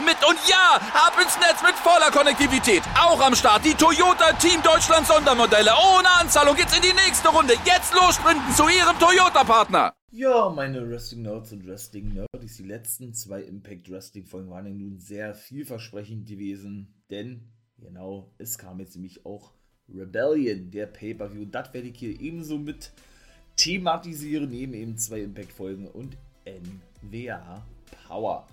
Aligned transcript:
mit. 0.00 0.16
Und 0.26 0.38
ja, 0.48 0.80
ab 0.94 1.14
ins 1.20 1.36
Netz 1.38 1.62
mit 1.62 1.74
voller 1.76 2.10
Konnektivität. 2.10 2.82
Auch 2.98 3.20
am 3.20 3.34
Start 3.34 3.64
die 3.64 3.74
Toyota 3.74 4.32
Team 4.34 4.62
Deutschland 4.62 5.06
Sondermodelle. 5.06 5.72
Ohne 5.72 6.08
Anzahlung 6.20 6.56
geht's 6.56 6.76
in 6.76 6.82
die 6.82 6.94
nächste 6.94 7.28
Runde. 7.28 7.54
Jetzt 7.64 7.92
los 7.94 8.14
sprinten 8.14 8.52
zu 8.54 8.68
ihrem 8.68 8.98
Toyota-Partner. 8.98 9.92
Ja, 10.10 10.50
meine 10.50 10.88
Wrestling 10.88 11.22
Nerds 11.22 11.52
und 11.52 11.66
Wrestling 11.66 12.12
Nerds, 12.12 12.56
die 12.56 12.64
letzten 12.64 13.14
zwei 13.14 13.40
Impact 13.42 13.90
Wrestling 13.90 14.26
Folgen 14.26 14.50
waren 14.50 14.66
ja 14.66 14.74
nun 14.74 14.98
sehr 14.98 15.34
vielversprechend 15.34 16.28
gewesen, 16.28 17.02
denn 17.10 17.50
genau, 17.78 18.30
es 18.36 18.58
kam 18.58 18.78
jetzt 18.80 18.94
nämlich 18.94 19.24
auch 19.24 19.52
Rebellion, 19.88 20.70
der 20.70 20.86
Pay-Per-View. 20.86 21.46
Das 21.46 21.72
werde 21.72 21.88
ich 21.88 21.98
hier 21.98 22.20
ebenso 22.20 22.58
mit 22.58 22.92
thematisieren, 23.56 24.50
neben 24.50 24.74
eben 24.74 24.98
zwei 24.98 25.20
Impact-Folgen 25.20 25.86
und 25.86 26.16
NWA 26.44 27.64
Power. 28.06 28.46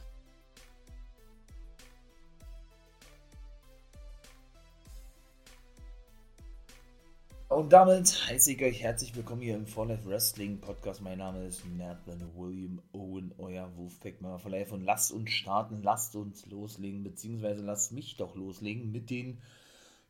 Und 7.50 7.73
damit 7.73 8.28
heiße 8.28 8.52
ich 8.52 8.61
euch 8.61 8.83
herzlich 8.83 9.16
willkommen 9.16 9.42
hier 9.42 9.55
im 9.55 9.66
For 9.66 9.88
Life 9.88 10.08
Wrestling 10.08 10.61
Podcast. 10.61 11.02
Mein 11.02 11.17
Name 11.17 11.47
ist 11.47 11.66
Nathan 11.66 12.22
William 12.36 12.80
Owen, 12.94 13.33
euer 13.39 13.75
Wolfpack 13.75 14.22
Member 14.22 14.38
for 14.38 14.52
Life. 14.52 14.72
Und 14.72 14.83
lasst 14.83 15.11
uns 15.11 15.31
starten, 15.31 15.81
lasst 15.81 16.16
uns 16.16 16.45
loslegen, 16.45 17.03
beziehungsweise 17.03 17.64
lasst 17.64 17.91
mich 17.91 18.17
doch 18.17 18.36
loslegen 18.36 18.91
mit 18.91 19.09
den 19.09 19.41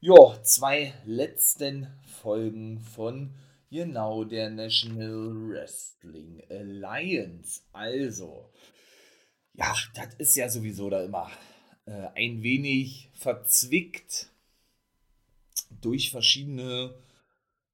jo, 0.01 0.35
zwei 0.43 0.93
letzten 1.05 1.87
Folgen 2.21 2.81
von 2.81 3.33
genau 3.71 4.25
der 4.25 4.49
National 4.49 5.31
Wrestling 5.49 6.43
Alliance. 6.49 7.61
Also, 7.71 8.49
ja, 9.53 9.73
das 9.95 10.13
ist 10.15 10.35
ja 10.35 10.49
sowieso 10.49 10.89
da 10.89 11.05
immer 11.05 11.31
äh, 11.85 12.09
ein 12.15 12.43
wenig 12.43 13.09
verzwickt 13.13 14.27
durch 15.79 16.11
verschiedene 16.11 16.93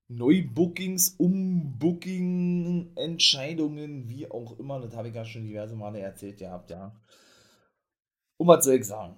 Neubookings, 0.08 1.16
Umbooking, 1.18 2.92
Entscheidungen, 2.96 4.08
wie 4.08 4.30
auch 4.30 4.60
immer. 4.60 4.80
Das 4.80 4.96
habe 4.96 5.10
ich 5.10 5.16
ja 5.16 5.26
schon 5.26 5.46
diverse 5.46 5.76
Male 5.76 6.00
erzählt 6.00 6.38
gehabt, 6.38 6.70
ja. 6.70 6.96
Und 8.38 8.48
was 8.48 8.66
soll 8.66 8.76
ich 8.76 8.86
sagen? 8.86 9.18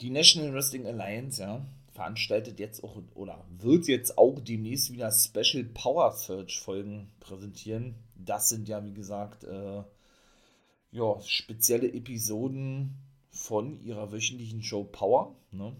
Die 0.00 0.10
National 0.10 0.52
Wrestling 0.52 0.86
Alliance, 0.86 1.40
ja, 1.40 1.64
veranstaltet 1.92 2.58
jetzt 2.58 2.82
auch 2.82 2.96
oder 3.14 3.44
wird 3.50 3.86
jetzt 3.86 4.18
auch 4.18 4.40
demnächst 4.40 4.92
wieder 4.92 5.10
Special 5.12 5.64
Power 5.64 6.12
Search 6.12 6.60
Folgen 6.60 7.12
präsentieren. 7.20 7.94
Das 8.14 8.48
sind 8.48 8.68
ja, 8.68 8.84
wie 8.84 8.94
gesagt, 8.94 9.44
äh, 9.44 9.82
ja, 10.90 11.20
spezielle 11.22 11.92
Episoden 11.92 12.96
von 13.30 13.80
ihrer 13.80 14.12
wöchentlichen 14.12 14.62
Show 14.62 14.84
Power. 14.84 15.36
Ne? 15.50 15.74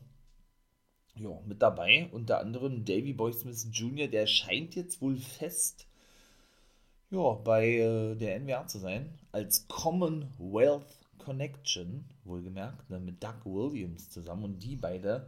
Ja, 1.16 1.41
mit 1.46 1.62
dabei. 1.62 2.08
Unter 2.12 2.41
anderem 2.41 2.84
Davy 2.84 3.12
Boy 3.12 3.32
Smith 3.32 3.68
Jr., 3.72 4.08
der 4.08 4.27
scheint 4.27 4.74
jetzt 4.74 5.00
wohl 5.00 5.17
fest 5.17 5.86
ja, 7.11 7.33
bei 7.34 7.77
äh, 7.77 8.14
der 8.14 8.40
NWA 8.40 8.67
zu 8.67 8.78
sein. 8.78 9.18
Als 9.33 9.68
Commonwealth 9.68 10.98
Connection, 11.18 12.05
wohlgemerkt, 12.24 12.89
ne, 12.90 12.98
mit 12.98 13.23
Doug 13.23 13.45
Williams 13.45 14.11
zusammen. 14.11 14.45
Und 14.45 14.62
die 14.62 14.77
beide 14.77 15.27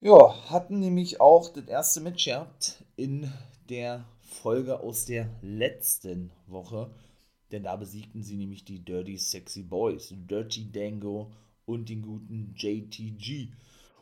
ja, 0.00 0.50
hatten 0.50 0.80
nämlich 0.80 1.20
auch 1.20 1.48
das 1.48 1.66
erste 1.66 2.00
Match 2.00 2.24
gehabt 2.24 2.84
in 2.96 3.32
der 3.68 4.04
Folge 4.20 4.80
aus 4.80 5.06
der 5.06 5.28
letzten 5.42 6.30
Woche. 6.46 6.90
Denn 7.52 7.62
da 7.62 7.76
besiegten 7.76 8.22
sie 8.22 8.36
nämlich 8.36 8.64
die 8.64 8.84
Dirty 8.84 9.16
Sexy 9.16 9.62
Boys, 9.62 10.12
Dirty 10.12 10.70
Dango 10.72 11.32
und 11.66 11.88
den 11.88 12.02
guten 12.02 12.54
JTG. 12.56 13.48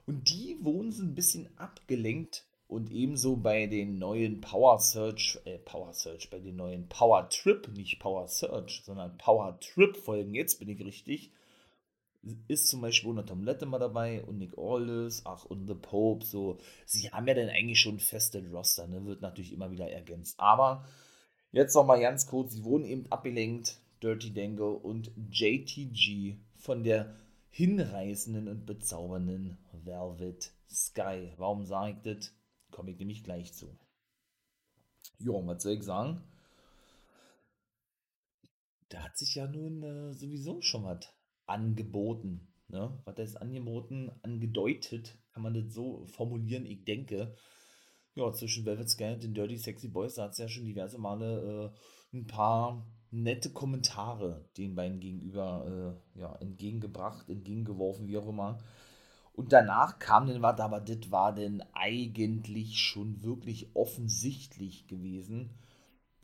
Und 0.07 0.31
die 0.31 0.59
wurden 0.61 0.93
so 0.93 1.03
ein 1.03 1.15
bisschen 1.15 1.49
abgelenkt 1.59 2.45
und 2.71 2.93
ebenso 2.93 3.37
bei 3.37 3.67
den 3.67 3.99
neuen 3.99 4.41
Power 4.41 4.79
Search, 4.79 5.41
äh, 5.45 5.59
Power 5.59 5.93
Search, 5.93 6.31
bei 6.31 6.39
den 6.39 6.57
neuen 6.57 6.89
Power 6.89 7.29
Trip, 7.29 7.69
nicht 7.75 7.99
Power 7.99 8.29
Search, 8.29 8.83
sondern 8.85 9.19
Power 9.19 9.59
Trip 9.61 9.97
Folgen, 9.97 10.35
jetzt 10.35 10.61
bin 10.61 10.69
ich 10.69 10.81
richtig, 10.85 11.33
ist 12.47 12.69
zum 12.69 12.81
Beispiel 12.81 13.11
unter 13.11 13.27
Tom 13.27 13.43
Latimer 13.43 13.79
dabei 13.79 14.23
und 14.25 14.39
Nick 14.39 14.57
Aldis, 14.57 15.23
ach 15.25 15.45
und 15.47 15.67
The 15.67 15.75
Pope, 15.75 16.25
so, 16.25 16.59
sie 16.87 17.11
haben 17.11 17.27
ja 17.27 17.35
dann 17.35 17.49
eigentlich 17.49 17.81
schon 17.81 17.97
ein 17.97 18.01
festes 18.01 18.45
Roster, 18.53 18.87
ne, 18.87 19.05
wird 19.05 19.21
natürlich 19.21 19.53
immer 19.53 19.71
wieder 19.73 19.91
ergänzt, 19.91 20.39
aber 20.39 20.85
jetzt 21.51 21.75
nochmal 21.75 22.01
ganz 22.01 22.27
kurz, 22.27 22.53
sie 22.53 22.65
wurden 22.65 22.85
eben 22.85 23.07
abgelenkt, 23.11 23.81
Dirty 24.01 24.33
Dango 24.33 24.73
und 24.73 25.11
JTG 25.31 26.37
von 26.57 26.85
der 26.85 27.17
hinreißenden 27.51 28.49
und 28.49 28.67
bezaubernden 28.67 29.59
Velvet 29.73 30.53
Sky. 30.69 31.33
Warum 31.37 31.65
sage 31.65 31.97
ich 31.97 32.03
das? 32.03 32.33
Komme 32.71 32.93
ich 32.93 32.99
nämlich 32.99 33.25
gleich 33.25 33.53
zu. 33.53 33.77
Jo, 35.19 35.47
was 35.47 35.63
soll 35.63 35.73
ich 35.73 35.83
sagen? 35.83 36.23
Da 38.89 39.05
hat 39.05 39.17
sich 39.19 39.35
ja 39.35 39.47
nun 39.47 39.83
äh, 39.83 40.15
sowieso 40.15 40.61
schon 40.63 40.85
was 40.85 41.13
angeboten. 41.47 42.49
Ne? 42.69 43.01
Was 43.05 43.19
ist 43.19 43.37
angeboten, 43.37 44.11
angedeutet, 44.23 45.19
kann 45.33 45.43
man 45.43 45.55
das 45.55 45.75
so 45.75 46.07
formulieren, 46.07 46.67
ich 46.67 46.85
denke. 46.85 47.35
Ja, 48.15 48.33
zwischen 48.33 48.65
Velvet 48.65 48.89
Sky 48.89 49.13
und 49.13 49.23
den 49.23 49.35
Dirty 49.35 49.57
Sexy 49.57 49.89
Boys, 49.89 50.15
da 50.15 50.25
hat 50.25 50.33
es 50.33 50.39
ja 50.39 50.49
schon 50.49 50.65
diverse 50.65 50.99
Male 50.99 51.73
äh, 52.13 52.17
ein 52.17 52.27
paar 52.27 52.87
nette 53.11 53.51
Kommentare 53.51 54.45
den 54.57 54.75
beiden 54.75 55.01
gegenüber 55.01 55.97
äh, 56.17 56.21
ja, 56.21 56.35
entgegengebracht, 56.37 57.29
entgegengeworfen, 57.29 58.09
wie 58.09 58.19
auch 58.19 58.29
immer. 58.29 58.59
Und 59.33 59.53
danach 59.53 59.99
kam 59.99 60.27
dann 60.27 60.43
was, 60.43 60.61
aber 60.61 60.81
das 60.81 61.11
war 61.11 61.35
denn 61.35 61.63
eigentlich 61.73 62.79
schon 62.79 63.23
wirklich 63.23 63.75
offensichtlich 63.75 64.87
gewesen. 64.87 65.51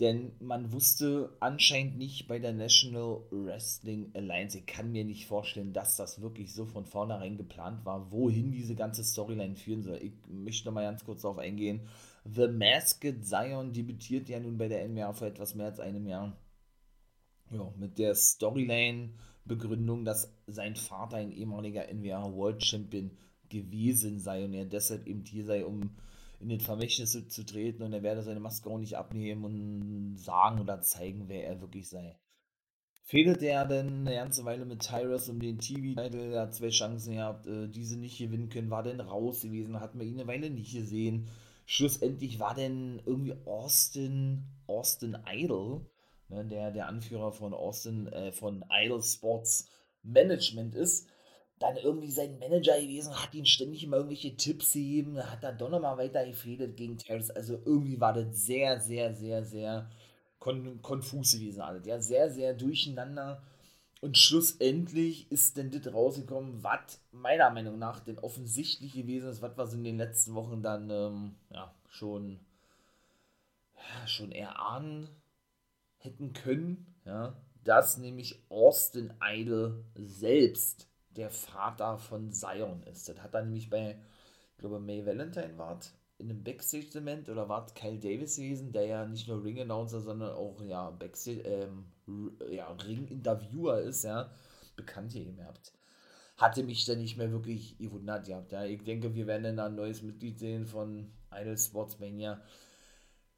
Denn 0.01 0.33
man 0.41 0.73
wusste 0.73 1.35
anscheinend 1.41 1.97
nicht 1.97 2.29
bei 2.29 2.39
der 2.39 2.53
National 2.53 3.23
Wrestling 3.31 4.11
Alliance, 4.15 4.59
ich 4.59 4.67
kann 4.67 4.93
mir 4.93 5.05
nicht 5.07 5.27
vorstellen, 5.27 5.73
dass 5.73 5.97
das 5.97 6.21
wirklich 6.21 6.53
so 6.53 6.67
von 6.67 6.85
vornherein 6.85 7.39
geplant 7.39 7.87
war, 7.87 8.13
wohin 8.13 8.53
diese 8.53 8.75
ganze 8.75 9.03
Storyline 9.03 9.57
führen 9.57 9.83
soll. 9.83 9.99
Ich 10.03 10.13
möchte 10.29 10.67
noch 10.69 10.75
mal 10.75 10.85
ganz 10.85 11.03
kurz 11.03 11.23
darauf 11.23 11.39
eingehen. 11.39 11.81
The 12.25 12.49
Masked 12.49 13.25
Zion 13.25 13.73
debütiert 13.73 14.29
ja 14.29 14.39
nun 14.39 14.59
bei 14.59 14.69
der 14.69 14.87
NWA 14.87 15.15
vor 15.15 15.29
etwas 15.29 15.55
mehr 15.55 15.67
als 15.67 15.81
einem 15.81 16.07
Jahr 16.07 16.37
ja, 17.51 17.73
mit 17.77 17.99
der 17.99 18.15
Storyline-Begründung, 18.15 20.05
dass 20.05 20.33
sein 20.47 20.77
Vater 20.77 21.17
ein 21.17 21.33
ehemaliger 21.33 21.93
NWA 21.93 22.33
World 22.33 22.65
Champion 22.65 23.11
gewesen 23.49 24.19
sei 24.19 24.45
und 24.45 24.55
er 24.55 24.65
deshalb 24.65 25.07
eben 25.07 25.25
hier 25.25 25.45
sei, 25.45 25.65
um 25.65 25.91
in 26.41 26.49
den 26.49 26.61
Vermächtnis 26.61 27.13
zu 27.29 27.47
treten 27.47 27.83
und 27.83 27.93
er 27.93 28.03
werde 28.03 28.23
seine 28.23 28.41
Maske 28.41 28.69
auch 28.69 28.79
nicht 28.79 28.97
abnehmen 28.97 29.45
und 29.45 30.17
sagen 30.19 30.61
oder 30.61 30.81
zeigen, 30.83 31.29
wer 31.29 31.47
er 31.47 31.61
wirklich 31.61 31.89
sei. 31.89 32.19
Fehlt 33.05 33.41
er 33.41 33.65
denn 33.67 34.01
eine 34.01 34.17
ganze 34.17 34.45
Weile 34.45 34.65
mit 34.65 34.83
Tyrus 34.83 35.29
um 35.29 35.39
den 35.39 35.61
TV-Titel, 35.61 36.33
er 36.33 36.43
hat 36.43 36.55
zwei 36.55 36.71
Chancen 36.71 37.15
gehabt, 37.15 37.47
äh, 37.47 37.69
diese 37.69 37.97
nicht 37.97 38.19
gewinnen 38.19 38.49
können, 38.49 38.71
war 38.71 38.83
denn 38.83 39.01
raus 39.01 39.43
gewesen, 39.43 39.81
hat 39.81 39.95
man 39.95 40.07
ihn 40.07 40.15
eine 40.15 40.27
Weile 40.27 40.51
nicht 40.51 40.73
gesehen. 40.75 41.29
Schlussendlich 41.67 42.41
war 42.41 42.55
denn 42.55 43.01
irgendwie 43.07 43.35
Austin, 43.45 44.43
Austin 44.67 45.17
Idol, 45.33 45.87
ne, 46.29 46.45
der 46.45 46.71
der 46.71 46.89
Anführer 46.89 47.33
von 47.33 47.55
Austin, 47.55 48.07
äh, 48.09 48.33
von 48.33 48.65
Idol 48.71 49.03
Sports 49.03 49.69
Management 50.03 50.75
ist, 50.75 51.09
dann 51.59 51.77
irgendwie 51.77 52.11
sein 52.11 52.39
Manager 52.39 52.79
gewesen, 52.81 53.15
hat 53.15 53.35
ihn 53.35 53.47
ständig 53.47 53.83
immer 53.83 53.97
irgendwelche 53.97 54.37
Tipps 54.37 54.73
gegeben, 54.73 55.19
hat 55.19 55.43
er 55.43 55.53
doch 55.53 55.71
nochmal 55.71 55.97
weiter 55.97 56.25
gefädelt 56.27 56.77
gegen 56.77 56.99
Terrace. 56.99 57.31
Also 57.31 57.55
irgendwie 57.65 57.99
war 58.01 58.13
das 58.13 58.45
sehr, 58.45 58.79
sehr, 58.81 59.15
sehr, 59.15 59.45
sehr 59.45 59.91
kon 60.39 60.83
konfus 60.83 61.33
gewesen 61.33 61.63
alles. 61.63 61.87
Ja, 61.87 61.99
sehr, 62.01 62.31
sehr 62.31 62.53
durcheinander. 62.55 63.43
Und 64.03 64.19
schlussendlich 64.19 65.33
ist 65.33 65.57
denn 65.57 65.71
das 65.71 65.93
rausgekommen, 65.93 66.63
was 66.63 67.01
meiner 67.11 67.51
Meinung 67.51 67.79
nach 67.79 68.01
denn 68.01 68.19
offensichtlich 68.19 68.93
gewesen 68.93 69.31
ist, 69.31 69.41
was 69.41 69.57
wir 69.57 69.79
in 69.79 69.85
den 69.85 69.97
letzten 69.97 70.35
Wochen 70.35 70.63
dann 70.63 70.91
ähm, 70.91 71.35
ja, 71.51 71.75
schon, 71.89 72.39
ja, 73.75 74.07
schon 74.07 74.33
erahnen 74.33 75.09
hätten 76.07 76.33
können, 76.33 76.87
ja, 77.05 77.37
dass 77.65 77.99
nämlich 77.99 78.45
Austin 78.49 79.13
Idol 79.23 79.85
selbst 79.95 80.89
der 81.17 81.31
Vater 81.31 81.99
von 81.99 82.33
Zion 82.33 82.83
ist. 82.85 83.09
Das 83.09 83.21
hat 83.21 83.35
er 83.35 83.43
nämlich 83.43 83.69
bei, 83.71 83.99
ich 84.53 84.59
glaube, 84.59 84.79
May 84.79 85.05
Valentine 85.05 85.59
war 85.59 85.79
in 86.19 86.31
einem 86.31 86.43
Backstage-Segment 86.43 87.29
oder 87.29 87.49
war 87.49 87.67
Kyle 87.75 87.99
Davis 87.99 88.37
gewesen, 88.37 88.73
der 88.73 88.87
ja 88.87 89.07
nicht 89.07 89.29
nur 89.29 89.43
Ring-Announcer, 89.43 90.01
sondern 90.01 90.35
auch 90.35 90.63
ja, 90.63 90.91
Backstage, 90.91 91.41
ähm, 91.41 91.87
ja, 92.51 92.71
Ring-Interviewer 92.73 93.81
ist, 93.81 94.05
ja, 94.05 94.31
bekannt 94.77 95.13
hier 95.13 95.27
habt. 95.45 95.73
Hatte 96.37 96.63
mich 96.63 96.85
dann 96.85 96.99
nicht 96.99 97.17
mehr 97.17 97.33
wirklich 97.33 97.79
gewundert 97.79 98.27
gehabt. 98.27 98.53
Ja. 98.53 98.65
Ich 98.65 98.83
denke, 98.85 99.15
wir 99.15 99.27
werden 99.27 99.57
dann 99.57 99.59
ein 99.59 99.75
neues 99.75 100.03
Mitglied 100.03 100.39
sehen 100.39 100.67
von 100.67 101.11
Idol 101.35 101.57
Sportsmania. 101.57 102.41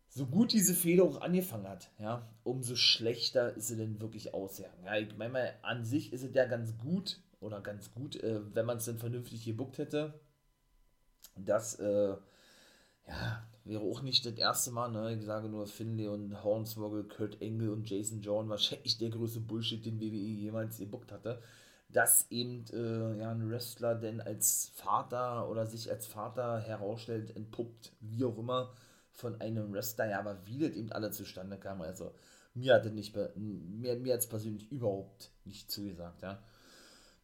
So 0.09 0.27
gut 0.27 0.53
diese 0.53 0.75
Fehler 0.75 1.05
auch 1.05 1.21
angefangen 1.21 1.69
hat, 1.69 1.91
ja, 1.99 2.29
umso 2.43 2.77
schlechter 2.77 3.55
ist 3.55 3.69
sie 3.69 3.77
denn 3.77 4.01
wirklich 4.01 4.35
ausgegangen. 4.35 4.85
Ja, 4.85 4.97
ich 4.97 5.17
meine, 5.17 5.53
an 5.63 5.85
sich 5.85 6.13
ist 6.13 6.23
es 6.23 6.35
ja 6.35 6.47
ganz 6.47 6.79
gut, 6.79 7.21
oder 7.41 7.61
ganz 7.61 7.93
gut, 7.93 8.17
äh, 8.23 8.41
wenn 8.55 8.67
man 8.67 8.79
es 8.79 8.87
dann 8.87 8.99
vernünftig 8.99 9.45
gebuckt 9.45 9.79
hätte. 9.79 10.15
Das, 11.37 11.77
äh, 11.77 12.17
ja, 13.07 13.47
wäre 13.65 13.83
auch 13.83 14.03
nicht 14.03 14.27
das 14.27 14.35
erste 14.35 14.71
Mal, 14.71 14.89
ne? 14.91 15.15
Ich 15.15 15.25
sage 15.25 15.49
nur 15.49 15.67
Finlay 15.67 16.09
und 16.09 16.43
Hornswoggle, 16.43 17.05
Kurt 17.05 17.41
Engel 17.41 17.71
und 17.71 17.89
Jason 17.89 18.21
John, 18.23 18.49
wahrscheinlich 18.49 18.99
der 18.99 19.11
größte 19.11 19.41
Bullshit, 19.41 19.85
den 19.85 20.01
WWE 20.01 20.07
jemals 20.07 20.79
gebuckt 20.79 21.13
hatte. 21.13 21.41
Dass 21.91 22.31
eben 22.31 22.65
äh, 22.73 23.19
ja, 23.19 23.31
ein 23.31 23.49
Wrestler 23.49 23.95
denn 23.95 24.21
als 24.21 24.73
Vater 24.75 25.49
oder 25.49 25.67
sich 25.67 25.91
als 25.91 26.07
Vater 26.07 26.61
herausstellt, 26.61 27.35
entpuppt, 27.35 27.93
wie 28.01 28.25
auch 28.25 28.37
immer, 28.37 28.75
von 29.19 29.41
einem 29.41 29.73
Wrestler, 29.73 30.09
ja, 30.11 30.21
aber 30.21 30.47
wie 30.47 30.59
das 30.59 30.71
eben 30.71 30.93
alle 30.93 31.11
zustande 31.11 31.59
kam, 31.59 31.83
also 31.83 32.15
mir 32.55 32.75
hat 32.75 32.85
das 32.85 32.93
nicht, 32.93 33.17
mir, 33.37 33.97
mir 33.97 34.15
es 34.15 34.29
persönlich 34.29 34.71
überhaupt 34.71 35.33
nicht 35.45 35.71
zugesagt, 35.71 36.23
ja. 36.23 36.41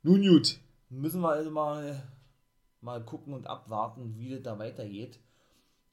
Nun 0.02 0.22
gut, 0.22 0.58
müssen 0.90 1.20
wir 1.20 1.30
also 1.30 1.50
mal, 1.52 2.02
mal 2.80 3.04
gucken 3.04 3.32
und 3.32 3.46
abwarten, 3.46 4.16
wie 4.18 4.30
das 4.30 4.42
da 4.42 4.58
weitergeht. 4.58 5.20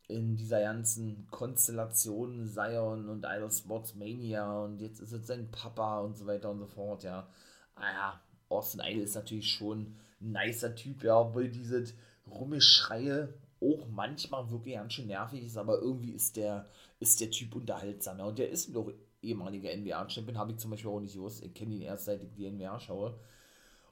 In 0.08 0.36
dieser 0.36 0.60
ganzen 0.62 1.28
Konstellation 1.30 2.48
Zion 2.48 3.08
und 3.08 3.26
Idol 3.26 3.52
Sports 3.52 3.96
Mania 3.96 4.64
und 4.64 4.80
jetzt 4.80 5.00
ist 5.00 5.14
es 5.14 5.28
sein 5.28 5.50
Papa 5.52 6.00
und 6.02 6.18
so 6.18 6.26
weiter 6.26 6.50
und 6.50 6.60
so 6.60 6.68
fort, 6.68 7.04
ja. 7.04 7.30
Ah 7.76 7.92
ja, 7.94 8.22
Austin 8.50 8.82
Idol 8.84 9.04
ist 9.04 9.16
natürlich 9.16 9.52
schon 9.52 9.96
ein 10.20 10.32
nicer 10.32 10.76
Typ, 10.76 11.04
ja, 11.04 11.20
obwohl 11.20 11.48
diese 11.48 11.86
Rummeschreie 12.28 13.34
auch 13.62 13.88
manchmal 13.88 14.50
wirklich 14.50 14.76
ganz 14.76 14.94
schön 14.94 15.08
nervig 15.08 15.44
ist, 15.44 15.58
aber 15.58 15.80
irgendwie 15.80 16.12
ist 16.12 16.36
der, 16.36 16.68
ist 17.00 17.20
der 17.22 17.32
Typ 17.32 17.56
unterhaltsam. 17.56 18.20
Ja. 18.20 18.26
Und 18.26 18.40
der 18.40 18.50
ist 18.50 18.76
doch 18.76 18.92
ehemaliger 19.22 19.76
NBA-Champion, 19.76 20.38
habe 20.38 20.52
ich 20.52 20.58
zum 20.58 20.72
Beispiel 20.72 20.90
auch 20.90 21.00
nicht 21.00 21.14
gewusst. 21.14 21.44
Ich 21.44 21.54
kenne 21.54 21.76
ihn 21.76 21.82
erst 21.82 22.06
seit 22.06 22.24
ich 22.24 22.34
die 22.34 22.50
NBA 22.50 22.80
schaue. 22.80 23.20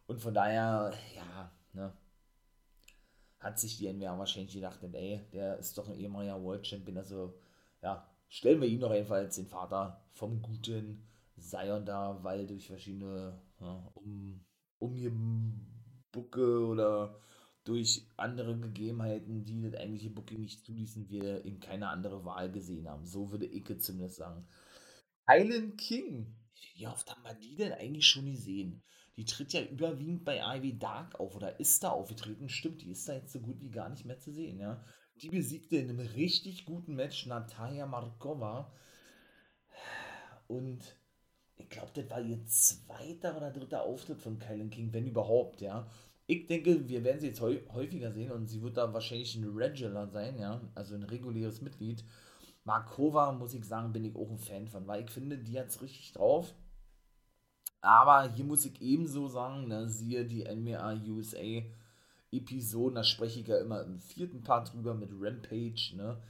Und 0.08 0.20
von 0.22 0.34
daher, 0.34 0.92
ja, 1.16 1.52
ne, 1.74 1.94
hat 3.40 3.60
sich 3.60 3.78
die 3.78 3.92
NWA 3.92 4.18
wahrscheinlich 4.18 4.54
gedacht, 4.54 4.80
ey, 4.92 5.22
der 5.32 5.58
ist 5.58 5.78
doch 5.78 5.88
ein 5.88 5.96
ehemaliger 5.96 6.42
World 6.44 6.66
Champion, 6.68 6.98
also 6.98 7.36
ja, 7.82 8.06
stellen 8.28 8.60
wir 8.60 8.68
ihn 8.68 8.80
doch 8.80 8.92
einfach 8.92 9.16
als 9.16 9.36
den 9.36 9.48
Vater 9.48 10.02
vom 10.12 10.42
guten 10.42 11.08
Zion 11.38 11.86
da, 11.86 12.20
weil 12.22 12.46
durch 12.48 12.68
verschiedene 12.68 13.40
ja, 13.62 13.92
um, 13.94 14.44
Umgebucke 14.80 16.66
oder 16.68 17.16
durch 17.64 18.08
andere 18.18 18.58
Gegebenheiten, 18.58 19.44
die 19.44 19.62
das 19.62 19.80
eigentliche 19.80 20.10
Booking 20.10 20.40
nicht 20.40 20.66
zuließen, 20.66 21.10
wir 21.10 21.46
eben 21.46 21.60
keine 21.60 21.90
andere 21.90 22.26
Wahl 22.26 22.52
gesehen 22.52 22.88
haben. 22.88 23.06
So 23.06 23.32
würde 23.32 23.46
ich 23.46 23.66
zumindest 23.80 24.18
sagen. 24.18 24.48
Island 25.28 25.78
King. 25.78 26.36
Wie 26.76 26.88
oft 26.88 27.10
haben 27.10 27.24
wir 27.24 27.36
die 27.36 27.56
denn 27.56 27.74
eigentlich 27.74 28.08
schon 28.08 28.32
gesehen? 28.32 28.84
die 29.20 29.26
tritt 29.26 29.52
ja 29.52 29.62
überwiegend 29.62 30.24
bei 30.24 30.40
Ivy 30.40 30.80
Dark 30.80 31.20
auf 31.20 31.36
oder 31.36 31.60
ist 31.60 31.84
da 31.84 31.90
aufgetreten. 31.90 32.48
Stimmt, 32.48 32.82
die 32.82 32.92
ist 32.92 33.10
da 33.10 33.16
jetzt 33.16 33.34
so 33.34 33.42
gut 33.42 33.62
wie 33.62 33.70
gar 33.70 33.90
nicht 33.90 34.06
mehr 34.06 34.18
zu 34.18 34.32
sehen, 34.32 34.58
ja. 34.60 34.82
Die 35.22 35.28
besiegte 35.28 35.76
in 35.76 35.90
einem 35.90 36.00
richtig 36.00 36.64
guten 36.64 36.96
Match 36.96 37.26
Natalia 37.26 37.86
Markova. 37.86 38.72
Und 40.48 40.98
ich 41.58 41.70
glaube, 41.70 41.92
das 41.94 42.10
war 42.10 42.22
ihr 42.22 42.46
zweiter 42.46 43.36
oder 43.36 43.52
dritter 43.52 43.84
Auftritt 43.84 44.22
von 44.22 44.40
Kylan 44.40 44.70
King, 44.70 44.94
wenn 44.94 45.06
überhaupt, 45.06 45.60
ja. 45.60 45.86
Ich 46.30 46.46
denke, 46.46 46.88
wir 46.88 47.04
werden 47.04 47.20
sie 47.20 47.30
jetzt 47.30 47.42
häufiger 47.42 48.12
sehen 48.12 48.32
und 48.32 48.46
sie 48.46 48.62
wird 48.62 48.78
da 48.78 48.94
wahrscheinlich 48.94 49.36
ein 49.36 49.46
Regular 49.46 50.08
sein, 50.08 50.38
ja. 50.38 50.62
Also 50.76 50.94
ein 50.94 51.02
reguläres 51.02 51.60
Mitglied. 51.60 52.04
Markova, 52.66 53.32
muss 53.32 53.56
ich 53.56 53.66
sagen, 53.66 53.92
bin 53.94 54.06
ich 54.06 54.16
auch 54.16 54.30
ein 54.30 54.38
Fan 54.38 54.68
von, 54.68 54.86
weil 54.86 55.06
ich 55.06 55.10
finde, 55.10 55.40
die 55.40 55.60
hat 55.60 55.70
es 55.70 55.82
richtig 55.82 56.14
drauf. 56.14 56.54
Aber 57.82 58.32
hier 58.32 58.46
muss 58.46 58.64
ich 58.64 58.80
ebenso 58.80 59.28
sagen, 59.28 59.70
ne, 59.70 59.90
siehe 59.90 60.24
die 60.24 60.44
NWA 60.44 61.02
USA 61.08 61.64
Episoden, 62.32 62.94
da 62.94 63.04
spreche 63.04 63.40
ich 63.40 63.48
ja 63.48 63.58
immer 63.58 63.82
im 63.82 63.98
vierten 63.98 64.44
Part 64.44 64.72
drüber 64.72 64.94
mit 64.94 65.10
Rampage, 65.12 65.94
ne? 65.96 66.22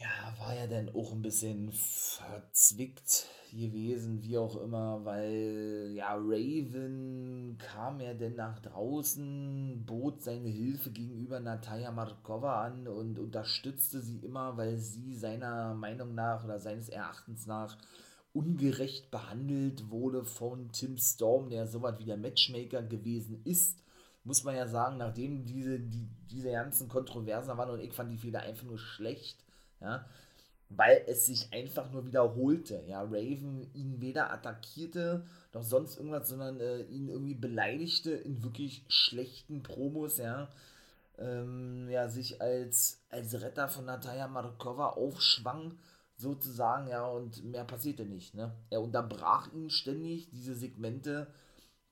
Ja, 0.00 0.32
war 0.38 0.54
ja 0.54 0.66
dann 0.68 0.88
auch 0.94 1.12
ein 1.12 1.22
bisschen 1.22 1.72
verzwickt 1.72 3.26
gewesen, 3.50 4.22
wie 4.22 4.38
auch 4.38 4.56
immer, 4.62 5.04
weil 5.04 5.90
ja, 5.94 6.14
Raven 6.14 7.56
kam 7.58 8.00
ja 8.00 8.14
dann 8.14 8.36
nach 8.36 8.60
draußen, 8.60 9.84
bot 9.86 10.22
seine 10.22 10.48
Hilfe 10.48 10.90
gegenüber 10.92 11.40
Natalia 11.40 11.90
Markova 11.90 12.64
an 12.64 12.86
und 12.86 13.18
unterstützte 13.18 14.00
sie 14.00 14.18
immer, 14.18 14.56
weil 14.56 14.76
sie 14.78 15.16
seiner 15.16 15.74
Meinung 15.74 16.14
nach 16.14 16.44
oder 16.44 16.60
seines 16.60 16.88
Erachtens 16.88 17.46
nach 17.46 17.76
ungerecht 18.32 19.10
behandelt 19.10 19.90
wurde 19.90 20.24
von 20.24 20.70
Tim 20.70 20.96
Storm, 20.98 21.50
der 21.50 21.66
so 21.66 21.82
was 21.82 21.98
wie 21.98 22.04
der 22.04 22.16
Matchmaker 22.18 22.82
gewesen 22.82 23.42
ist. 23.44 23.82
Muss 24.22 24.44
man 24.44 24.54
ja 24.54 24.68
sagen, 24.68 24.98
nachdem 24.98 25.44
diese, 25.44 25.80
die, 25.80 26.06
diese 26.30 26.52
ganzen 26.52 26.88
Kontroversen 26.88 27.56
waren 27.56 27.70
und 27.70 27.80
ich 27.80 27.92
fand 27.92 28.12
die 28.12 28.18
Fehler 28.18 28.40
einfach 28.42 28.64
nur 28.64 28.78
schlecht, 28.78 29.44
ja, 29.80 30.04
weil 30.70 31.02
es 31.06 31.26
sich 31.26 31.52
einfach 31.52 31.90
nur 31.90 32.06
wiederholte. 32.06 32.82
Ja, 32.86 33.02
Raven 33.02 33.68
ihn 33.74 34.00
weder 34.00 34.30
attackierte 34.32 35.24
noch 35.54 35.62
sonst 35.62 35.96
irgendwas, 35.96 36.28
sondern 36.28 36.60
äh, 36.60 36.82
ihn 36.82 37.08
irgendwie 37.08 37.34
beleidigte 37.34 38.12
in 38.12 38.42
wirklich 38.42 38.84
schlechten 38.88 39.62
Promos, 39.62 40.18
ja. 40.18 40.48
Ähm, 41.18 41.88
ja, 41.90 42.08
sich 42.08 42.40
als, 42.40 43.02
als 43.10 43.40
Retter 43.40 43.68
von 43.68 43.86
Natalia 43.86 44.28
Markova 44.28 44.90
aufschwang 44.90 45.74
sozusagen, 46.16 46.88
ja, 46.88 47.06
und 47.06 47.44
mehr 47.44 47.64
passierte 47.64 48.04
nicht, 48.04 48.34
ne? 48.34 48.52
Er 48.70 48.82
unterbrach 48.82 49.52
ihn 49.52 49.70
ständig, 49.70 50.30
diese 50.30 50.54
Segmente, 50.54 51.28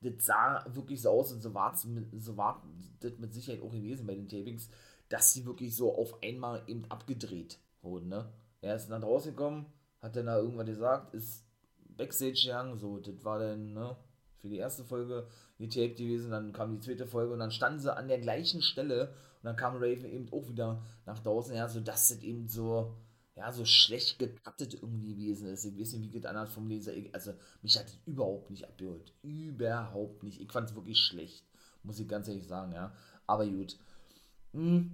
das 0.00 0.26
sah 0.26 0.64
wirklich 0.68 1.02
so 1.02 1.10
aus 1.10 1.32
und 1.32 1.42
so 1.42 1.54
war 1.54 1.76
so 1.76 2.36
war 2.36 2.62
das 3.00 3.18
mit 3.18 3.34
Sicherheit 3.34 3.62
auch 3.62 3.72
gewesen 3.72 4.06
bei 4.06 4.14
den 4.14 4.28
Tapings, 4.28 4.68
dass 5.08 5.32
sie 5.32 5.46
wirklich 5.46 5.74
so 5.74 5.96
auf 5.96 6.22
einmal 6.22 6.62
eben 6.66 6.84
abgedreht 6.90 7.58
wurden, 7.82 8.08
ne? 8.08 8.32
Er 8.60 8.76
ist 8.76 8.88
dann 8.88 9.02
rausgekommen, 9.02 9.66
hat 10.00 10.16
dann 10.16 10.26
da 10.26 10.38
irgendwann 10.38 10.66
gesagt, 10.66 11.14
ist 11.14 11.44
Backstage 11.96 12.40
gegangen, 12.44 12.78
so, 12.78 12.98
das 12.98 13.24
war 13.24 13.38
dann, 13.38 13.72
ne, 13.72 13.96
für 14.38 14.48
die 14.48 14.56
erste 14.58 14.84
Folge 14.84 15.26
getaped 15.58 15.98
gewesen, 15.98 16.30
dann 16.30 16.52
kam 16.52 16.72
die 16.72 16.80
zweite 16.80 17.06
Folge 17.06 17.32
und 17.32 17.38
dann 17.38 17.50
standen 17.50 17.80
sie 17.80 17.94
an 17.94 18.08
der 18.08 18.18
gleichen 18.18 18.62
Stelle 18.62 19.08
und 19.42 19.44
dann 19.44 19.56
kam 19.56 19.76
Raven 19.76 20.04
eben 20.04 20.32
auch 20.32 20.48
wieder 20.48 20.82
nach 21.06 21.18
draußen, 21.20 21.54
ja, 21.54 21.68
so 21.68 21.80
dass 21.80 22.08
das 22.08 22.22
eben 22.22 22.48
so, 22.48 22.94
ja, 23.36 23.52
so 23.52 23.64
schlecht 23.64 24.18
gecuttet 24.18 24.74
irgendwie 24.74 25.14
gewesen 25.14 25.48
ist. 25.48 25.64
Ich 25.64 25.78
weiß 25.78 25.92
nicht, 25.92 26.04
wie 26.04 26.10
geht 26.10 26.26
anders 26.26 26.52
vom 26.52 26.68
Leser. 26.68 26.92
Also, 27.12 27.34
mich 27.62 27.78
hat 27.78 27.86
es 27.86 27.98
überhaupt 28.06 28.50
nicht 28.50 28.64
abgeholt. 28.64 29.12
Überhaupt 29.22 30.22
nicht. 30.22 30.40
Ich 30.40 30.50
fand 30.50 30.70
es 30.70 30.74
wirklich 30.74 30.98
schlecht. 30.98 31.44
Muss 31.82 32.00
ich 32.00 32.08
ganz 32.08 32.28
ehrlich 32.28 32.46
sagen, 32.46 32.72
ja. 32.72 32.94
Aber 33.26 33.46
gut. 33.46 33.76
Hm. 34.54 34.90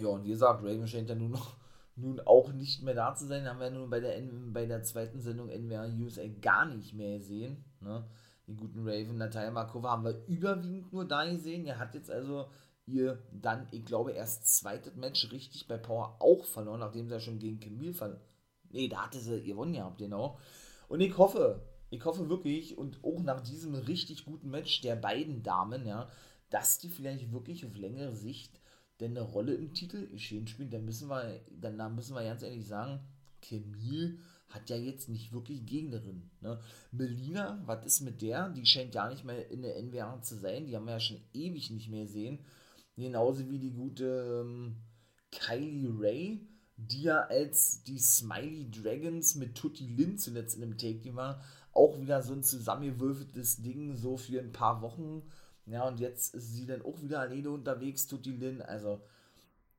Ja, 0.00 0.08
und 0.08 0.24
wie 0.24 0.30
gesagt, 0.30 0.62
Raven 0.62 0.86
scheint 0.86 1.08
ja 1.08 1.14
nun 1.14 1.32
noch 1.32 1.56
nun 1.96 2.20
auch 2.20 2.52
nicht 2.52 2.82
mehr 2.82 2.94
da 2.94 3.14
zu 3.14 3.26
sein. 3.26 3.46
Haben 3.46 3.60
wir 3.60 3.70
nun 3.70 3.90
bei 3.90 4.00
der, 4.00 4.20
bei 4.52 4.66
der 4.66 4.82
zweiten 4.82 5.20
Sendung 5.20 5.48
NWA 5.48 5.86
USA 6.00 6.22
gar 6.40 6.64
nicht 6.66 6.94
mehr 6.94 7.18
gesehen. 7.18 7.64
Ne? 7.80 8.04
Den 8.46 8.56
guten 8.56 8.88
Raven, 8.88 9.18
Natalia 9.18 9.50
Markova 9.50 9.90
haben 9.90 10.04
wir 10.04 10.24
überwiegend 10.26 10.92
nur 10.92 11.06
da 11.06 11.28
gesehen. 11.28 11.66
Er 11.66 11.78
hat 11.78 11.94
jetzt 11.94 12.10
also 12.10 12.46
ihr 12.86 13.22
dann, 13.32 13.68
ich 13.70 13.84
glaube, 13.84 14.12
erst 14.12 14.46
zweites 14.46 14.96
Match 14.96 15.30
richtig 15.32 15.68
bei 15.68 15.76
Power 15.76 16.16
auch 16.20 16.44
verloren, 16.44 16.80
nachdem 16.80 17.08
sie 17.08 17.14
ja 17.14 17.20
schon 17.20 17.38
gegen 17.38 17.60
Camille 17.60 17.92
verloren. 17.92 18.20
Nee, 18.70 18.88
da 18.88 19.04
hatte 19.04 19.18
sie 19.18 19.42
gewonnen 19.42 19.74
gehabt, 19.74 19.98
genau. 19.98 20.38
Und 20.88 21.00
ich 21.00 21.16
hoffe, 21.18 21.62
ich 21.90 22.04
hoffe 22.04 22.28
wirklich, 22.28 22.76
und 22.76 23.02
auch 23.02 23.20
nach 23.22 23.40
diesem 23.40 23.74
richtig 23.74 24.24
guten 24.24 24.50
Match 24.50 24.80
der 24.80 24.96
beiden 24.96 25.42
Damen, 25.42 25.86
ja, 25.86 26.08
dass 26.50 26.78
die 26.78 26.88
vielleicht 26.88 27.32
wirklich 27.32 27.64
auf 27.66 27.76
längere 27.76 28.12
Sicht 28.12 28.60
denn 29.00 29.12
eine 29.12 29.22
Rolle 29.22 29.54
im 29.54 29.72
Titel 29.74 30.06
geschehen 30.08 30.46
spielen. 30.46 30.70
Dann 30.70 30.84
müssen 30.84 31.08
wir, 31.08 31.40
dann 31.60 31.94
müssen 31.94 32.14
wir 32.14 32.24
ganz 32.24 32.42
ehrlich 32.42 32.66
sagen, 32.66 33.00
Camille 33.40 34.18
hat 34.48 34.70
ja 34.70 34.76
jetzt 34.76 35.08
nicht 35.08 35.32
wirklich 35.32 35.66
Gegnerin. 35.66 36.30
Ne? 36.40 36.58
Melina, 36.90 37.62
was 37.66 37.84
ist 37.84 38.00
mit 38.00 38.22
der? 38.22 38.48
Die 38.50 38.64
scheint 38.64 38.94
ja 38.94 39.08
nicht 39.08 39.24
mehr 39.24 39.50
in 39.50 39.62
der 39.62 39.80
NWA 39.82 40.22
zu 40.22 40.36
sein. 40.36 40.66
Die 40.66 40.74
haben 40.74 40.86
wir 40.86 40.92
ja 40.92 41.00
schon 41.00 41.20
ewig 41.34 41.70
nicht 41.70 41.90
mehr 41.90 42.04
gesehen. 42.04 42.38
Genauso 42.96 43.48
wie 43.50 43.58
die 43.58 43.72
gute 43.72 44.44
ähm, 44.44 44.76
Kylie 45.30 45.92
Ray. 46.00 46.48
die 46.76 47.02
ja 47.02 47.22
als 47.26 47.82
die 47.84 47.98
Smiley 47.98 48.70
Dragons 48.70 49.34
mit 49.34 49.54
Tutti 49.54 49.86
Lin 49.86 50.16
zuletzt 50.16 50.54
in 50.56 50.62
dem 50.62 50.78
Take 50.78 51.14
war, 51.14 51.42
auch 51.72 52.00
wieder 52.00 52.22
so 52.22 52.32
ein 52.32 52.42
zusammengewürfeltes 52.42 53.62
Ding, 53.62 53.96
so 53.96 54.16
für 54.16 54.40
ein 54.40 54.52
paar 54.52 54.80
Wochen. 54.82 55.22
Ja, 55.70 55.86
und 55.86 56.00
jetzt 56.00 56.34
ist 56.34 56.54
sie 56.54 56.66
dann 56.66 56.82
auch 56.82 57.00
wieder 57.02 57.20
alleine 57.20 57.50
unterwegs, 57.50 58.06
Tutti 58.06 58.32
Lin. 58.32 58.62
Also, 58.62 59.00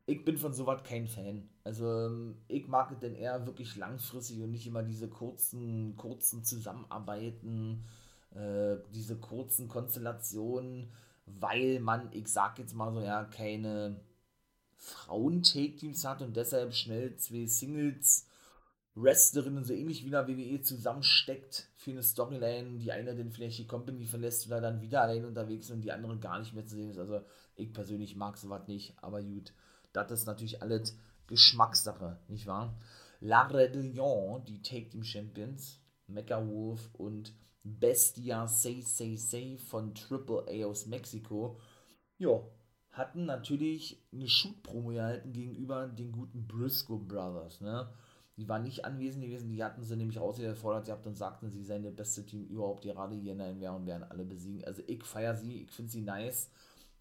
ich 0.06 0.24
bin 0.26 0.38
von 0.38 0.54
sowas 0.54 0.84
kein 0.84 1.08
Fan. 1.08 1.50
Also, 1.64 1.86
ähm, 2.08 2.38
ich 2.48 2.68
mag 2.68 2.92
es 2.92 3.00
denn 3.00 3.16
eher 3.16 3.46
wirklich 3.48 3.76
langfristig 3.76 4.42
und 4.42 4.52
nicht 4.52 4.68
immer 4.68 4.84
diese 4.84 5.08
kurzen, 5.10 5.96
kurzen 5.98 6.44
Zusammenarbeiten, 6.44 7.86
äh, 8.36 8.78
diese 8.94 9.18
kurzen 9.18 9.68
Konstellationen, 9.68 10.92
weil 11.26 11.80
man, 11.80 12.10
ich 12.14 12.28
sag 12.28 12.60
jetzt 12.60 12.76
mal 12.76 12.94
so, 12.94 13.02
ja, 13.02 13.26
keine 13.26 14.00
Frauen-Take-Teams 14.78 16.06
hat 16.06 16.22
und 16.22 16.36
deshalb 16.36 16.74
schnell 16.74 17.16
zwei 17.18 17.46
Singles 17.46 18.28
Wrestlerinnen 18.96 19.64
so 19.64 19.74
ähnlich 19.74 20.02
wie 20.02 20.08
in 20.08 20.12
der 20.12 20.28
WWE 20.28 20.62
zusammensteckt 20.62 21.70
für 21.76 21.92
eine 21.92 22.04
Storyline, 22.04 22.80
die 22.80 22.92
eine 22.92 23.16
dann 23.16 23.32
vielleicht 23.32 23.60
die 23.60 23.68
Company 23.68 24.06
verlässt 24.06 24.48
oder 24.48 24.62
dann 24.62 24.82
wieder 24.82 25.02
allein 25.02 25.26
unterwegs 25.26 25.70
und 25.70 25.82
die 25.82 25.92
andere 25.92 26.18
gar 26.18 26.40
nicht 26.40 26.54
mehr 26.54 26.66
zu 26.66 26.76
sehen 26.76 26.90
ist. 26.90 26.98
Also 26.98 27.22
ich 27.56 27.72
persönlich 27.72 28.16
mag 28.16 28.38
sowas 28.38 28.68
nicht, 28.68 28.96
aber 29.02 29.22
gut, 29.22 29.54
das 29.94 30.12
ist 30.12 30.26
natürlich 30.26 30.62
alles 30.62 30.98
Geschmackssache, 31.28 32.20
nicht 32.28 32.48
wahr? 32.48 32.78
La 33.22 33.44
Rebellion, 33.48 34.44
die 34.46 34.62
Take 34.62 34.90
Team 34.90 35.04
Champions, 35.04 35.80
Mecha 36.08 36.46
Wolf 36.48 36.90
und 36.94 37.34
Bestia 37.64 38.48
Say 38.48 38.82
Say 38.82 39.18
Say 39.18 39.58
von 39.58 39.94
Triple 39.94 40.46
A 40.48 40.66
aus 40.66 40.88
Mexiko, 40.88 41.60
ja, 42.18 42.42
hatten 42.92 43.26
natürlich 43.26 44.04
eine 44.12 44.28
Shoot-Promo 44.28 44.90
gehalten 44.90 45.32
gegenüber 45.32 45.88
den 45.88 46.12
guten 46.12 46.48
Briscoe 46.48 46.98
Brothers, 46.98 47.62
ne? 47.62 47.94
Die 48.40 48.48
waren 48.48 48.64
nicht 48.64 48.86
anwesend 48.86 49.26
gewesen, 49.26 49.52
die 49.52 49.62
hatten 49.62 49.84
sie 49.84 49.98
nämlich 49.98 50.18
rausgefordert 50.18 50.86
gehabt 50.86 51.06
und 51.06 51.18
sagten, 51.18 51.52
sie 51.52 51.62
seien 51.62 51.84
das 51.84 51.94
beste 51.94 52.26
Team 52.26 52.46
überhaupt 52.46 52.84
gerade 52.84 53.14
hier 53.14 53.34
in 53.34 53.40
der 53.40 53.50
NWR 53.50 53.76
und 53.76 53.86
werden 53.86 54.10
alle 54.10 54.24
besiegen. 54.24 54.64
Also 54.64 54.82
ich 54.88 55.04
feiere 55.04 55.36
sie, 55.36 55.64
ich 55.64 55.72
finde 55.72 55.92
sie 55.92 56.02
nice, 56.02 56.50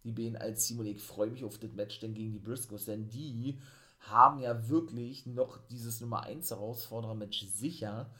die 0.02 0.10
beiden 0.10 0.36
als 0.36 0.66
Team 0.66 0.80
und 0.80 0.86
ich 0.86 1.00
freue 1.00 1.30
mich 1.30 1.44
auf 1.44 1.56
das 1.58 1.72
Match 1.74 2.00
denn 2.00 2.14
gegen 2.14 2.32
die 2.32 2.40
Briscoes, 2.40 2.86
denn 2.86 3.08
die 3.08 3.60
haben 4.00 4.40
ja 4.40 4.68
wirklich 4.68 5.26
noch 5.26 5.58
dieses 5.68 6.00
Nummer 6.00 6.24
1 6.24 6.50
Herausforderer-Match 6.50 7.46
sicher, 7.46 8.10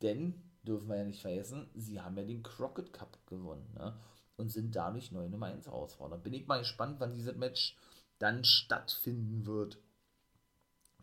denn, 0.00 0.40
dürfen 0.62 0.88
wir 0.88 0.96
ja 0.96 1.04
nicht 1.04 1.22
vergessen, 1.22 1.68
sie 1.74 2.00
haben 2.00 2.16
ja 2.16 2.24
den 2.24 2.44
Crockett 2.44 2.92
Cup 2.92 3.18
gewonnen, 3.26 3.66
ne? 3.74 3.98
und 4.36 4.50
sind 4.50 4.76
dadurch 4.76 5.10
neue 5.10 5.28
Nummer 5.28 5.46
1 5.46 5.66
Herausforderer. 5.66 6.18
Bin 6.18 6.34
ich 6.34 6.46
mal 6.46 6.60
gespannt, 6.60 7.00
wann 7.00 7.12
dieses 7.12 7.34
Match 7.34 7.76
dann 8.20 8.44
stattfinden 8.44 9.44
wird. 9.44 9.78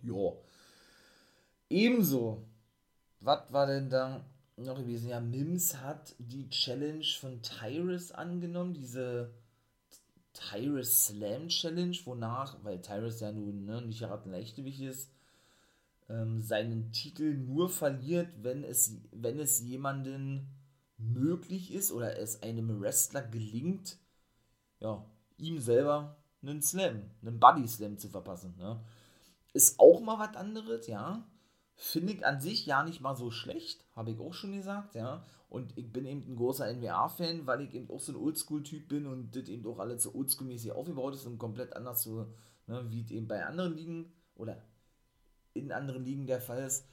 Ja. 0.02 0.32
Ebenso, 1.70 2.46
was 3.20 3.52
war 3.52 3.68
denn 3.68 3.90
da 3.90 4.26
noch 4.56 4.78
gewesen? 4.78 5.10
Ja, 5.10 5.20
Mims 5.20 5.78
hat 5.78 6.16
die 6.18 6.50
Challenge 6.50 7.06
von 7.20 7.42
Tyrus 7.42 8.12
angenommen, 8.12 8.74
diese 8.74 9.34
Tyrus 10.34 11.08
Slam 11.08 11.48
Challenge, 11.50 11.98
wonach, 12.06 12.58
weil 12.64 12.82
Tyrus 12.82 13.20
ja 13.20 13.32
nun 13.32 13.66
ne, 13.66 13.82
nicht 13.82 14.00
gerade 14.00 14.30
ein 14.30 14.32
Leichtgewicht 14.32 14.82
ist, 14.82 15.12
ähm, 16.10 16.42
seinen 16.42 16.92
Titel 16.92 17.34
nur 17.34 17.70
verliert, 17.70 18.30
wenn 18.42 18.64
es, 18.64 18.98
wenn 19.12 19.40
es 19.40 19.62
jemanden 19.62 20.48
möglich 20.98 21.74
ist 21.74 21.92
oder 21.92 22.18
es 22.18 22.42
einem 22.44 22.82
Wrestler 22.82 23.24
gelingt, 23.24 23.98
ja, 24.80 25.06
ihm 25.38 25.60
selber 25.60 26.18
einen 26.42 26.62
Slam, 26.62 27.12
einen 27.22 27.40
Body 27.40 27.68
Slam 27.68 27.98
zu 27.98 28.10
verpassen. 28.10 28.56
Ne? 28.58 28.80
Ist 29.54 29.80
auch 29.80 30.00
mal 30.02 30.20
was 30.20 30.36
anderes, 30.36 30.88
ja. 30.88 31.28
Finde 31.80 32.12
ich 32.14 32.26
an 32.26 32.42
sich 32.42 32.66
ja 32.66 32.84
nicht 32.84 33.02
mal 33.02 33.16
so 33.16 33.30
schlecht, 33.30 33.86
habe 33.96 34.10
ich 34.10 34.20
auch 34.20 34.34
schon 34.34 34.52
gesagt, 34.52 34.96
ja. 34.96 35.24
Und 35.48 35.78
ich 35.78 35.94
bin 35.94 36.06
eben 36.06 36.24
ein 36.28 36.36
großer 36.36 36.68
NWA-Fan, 36.74 37.46
weil 37.46 37.62
ich 37.62 37.74
eben 37.76 37.90
auch 37.92 38.00
so 38.00 38.12
ein 38.12 38.18
Oldschool-Typ 38.18 38.88
bin 38.88 39.06
und 39.06 39.36
das 39.36 39.48
eben 39.48 39.66
auch 39.68 39.78
alles 39.78 40.02
so 40.04 40.12
oldschool-mäßig 40.12 40.72
aufgebaut 40.72 41.14
ist 41.14 41.28
und 41.28 41.38
komplett 41.38 41.76
anders 41.76 42.02
so, 42.02 42.34
ne, 42.66 42.84
wie 42.90 43.02
es 43.02 43.12
eben 43.12 43.28
bei 43.28 43.46
anderen 43.46 43.76
Ligen 43.76 44.12
oder 44.36 44.62
in 45.54 45.72
anderen 45.72 46.04
Ligen 46.04 46.26
der 46.26 46.42
Fall 46.42 46.64
ist. 46.64 46.88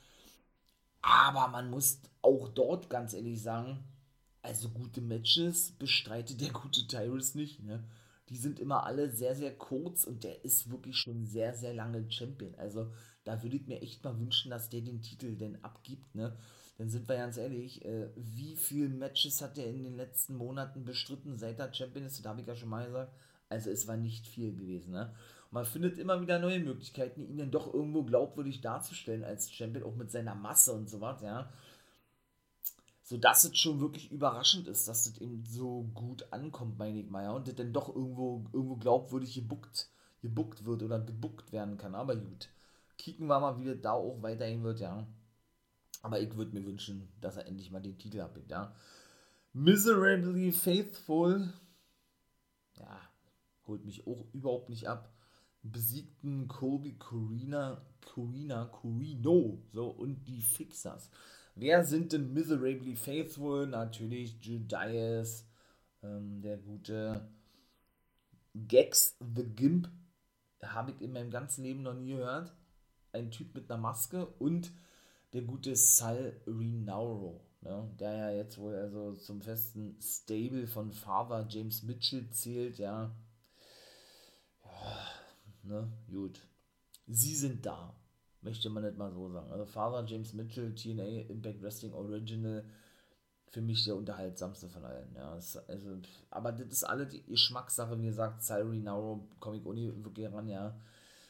Aber 1.01 1.49
man 1.49 1.71
muss 1.71 2.01
auch 2.21 2.49
dort 2.49 2.91
ganz 2.91 3.15
ehrlich 3.15 3.43
sagen, 3.43 3.83
also 4.43 4.69
gute 4.69 5.01
Matches 5.01 5.73
bestreitet 5.73 6.43
der 6.43 6.51
gute 6.51 6.87
Tyrus 6.87 7.35
nicht, 7.35 7.63
ne? 7.63 7.83
Die 8.29 8.37
sind 8.37 8.59
immer 8.59 8.87
alle 8.87 9.11
sehr, 9.11 9.35
sehr 9.35 9.55
kurz 9.57 10.05
und 10.05 10.25
der 10.25 10.45
ist 10.45 10.71
wirklich 10.71 10.97
schon 10.97 11.27
sehr, 11.27 11.55
sehr 11.55 11.75
lange 11.75 12.11
Champion. 12.11 12.55
Also 12.57 12.91
da 13.25 13.43
würde 13.43 13.57
ich 13.57 13.67
mir 13.67 13.83
echt 13.83 14.03
mal 14.05 14.19
wünschen, 14.19 14.51
dass 14.51 14.71
der 14.71 14.81
den 14.81 15.03
Titel 15.03 15.37
denn 15.37 15.63
abgibt, 15.63 16.15
ne? 16.15 16.37
Dann 16.77 16.91
sind 16.91 17.09
wir 17.09 17.17
ganz 17.17 17.37
ehrlich, 17.37 17.85
äh, 17.85 18.09
wie 18.17 18.57
viele 18.57 18.89
Matches 18.89 19.41
hat 19.41 19.59
er 19.59 19.67
in 19.67 19.85
den 19.85 19.97
letzten 19.97 20.35
Monaten 20.35 20.85
bestritten, 20.85 21.39
seit 21.39 21.61
er 21.61 21.73
Champion 21.73 22.07
ist? 22.07 22.19
Das 22.19 22.27
habe 22.27 22.41
ich 22.41 22.49
ja 22.49 22.57
schon 22.57 22.69
mal 22.69 22.87
gesagt. 22.87 23.13
Also 23.49 23.71
es 23.71 23.87
war 23.87 23.97
nicht 23.97 24.27
viel 24.27 24.57
gewesen, 24.57 24.93
ne? 24.93 25.15
Man 25.51 25.65
findet 25.65 25.99
immer 25.99 26.21
wieder 26.21 26.41
neue 26.41 26.59
Möglichkeiten, 26.59 27.23
ihn 27.23 27.39
dann 27.39 27.53
doch 27.53 27.73
irgendwo 27.73 28.03
glaubwürdig 28.03 28.61
darzustellen 28.61 29.23
als 29.23 29.53
Champion, 29.53 29.85
auch 29.85 29.95
mit 29.95 30.11
seiner 30.11 30.35
Masse 30.35 30.73
und 30.73 30.91
so 30.91 31.01
was, 31.01 31.23
ja 31.23 31.53
so 33.05 33.19
dass 33.19 33.45
es 33.45 33.59
schon 33.59 33.81
wirklich 33.81 34.11
überraschend 34.11 34.67
ist, 34.67 34.89
dass 34.89 35.05
das 35.05 35.19
eben 35.19 35.45
so 35.45 35.83
gut 35.93 36.27
ankommt, 36.33 36.81
ich 36.81 37.11
mal, 37.11 37.25
ja, 37.25 37.33
und 37.33 37.47
das 37.47 37.55
dann 37.55 37.73
doch 37.73 37.95
irgendwo, 37.95 38.47
irgendwo 38.53 38.77
glaubwürdig 38.77 39.35
gebuckt, 39.35 39.91
gebuckt 40.23 40.65
wird 40.65 40.83
oder 40.83 40.99
gebuckt 40.99 41.53
werden 41.53 41.77
kann, 41.77 41.95
aber 41.95 42.17
gut. 42.17 42.49
Kicken 42.97 43.27
wir 43.27 43.41
mal, 43.41 43.59
wie 43.59 43.67
das 43.67 43.83
da 43.83 43.93
auch 43.93 44.23
weiterhin 44.23 44.63
wird, 44.63 44.81
ja. 44.81 45.07
Aber 46.03 46.19
ich 46.21 46.35
würde 46.35 46.59
mir 46.59 46.65
wünschen, 46.65 47.13
dass 47.21 47.37
er 47.37 47.47
endlich 47.47 47.71
mal 47.71 47.83
den 47.83 47.99
Titel 47.99 48.23
abgibt, 48.23 48.51
ja. 48.51 48.75
Miserably 49.53 50.51
Faithful, 50.51 51.53
ja, 52.79 53.01
holt 53.67 53.85
mich 53.85 54.07
auch 54.07 54.25
überhaupt 54.33 54.71
nicht 54.71 54.89
ab. 54.89 55.13
Besiegten 55.63 56.49
Colby 56.49 56.97
Corina, 56.97 57.83
Corina, 58.01 58.65
Corino, 58.65 59.63
so, 59.73 59.89
und 59.89 60.25
die 60.25 60.41
Fixers. 60.41 61.11
Wer 61.57 61.85
sind 61.85 62.13
denn 62.13 62.33
Miserably 62.33 62.97
Faithful? 62.97 63.67
Natürlich 63.67 64.37
Judas, 64.41 65.47
ähm, 66.03 66.43
der 66.43 66.57
gute 66.57 67.29
Gex 68.55 69.17
the 69.21 69.45
Gimp. 69.45 69.89
Habe 70.63 70.93
ich 70.93 71.01
in 71.01 71.13
meinem 71.13 71.31
ganzen 71.31 71.63
Leben 71.63 71.83
noch 71.83 71.95
nie 71.95 72.15
gehört. 72.15 72.53
Ein 73.13 73.31
Typ 73.31 73.55
mit 73.55 73.71
einer 73.71 73.81
Maske 73.81 74.27
und 74.39 74.73
der 75.33 75.43
gute 75.43 75.77
Sal 75.77 76.41
Rinauro, 76.47 77.41
ne, 77.61 77.89
der 78.01 78.15
ja 78.15 78.31
jetzt 78.31 78.59
wohl 78.59 78.75
also 78.75 79.15
zum 79.15 79.43
festen 79.43 79.97
Stable 80.01 80.67
von 80.67 80.93
Father 80.93 81.47
James 81.49 81.83
Mitchell 81.83 82.29
zählt, 82.31 82.79
ja. 82.79 83.15
ja 84.65 84.71
ne, 85.63 85.93
gut. 86.11 86.41
Sie 87.07 87.35
sind 87.35 87.67
da 87.67 87.95
möchte 88.45 88.71
man 88.71 88.85
nicht 88.85 88.97
mal 88.97 89.13
so 89.13 89.29
sagen. 89.31 89.51
Also 89.51 89.65
Father 89.67 90.05
James 90.07 90.33
Mitchell, 90.35 90.75
TNA 90.75 91.29
Impact 91.31 91.63
Wrestling 91.63 91.93
Original, 91.95 92.65
für 93.49 93.63
mich 93.63 93.85
der 93.85 93.97
unterhaltsamste 93.97 94.69
von 94.69 94.85
allen. 94.85 95.15
Ja, 95.15 95.37
es, 95.37 95.57
also, 95.57 95.97
aber 96.31 96.53
das 96.53 96.69
ist 96.69 96.85
alle 96.85 97.07
die 97.07 97.25
Geschmackssache, 97.25 97.99
wie 97.99 98.07
gesagt, 98.07 98.43
Cyril 98.43 98.81
Nauro 98.81 99.29
ich 99.55 99.67
auch 99.67 99.73
nie 99.73 99.93
wirklich 100.03 100.33
ran, 100.33 100.49
ja. 100.49 100.77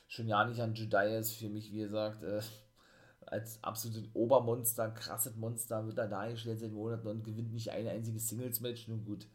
Schon 0.09 0.29
ja 0.29 0.45
nicht 0.45 0.61
an 0.61 0.75
Judas, 0.75 1.33
für 1.33 1.49
mich, 1.49 1.73
wie 1.73 1.79
gesagt, 1.79 2.23
äh, 2.23 2.41
als 3.27 3.63
absolutes 3.63 4.09
Obermonster, 4.15 4.91
krasses 4.91 5.37
Monster, 5.37 5.87
wird 5.87 5.99
er 5.99 6.09
dargestellt 6.09 6.61
seit 6.61 6.73
Monaten 6.73 7.09
und 7.09 7.25
gewinnt 7.25 7.53
nicht 7.53 7.71
ein 7.71 7.87
einziges 7.87 8.29
Singles-Match. 8.29 8.89
Nun 8.89 9.05
gut, 9.05 9.27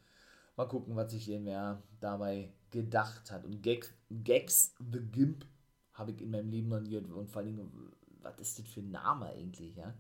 mal 0.56 0.68
gucken, 0.68 0.96
was 0.96 1.12
sich 1.12 1.26
hier 1.26 1.40
mehr 1.40 1.82
dabei 2.00 2.52
gedacht 2.72 3.32
hat. 3.32 3.46
Und 3.46 3.62
Gags, 3.62 3.92
Gags 4.10 4.76
The 4.80 5.00
Gimp 5.00 5.46
habe 6.00 6.12
ich 6.12 6.22
in 6.22 6.32
meinem 6.32 6.50
Leben 6.50 6.70
noch 6.70 6.80
nie 6.80 6.98
und 6.98 7.30
vor 7.30 7.42
allem, 7.42 7.70
was 8.22 8.40
ist 8.40 8.60
das 8.60 8.68
für 8.68 8.80
ein 8.80 8.92
Name 8.92 9.28
eigentlich, 9.28 9.76
ja? 9.76 9.94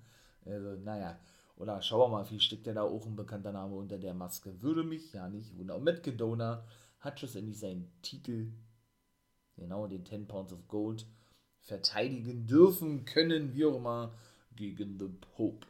Also, 0.45 0.75
naja, 0.77 1.19
oder 1.57 1.81
schauen 1.81 1.99
wir 1.99 2.17
mal, 2.17 2.31
wie 2.31 2.39
steckt 2.39 2.65
der 2.65 2.73
da 2.73 2.83
auch 2.83 3.05
ein 3.05 3.15
bekannter 3.15 3.51
Name 3.51 3.75
unter 3.75 3.99
der 3.99 4.13
Maske. 4.13 4.61
Würde 4.61 4.83
mich 4.83 5.11
ja 5.11 5.27
nicht 5.27 5.57
wundern. 5.57 5.83
Matt 5.83 6.03
Gedona 6.03 6.63
hat 6.99 7.19
schlussendlich 7.19 7.59
seinen 7.59 7.91
Titel, 8.01 8.53
genau 9.57 9.85
den 9.87 10.05
10 10.05 10.27
Pounds 10.27 10.53
of 10.53 10.67
Gold, 10.69 11.05
verteidigen 11.59 12.47
dürfen, 12.47 13.03
können, 13.05 13.53
wie 13.53 13.65
auch 13.65 13.75
immer, 13.75 14.13
gegen 14.55 14.97
The 14.97 15.09
Pope. 15.35 15.67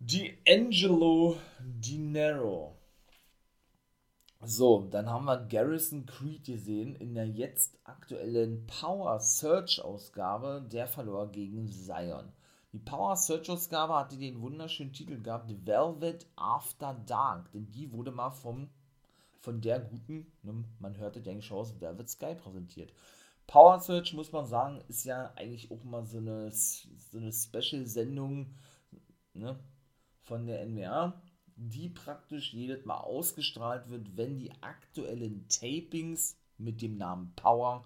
D'Angelo 0.00 1.36
Dinero 1.60 2.76
so, 4.46 4.86
dann 4.90 5.08
haben 5.08 5.24
wir 5.24 5.46
Garrison 5.46 6.06
Creed 6.06 6.44
gesehen 6.44 6.94
in 6.96 7.14
der 7.14 7.28
jetzt 7.28 7.78
aktuellen 7.84 8.66
Power 8.66 9.20
Search 9.20 9.82
Ausgabe. 9.82 10.66
Der 10.70 10.86
verlor 10.86 11.30
gegen 11.30 11.68
Zion. 11.68 12.32
Die 12.72 12.78
Power 12.78 13.16
Search 13.16 13.50
Ausgabe 13.50 13.94
hatte 13.94 14.16
den 14.16 14.40
wunderschönen 14.40 14.92
Titel 14.92 15.20
gehabt, 15.22 15.50
Velvet 15.64 16.26
After 16.36 16.94
Dark. 17.06 17.52
Denn 17.52 17.70
die 17.70 17.92
wurde 17.92 18.10
mal 18.10 18.30
vom, 18.30 18.68
von 19.40 19.60
der 19.60 19.80
guten, 19.80 20.26
ne, 20.42 20.64
man 20.78 20.96
hörte, 20.96 21.20
denke 21.20 21.44
ich, 21.44 21.52
aus 21.52 21.80
Velvet 21.80 22.08
Sky 22.08 22.34
präsentiert. 22.34 22.92
Power 23.46 23.78
Search, 23.78 24.14
muss 24.14 24.32
man 24.32 24.46
sagen, 24.46 24.82
ist 24.88 25.04
ja 25.04 25.32
eigentlich 25.36 25.70
auch 25.70 25.84
mal 25.84 26.04
so 26.04 26.18
eine, 26.18 26.50
so 26.50 27.18
eine 27.18 27.32
Special-Sendung 27.32 28.54
ne, 29.34 29.58
von 30.22 30.46
der 30.46 30.64
NWA, 30.66 31.20
die 31.56 31.88
praktisch 31.88 32.52
jedes 32.52 32.84
Mal 32.84 32.98
ausgestrahlt 32.98 33.88
wird, 33.88 34.16
wenn 34.16 34.38
die 34.38 34.52
aktuellen 34.60 35.46
Tapings 35.48 36.36
mit 36.58 36.82
dem 36.82 36.96
Namen 36.96 37.32
Power 37.36 37.84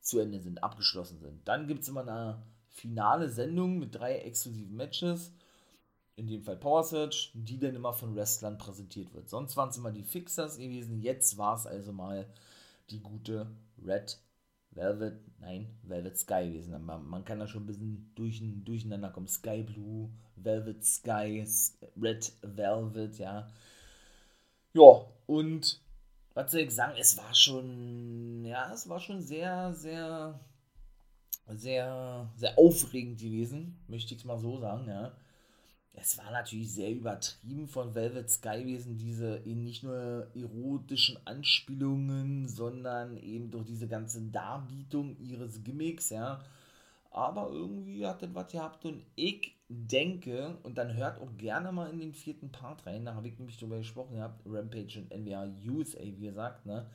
zu 0.00 0.18
Ende 0.18 0.40
sind, 0.40 0.62
abgeschlossen 0.62 1.20
sind. 1.20 1.46
Dann 1.46 1.66
gibt 1.66 1.82
es 1.82 1.88
immer 1.88 2.02
eine 2.02 2.42
finale 2.68 3.28
Sendung 3.28 3.78
mit 3.78 3.94
drei 3.94 4.18
exklusiven 4.18 4.76
Matches, 4.76 5.32
in 6.16 6.26
dem 6.26 6.42
Fall 6.42 6.56
Power 6.56 6.82
Search, 6.82 7.30
die 7.34 7.58
dann 7.58 7.76
immer 7.76 7.92
von 7.92 8.16
Wrestlern 8.16 8.58
präsentiert 8.58 9.12
wird. 9.14 9.28
Sonst 9.28 9.56
waren 9.56 9.68
es 9.68 9.76
immer 9.76 9.92
die 9.92 10.02
Fixers 10.02 10.58
gewesen, 10.58 11.00
jetzt 11.00 11.38
war 11.38 11.54
es 11.54 11.66
also 11.66 11.92
mal 11.92 12.26
die 12.90 13.00
gute 13.00 13.46
Red 13.84 14.18
Velvet, 14.78 15.20
nein, 15.40 15.66
Velvet 15.82 16.16
Sky 16.16 16.46
gewesen. 16.46 16.84
Man, 16.84 17.08
man 17.08 17.24
kann 17.24 17.40
da 17.40 17.48
schon 17.48 17.64
ein 17.64 17.66
bisschen 17.66 18.12
durch, 18.14 18.40
durcheinander 18.64 19.10
kommen. 19.10 19.26
Sky 19.26 19.62
Blue, 19.62 20.10
Velvet 20.36 20.84
Sky, 20.84 21.44
Red 22.00 22.32
Velvet, 22.42 23.18
ja. 23.18 23.48
Ja, 24.72 25.04
und 25.26 25.80
was 26.34 26.52
soll 26.52 26.60
ich 26.60 26.70
sagen, 26.70 26.94
es 26.98 27.16
war 27.16 27.34
schon, 27.34 28.44
ja, 28.44 28.72
es 28.72 28.88
war 28.88 29.00
schon 29.00 29.20
sehr, 29.20 29.72
sehr, 29.74 30.38
sehr, 31.48 32.30
sehr 32.36 32.56
aufregend 32.56 33.18
gewesen, 33.18 33.82
möchte 33.88 34.14
ich 34.14 34.20
es 34.20 34.24
mal 34.24 34.38
so 34.38 34.58
sagen, 34.60 34.88
ja. 34.88 35.12
Es 36.00 36.16
war 36.18 36.30
natürlich 36.30 36.72
sehr 36.72 36.92
übertrieben 36.92 37.66
von 37.66 37.94
Velvet 37.94 38.30
Sky 38.30 38.62
gewesen, 38.62 38.98
diese 38.98 39.42
nicht 39.44 39.82
nur 39.82 40.28
erotischen 40.34 41.18
Anspielungen, 41.26 42.48
sondern 42.48 43.16
eben 43.16 43.50
durch 43.50 43.66
diese 43.66 43.88
ganze 43.88 44.22
Darbietung 44.22 45.16
ihres 45.18 45.62
Gimmicks, 45.64 46.10
ja. 46.10 46.40
Aber 47.10 47.50
irgendwie 47.50 48.06
hat 48.06 48.22
das 48.22 48.32
was 48.32 48.52
gehabt 48.52 48.84
und 48.84 49.02
ich 49.16 49.56
denke, 49.68 50.58
und 50.62 50.78
dann 50.78 50.94
hört 50.94 51.20
auch 51.20 51.36
gerne 51.36 51.72
mal 51.72 51.90
in 51.90 51.98
den 51.98 52.14
vierten 52.14 52.52
Part 52.52 52.86
rein, 52.86 53.04
da 53.04 53.14
habe 53.14 53.28
ich 53.28 53.38
nämlich 53.38 53.58
drüber 53.58 53.78
gesprochen 53.78 54.16
gehabt, 54.16 54.42
Rampage 54.46 55.00
und 55.00 55.10
NWA 55.10 55.48
USA, 55.68 56.00
wie 56.00 56.26
gesagt, 56.26 56.64
ne, 56.64 56.86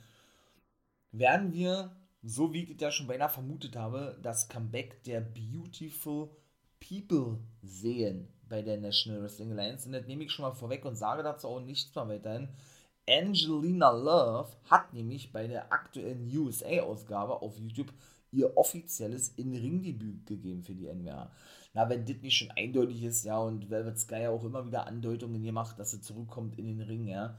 werden 1.12 1.52
wir, 1.52 1.96
so 2.24 2.54
wie 2.54 2.64
ich 2.64 2.78
das 2.78 2.96
schon 2.96 3.08
beinahe 3.08 3.30
vermutet 3.30 3.76
habe, 3.76 4.18
das 4.22 4.48
Comeback 4.48 5.04
der 5.04 5.22
Beautiful 5.22 6.30
People 6.80 7.40
sehen 7.62 8.28
bei 8.54 8.62
der 8.62 8.78
National 8.78 9.24
Wrestling 9.24 9.52
Alliance. 9.52 9.88
Und 9.88 9.94
das 9.94 10.06
nehme 10.06 10.26
ich 10.26 10.32
schon 10.32 10.44
mal 10.44 10.52
vorweg 10.52 10.86
und 10.86 10.96
sage 10.96 11.24
dazu 11.24 11.48
auch 11.48 11.60
nichts 11.60 11.96
mehr 11.96 12.08
weiterhin. 12.08 12.50
Angelina 13.10 13.90
Love 13.90 14.52
hat 14.70 14.94
nämlich 14.94 15.32
bei 15.32 15.48
der 15.48 15.74
aktuellen 15.74 16.30
USA-Ausgabe 16.38 17.42
auf 17.42 17.58
YouTube 17.58 17.92
ihr 18.32 18.56
offizielles 18.56 19.30
In-Ring-Debüt 19.38 20.28
gegeben 20.28 20.62
für 20.62 20.76
die 20.76 20.86
NWA. 20.86 21.32
Na, 21.74 21.90
wenn 21.90 22.06
das 22.06 22.18
nicht 22.22 22.38
schon 22.38 22.52
eindeutig 22.52 23.02
ist, 23.02 23.26
ja, 23.26 23.40
und 23.40 23.72
Velvet 23.72 23.98
Sky 23.98 24.28
auch 24.28 24.44
immer 24.44 24.68
wieder 24.68 24.86
Andeutungen 24.86 25.42
gemacht, 25.42 25.80
dass 25.80 25.90
sie 25.90 26.02
zurückkommt 26.02 26.60
in 26.60 26.68
den 26.68 26.82
Ring, 26.82 27.08
ja. 27.08 27.36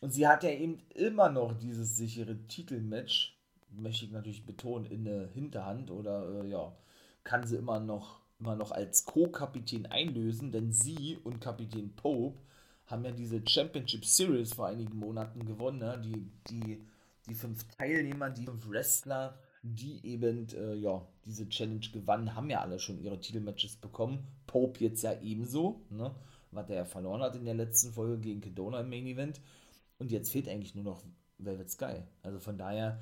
Und 0.00 0.12
sie 0.12 0.26
hat 0.26 0.42
ja 0.42 0.50
eben 0.50 0.80
immer 0.92 1.28
noch 1.28 1.56
dieses 1.56 1.96
sichere 1.96 2.36
Titelmatch, 2.48 3.38
möchte 3.70 4.06
ich 4.06 4.10
natürlich 4.10 4.44
betonen, 4.44 4.86
in 4.86 5.04
der 5.04 5.28
Hinterhand 5.28 5.92
oder, 5.92 6.42
äh, 6.42 6.48
ja, 6.48 6.76
kann 7.22 7.46
sie 7.46 7.56
immer 7.56 7.78
noch, 7.78 8.21
immer 8.42 8.56
noch 8.56 8.72
als 8.72 9.04
Co-Kapitän 9.04 9.86
einlösen, 9.86 10.50
denn 10.50 10.72
sie 10.72 11.16
und 11.22 11.40
Kapitän 11.40 11.94
Pope 11.94 12.38
haben 12.86 13.04
ja 13.04 13.12
diese 13.12 13.40
Championship 13.46 14.04
Series 14.04 14.52
vor 14.52 14.66
einigen 14.66 14.98
Monaten 14.98 15.46
gewonnen, 15.46 15.78
ne? 15.78 16.00
die, 16.04 16.30
die, 16.50 16.84
die 17.28 17.34
fünf 17.34 17.64
Teilnehmer, 17.78 18.30
die 18.30 18.44
fünf 18.44 18.68
Wrestler, 18.68 19.38
die 19.62 20.04
eben 20.04 20.48
äh, 20.54 20.74
ja, 20.74 21.06
diese 21.24 21.48
Challenge 21.48 21.86
gewannen, 21.92 22.34
haben 22.34 22.50
ja 22.50 22.60
alle 22.60 22.80
schon 22.80 23.00
ihre 23.00 23.20
Titelmatches 23.20 23.76
bekommen. 23.76 24.26
Pope 24.48 24.80
jetzt 24.80 25.02
ja 25.02 25.20
ebenso, 25.20 25.80
ne? 25.90 26.12
was 26.50 26.68
er 26.68 26.76
ja 26.76 26.84
verloren 26.84 27.22
hat 27.22 27.36
in 27.36 27.44
der 27.44 27.54
letzten 27.54 27.92
Folge 27.92 28.18
gegen 28.18 28.40
Kedona 28.40 28.80
im 28.80 28.90
Main 28.90 29.06
Event. 29.06 29.40
Und 29.98 30.10
jetzt 30.10 30.32
fehlt 30.32 30.48
eigentlich 30.48 30.74
nur 30.74 30.84
noch 30.84 31.04
Velvet 31.38 31.70
Sky. 31.70 32.02
Also 32.22 32.40
von 32.40 32.58
daher 32.58 33.00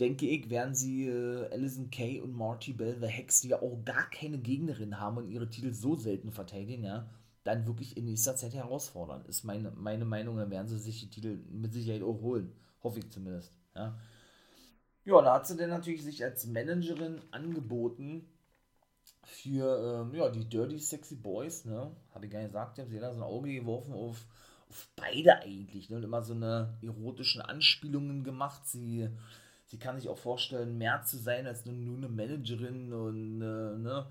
denke 0.00 0.26
ich, 0.26 0.50
werden 0.50 0.74
sie 0.74 1.06
äh, 1.06 1.48
Alison 1.52 1.90
Kay 1.90 2.20
und 2.20 2.32
Marty 2.32 2.72
Bell, 2.72 2.96
The 3.00 3.06
Hex, 3.06 3.42
die 3.42 3.48
ja 3.48 3.62
auch 3.62 3.84
gar 3.84 4.08
keine 4.10 4.38
Gegnerin 4.38 4.98
haben 4.98 5.18
und 5.18 5.28
ihre 5.28 5.48
Titel 5.48 5.72
so 5.72 5.96
selten 5.96 6.32
verteidigen, 6.32 6.84
ja, 6.84 7.08
dann 7.44 7.66
wirklich 7.66 7.96
in 7.96 8.04
nächster 8.04 8.36
Zeit 8.36 8.54
herausfordern. 8.54 9.24
Ist 9.26 9.44
meine, 9.44 9.70
meine 9.72 10.04
Meinung, 10.04 10.36
dann 10.36 10.50
werden 10.50 10.68
sie 10.68 10.78
sich 10.78 11.00
die 11.00 11.10
Titel 11.10 11.38
mit 11.50 11.72
Sicherheit 11.72 12.02
auch 12.02 12.20
holen. 12.20 12.52
Hoffe 12.82 13.00
ich 13.00 13.10
zumindest. 13.10 13.52
Ja. 13.74 13.98
Ja, 15.04 15.20
da 15.20 15.34
hat 15.34 15.46
sie 15.46 15.56
dann 15.56 15.70
natürlich 15.70 16.04
sich 16.04 16.22
als 16.22 16.46
Managerin 16.46 17.20
angeboten 17.32 18.24
für 19.24 20.04
ähm, 20.06 20.14
ja, 20.14 20.28
die 20.28 20.48
Dirty 20.48 20.78
Sexy 20.78 21.16
Boys, 21.16 21.64
ne? 21.64 21.90
Habe 22.14 22.26
ich 22.26 22.32
gar 22.32 22.38
nicht 22.38 22.50
gesagt, 22.50 22.78
haben 22.78 22.90
sie 22.90 22.98
da 22.98 23.12
so 23.12 23.20
ein 23.20 23.24
Auge 23.24 23.52
geworfen 23.52 23.92
auf, 23.94 24.24
auf 24.68 24.88
beide 24.94 25.40
eigentlich, 25.40 25.90
ne? 25.90 25.96
Und 25.96 26.04
immer 26.04 26.22
so 26.22 26.34
eine 26.34 26.78
erotischen 26.82 27.42
Anspielungen 27.42 28.22
gemacht. 28.22 28.66
Sie, 28.66 29.08
sie 29.72 29.78
kann 29.78 29.98
sich 29.98 30.10
auch 30.10 30.18
vorstellen, 30.18 30.76
mehr 30.76 31.02
zu 31.02 31.16
sein 31.16 31.46
als 31.46 31.64
nur, 31.64 31.74
nur 31.74 31.96
eine 31.96 32.10
Managerin 32.10 32.92
und, 32.92 33.40
äh, 33.40 33.78
ne? 33.78 34.06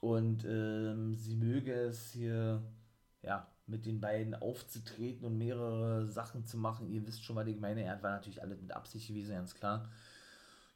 Und 0.00 0.44
ähm, 0.44 1.14
sie 1.14 1.36
möge 1.36 1.72
es 1.72 2.10
hier, 2.10 2.60
ja, 3.22 3.46
mit 3.68 3.86
den 3.86 4.00
beiden 4.00 4.34
aufzutreten 4.34 5.24
und 5.24 5.38
mehrere 5.38 6.08
Sachen 6.08 6.44
zu 6.46 6.56
machen. 6.56 6.90
Ihr 6.90 7.06
wisst 7.06 7.22
schon, 7.22 7.36
was 7.36 7.46
ich 7.46 7.60
meine. 7.60 7.84
Er 7.84 8.02
war 8.02 8.10
natürlich 8.10 8.42
alles 8.42 8.60
mit 8.60 8.72
Absicht 8.72 9.06
gewesen, 9.06 9.36
ganz 9.36 9.54
klar. 9.54 9.88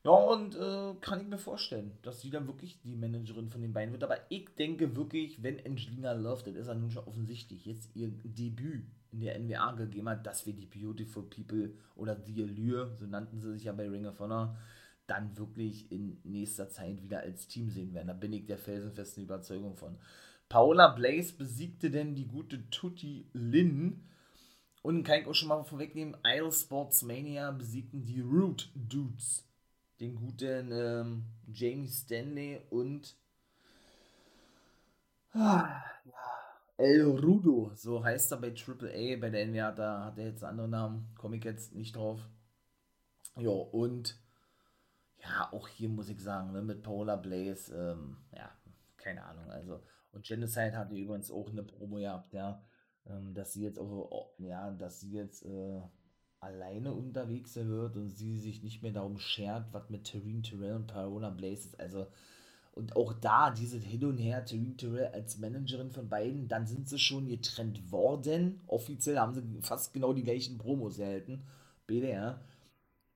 Ja, 0.05 0.13
und 0.13 0.55
äh, 0.55 0.95
kann 1.01 1.21
ich 1.21 1.27
mir 1.27 1.39
vorstellen, 1.39 1.99
dass 2.03 2.21
sie 2.21 2.31
dann 2.31 2.47
wirklich 2.47 2.81
die 2.83 2.95
Managerin 2.95 3.49
von 3.49 3.61
den 3.61 3.73
beiden 3.73 3.91
wird. 3.91 4.05
Aber 4.05 4.19
ich 4.29 4.55
denke 4.55 4.95
wirklich, 4.95 5.43
wenn 5.43 5.59
Angelina 5.67 6.13
Love, 6.13 6.45
das 6.45 6.55
ist 6.55 6.69
ja 6.69 6.75
nun 6.75 6.93
schon 6.93 7.09
offensichtlich, 7.09 7.67
jetzt 7.67 7.97
ihr 7.97 8.13
Debüt 8.23 8.87
in 9.17 9.21
der 9.21 9.39
NWA 9.39 9.73
gegeben 9.73 10.09
hat, 10.09 10.27
dass 10.27 10.47
wir 10.47 10.53
die 10.53 10.67
Beautiful 10.67 11.25
People 11.25 11.73
oder 11.95 12.17
The 12.25 12.43
Allure, 12.43 12.95
so 12.97 13.07
nannten 13.07 13.41
sie 13.41 13.53
sich 13.53 13.65
ja 13.65 13.73
bei 13.73 13.89
Ring 13.89 14.07
of 14.07 14.21
Honor, 14.21 14.57
dann 15.07 15.37
wirklich 15.39 15.91
in 15.91 16.21
nächster 16.25 16.69
Zeit 16.69 17.03
wieder 17.03 17.21
als 17.21 17.47
Team 17.47 17.71
sehen 17.71 17.95
werden. 17.95 18.09
Da 18.09 18.15
bin 18.15 18.33
ich 18.33 18.47
der 18.47 18.59
felsenfesten 18.59 19.25
Überzeugung 19.25 19.77
von. 19.77 19.97
Paola 20.49 20.89
Blaze 20.89 21.35
besiegte 21.35 21.91
denn 21.91 22.15
die 22.15 22.27
gute 22.27 22.69
Tutti 22.71 23.27
Lynn. 23.33 24.03
Und 24.83 25.03
kann 25.03 25.21
ich 25.21 25.27
auch 25.27 25.35
schon 25.35 25.49
mal 25.49 25.65
vorwegnehmen, 25.65 26.17
Isle 26.25 26.53
Sports 26.53 27.03
Mania 27.03 27.51
besiegten 27.51 28.05
die 28.05 28.21
Root 28.21 28.71
Dudes. 28.75 29.45
Den 29.99 30.15
guten 30.15 30.71
ähm, 30.73 31.25
Jamie 31.53 31.89
Stanley 31.89 32.61
und 32.71 33.17
ah, 35.33 35.83
El 36.79 37.03
Rudo, 37.05 37.73
so 37.75 38.05
heißt 38.05 38.33
er 38.33 38.39
bei 38.39 38.53
AAA, 38.55 39.19
bei 39.19 39.31
der 39.31 39.47
NWA, 39.47 39.73
da 39.73 40.05
hat 40.05 40.19
er 40.19 40.27
jetzt 40.27 40.45
einen 40.45 40.61
anderen 40.61 40.71
Namen, 40.71 41.15
komme 41.17 41.37
ich 41.37 41.45
jetzt 41.45 41.75
nicht 41.75 41.97
drauf. 41.97 42.21
Ja, 43.37 43.51
und 43.51 44.19
ja, 45.23 45.53
auch 45.53 45.69
hier 45.69 45.89
muss 45.89 46.09
ich 46.09 46.21
sagen, 46.21 46.53
ne, 46.53 46.63
mit 46.63 46.83
Paola 46.83 47.17
Blaze, 47.17 47.75
ähm, 47.75 48.19
ja, 48.33 48.51
keine 48.97 49.25
Ahnung, 49.25 49.51
also 49.51 49.81
und 50.13 50.25
Genocide 50.25 50.77
hatte 50.77 50.95
übrigens 50.95 51.31
auch 51.31 51.51
eine 51.51 51.63
Promo 51.63 51.97
gehabt, 51.97 52.33
ja, 52.33 52.63
ähm, 53.07 53.35
dass 53.35 53.53
sie 53.53 53.63
jetzt 53.63 53.79
auch, 53.79 54.31
ja, 54.39 54.71
dass 54.71 55.01
sie 55.01 55.13
jetzt 55.13 55.45
äh, 55.45 55.81
alleine 56.41 56.95
unterwegs 56.95 57.57
wird 57.57 57.97
und 57.97 58.11
sie 58.11 58.39
sich 58.39 58.63
nicht 58.63 58.83
mehr 58.83 58.93
darum 58.93 59.19
schert, 59.19 59.67
was 59.73 59.91
mit 59.91 60.05
Terrine 60.05 60.43
Terrell 60.43 60.77
und 60.77 60.87
Paola 60.87 61.31
Blaze 61.31 61.69
ist. 61.69 61.81
Also, 61.81 62.07
und 62.77 62.95
auch 62.95 63.13
da, 63.15 63.51
diese 63.51 63.79
Hin 63.79 64.05
und 64.05 64.19
Her, 64.19 64.45
Terrine 64.45 64.77
Terrell 64.77 65.09
als 65.09 65.39
Managerin 65.39 65.91
von 65.91 66.09
beiden, 66.09 66.47
dann 66.47 66.67
sind 66.67 66.89
sie 66.89 66.99
schon 66.99 67.27
getrennt 67.27 67.91
worden. 67.91 68.61
Offiziell 68.67 69.19
haben 69.19 69.35
sie 69.35 69.43
fast 69.63 69.93
genau 69.93 70.13
die 70.13 70.23
gleichen 70.23 70.59
Promos 70.59 70.99
erhalten. 70.99 71.43
BDR. 71.87 72.41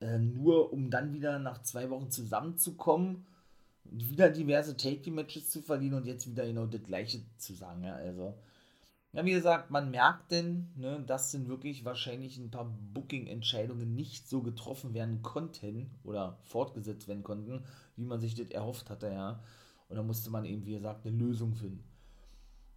Äh, 0.01 0.19
nur 0.19 0.73
um 0.73 0.91
dann 0.91 1.13
wieder 1.13 1.39
nach 1.39 1.63
zwei 1.63 1.91
Wochen 1.91 2.11
zusammenzukommen 2.11 3.27
wieder 3.85 4.31
diverse 4.31 4.77
Take-Matches 4.77 5.51
zu 5.51 5.63
verlieren 5.63 5.95
und 5.95 6.07
jetzt 6.07 6.29
wieder 6.29 6.47
genau 6.47 6.67
das 6.67 6.83
gleiche 6.83 7.21
zu 7.39 7.55
sagen. 7.55 7.85
Ja, 7.85 7.95
also, 7.95 8.35
ja, 9.13 9.25
wie 9.25 9.33
gesagt, 9.33 9.71
man 9.71 9.91
merkt 9.91 10.31
denn, 10.31 10.69
ne, 10.77 11.03
dass 11.07 11.33
denn 11.33 11.49
wirklich 11.49 11.85
wahrscheinlich 11.85 12.39
ein 12.39 12.51
paar 12.51 12.73
Booking-Entscheidungen 12.95 13.95
nicht 13.95 14.29
so 14.29 14.43
getroffen 14.43 14.95
werden 14.95 15.23
konnten 15.23 15.91
oder 16.05 16.39
fortgesetzt 16.45 17.09
werden 17.09 17.25
konnten, 17.25 17.65
wie 17.97 18.05
man 18.05 18.21
sich 18.21 18.35
das 18.35 18.51
erhofft 18.51 18.89
hatte, 18.89 19.09
ja. 19.09 19.43
Und 19.89 19.97
da 19.97 20.03
musste 20.05 20.31
man 20.31 20.45
eben, 20.45 20.65
wie 20.65 20.75
gesagt, 20.75 21.05
eine 21.05 21.17
Lösung 21.17 21.55
finden. 21.55 21.83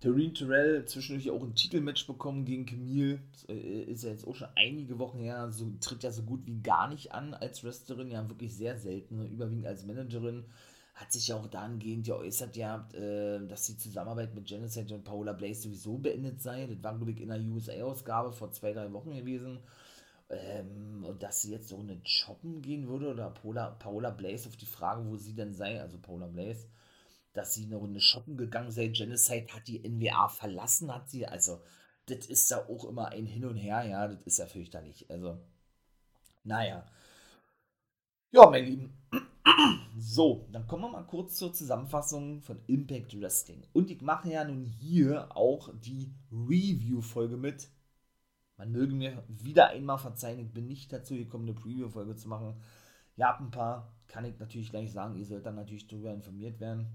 Tareen 0.04 0.34
Terrell 0.34 0.84
zwischendurch 0.86 1.30
auch 1.30 1.43
ein 1.43 1.56
Titelmatch 1.56 2.08
bekommen 2.08 2.43
gegen 2.43 2.65
Camille. 2.65 3.19
Äh, 3.48 3.84
ist 3.84 4.04
ja 4.04 4.10
jetzt 4.10 4.28
auch 4.28 4.36
schon 4.36 4.50
einige 4.56 5.00
Wochen 5.00 5.19
her. 5.19 5.50
So, 5.52 5.72
tritt 5.80 6.04
ja 6.04 6.12
so 6.12 6.24
gut 6.24 6.46
wie 6.46 6.62
gar 6.62 6.89
nicht 6.89 7.13
an 7.13 7.34
als 7.34 7.63
Wrestlerin. 7.63 8.12
Ja, 8.12 8.28
wirklich 8.28 8.54
sehr 8.54 8.78
selten. 8.78 9.15
Ne, 9.15 9.28
überwiegend 9.28 9.65
als 9.65 9.86
Managerin 9.86 10.43
hat 10.95 11.12
sich 11.12 11.27
ja 11.29 11.36
auch 11.38 11.47
dahingehend 11.47 12.06
geäußert, 12.06 12.56
ja, 12.56 12.88
äh, 12.93 13.45
dass 13.47 13.65
die 13.65 13.77
Zusammenarbeit 13.77 14.36
mit 14.36 14.45
Genocide 14.45 14.95
und 14.95 15.03
Paola 15.03 15.34
Blaze 15.34 15.63
sowieso 15.63 15.97
beendet 15.97 16.41
sei. 16.41 16.67
Das 16.67 16.84
war, 16.84 16.95
glaube 16.95 17.12
ich, 17.12 17.21
in 17.21 17.29
der 17.29 17.39
USA-Ausgabe 17.41 18.32
vor 18.32 18.51
zwei, 18.51 18.73
drei 18.73 18.91
Wochen 18.93 19.15
gewesen. 19.15 19.60
ähm, 20.29 21.06
und 21.06 21.23
dass 21.23 21.41
sie 21.41 21.51
jetzt 21.51 21.69
so 21.69 21.79
eine 21.79 21.99
Shoppen 22.06 22.62
gehen 22.62 22.88
würde 22.88 23.10
oder 23.12 23.29
Paula, 23.32 23.71
Paola 23.71 24.10
Blaze 24.12 24.49
auf 24.49 24.58
die 24.58 24.65
Frage, 24.65 25.06
wo 25.08 25.17
sie 25.17 25.36
denn 25.36 25.53
sei, 25.53 25.82
also 25.82 25.97
Paula 25.99 26.27
Blaze, 26.27 26.67
dass 27.34 27.53
sie 27.53 27.65
eine 27.65 27.77
Runde 27.77 27.99
shoppen 28.01 28.38
gegangen 28.38 28.71
sei. 28.71 28.88
Genocide 28.89 29.53
hat 29.53 29.67
die 29.67 29.84
NWA 29.88 30.29
verlassen, 30.29 30.93
hat 30.93 31.10
sie. 31.10 31.27
Also, 31.27 31.62
das 32.08 32.27
ist 32.27 32.51
da 32.51 32.60
auch 32.67 32.86
immer 32.86 33.10
ein 33.10 33.25
Hin 33.27 33.45
und 33.45 33.58
Her, 33.58 33.84
ja, 33.86 34.08
das 34.08 34.21
ist 34.25 34.39
ja 34.39 34.45
fürchterlich. 34.47 35.10
Also, 35.10 35.39
naja. 36.43 36.86
Ja, 38.32 38.49
mein 38.49 38.65
Lieben. 38.65 39.03
So, 39.97 40.47
dann 40.52 40.67
kommen 40.67 40.84
wir 40.84 40.89
mal 40.89 41.08
kurz 41.08 41.36
zur 41.36 41.54
Zusammenfassung 41.54 42.41
von 42.41 42.60
Impact 42.67 43.19
Wrestling. 43.19 43.63
Und 43.73 43.89
ich 43.89 44.02
mache 44.02 44.30
ja 44.30 44.43
nun 44.43 44.63
hier 44.63 45.36
auch 45.36 45.69
die 45.73 46.13
Review-Folge 46.32 47.38
mit. 47.38 47.69
Man 48.58 48.71
möge 48.71 48.93
mir 48.93 49.23
wieder 49.28 49.69
einmal 49.69 49.97
verzeihen, 49.97 50.39
ich 50.39 50.52
bin 50.52 50.67
nicht 50.67 50.93
dazu 50.93 51.15
gekommen, 51.15 51.45
eine 51.45 51.54
Preview-Folge 51.54 52.15
zu 52.15 52.28
machen. 52.28 52.62
Ja, 53.15 53.38
ein 53.38 53.52
paar 53.52 53.95
kann 54.08 54.26
ich 54.26 54.38
natürlich 54.39 54.69
gleich 54.69 54.91
sagen, 54.91 55.15
ihr 55.15 55.26
sollt 55.26 55.45
dann 55.45 55.56
natürlich 55.56 55.88
darüber 55.88 56.13
informiert 56.13 56.60
werden. 56.60 56.88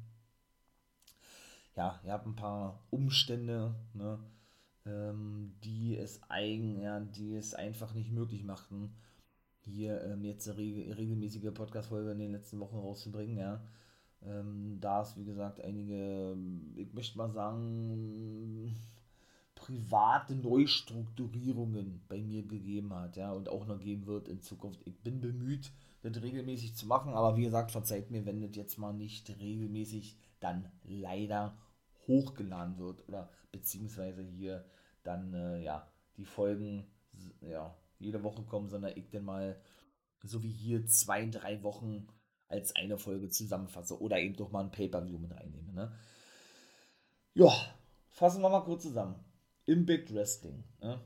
Ja, 1.76 2.00
ihr 2.04 2.12
habt 2.12 2.26
ein 2.26 2.36
paar 2.36 2.86
Umstände, 2.90 3.74
ne, 3.94 4.18
ähm, 4.86 5.56
die 5.64 5.96
es 5.96 6.20
eigen, 6.28 6.80
ja, 6.80 7.00
die 7.00 7.34
es 7.34 7.54
einfach 7.54 7.94
nicht 7.94 8.10
möglich 8.10 8.44
machten 8.44 8.94
hier 9.68 10.02
ähm, 10.02 10.24
jetzt 10.24 10.48
eine 10.48 10.58
reg 10.58 10.96
regelmäßige 10.96 11.52
Podcast-Folge 11.52 12.12
in 12.12 12.18
den 12.18 12.32
letzten 12.32 12.60
Wochen 12.60 12.76
rauszubringen, 12.76 13.36
ja. 13.38 13.62
Ähm, 14.22 14.78
da 14.80 15.02
es, 15.02 15.16
wie 15.16 15.24
gesagt, 15.24 15.60
einige, 15.60 16.36
ich 16.76 16.92
möchte 16.92 17.18
mal 17.18 17.30
sagen, 17.30 18.76
private 19.54 20.34
Neustrukturierungen 20.34 22.00
bei 22.08 22.20
mir 22.20 22.42
gegeben 22.42 22.94
hat, 22.94 23.16
ja, 23.16 23.32
und 23.32 23.48
auch 23.48 23.66
noch 23.66 23.78
geben 23.78 24.06
wird 24.06 24.28
in 24.28 24.40
Zukunft. 24.40 24.80
Ich 24.86 24.98
bin 25.02 25.20
bemüht, 25.20 25.70
das 26.02 26.22
regelmäßig 26.22 26.74
zu 26.74 26.86
machen, 26.86 27.12
aber 27.12 27.36
wie 27.36 27.44
gesagt, 27.44 27.70
verzeiht 27.70 28.10
mir, 28.10 28.24
wenn 28.24 28.40
das 28.40 28.56
jetzt 28.56 28.78
mal 28.78 28.92
nicht 28.92 29.28
regelmäßig 29.40 30.16
dann 30.40 30.68
leider 30.84 31.56
hochgeladen 32.06 32.78
wird 32.78 33.06
oder 33.08 33.28
beziehungsweise 33.52 34.22
hier 34.22 34.64
dann, 35.02 35.34
äh, 35.34 35.62
ja, 35.62 35.86
die 36.16 36.24
Folgen, 36.24 36.86
ja, 37.40 37.74
jede 37.98 38.22
Woche 38.22 38.42
kommen, 38.42 38.68
sondern 38.68 38.96
ich 38.96 39.10
dann 39.10 39.24
mal 39.24 39.60
so 40.22 40.42
wie 40.42 40.50
hier 40.50 40.86
zwei, 40.86 41.26
drei 41.26 41.62
Wochen 41.62 42.08
als 42.48 42.74
eine 42.74 42.98
Folge 42.98 43.28
zusammenfasse 43.28 44.00
oder 44.00 44.18
eben 44.18 44.36
doch 44.36 44.50
mal 44.50 44.64
ein 44.64 44.70
Pay-Per-View 44.70 45.18
mit 45.18 45.32
reinnehme. 45.32 45.72
Ne? 45.72 45.92
Ja, 47.34 47.52
fassen 48.08 48.42
wir 48.42 48.48
mal 48.48 48.64
kurz 48.64 48.82
zusammen. 48.82 49.24
Impact 49.66 50.14
Wrestling. 50.14 50.64
Ne? 50.80 51.00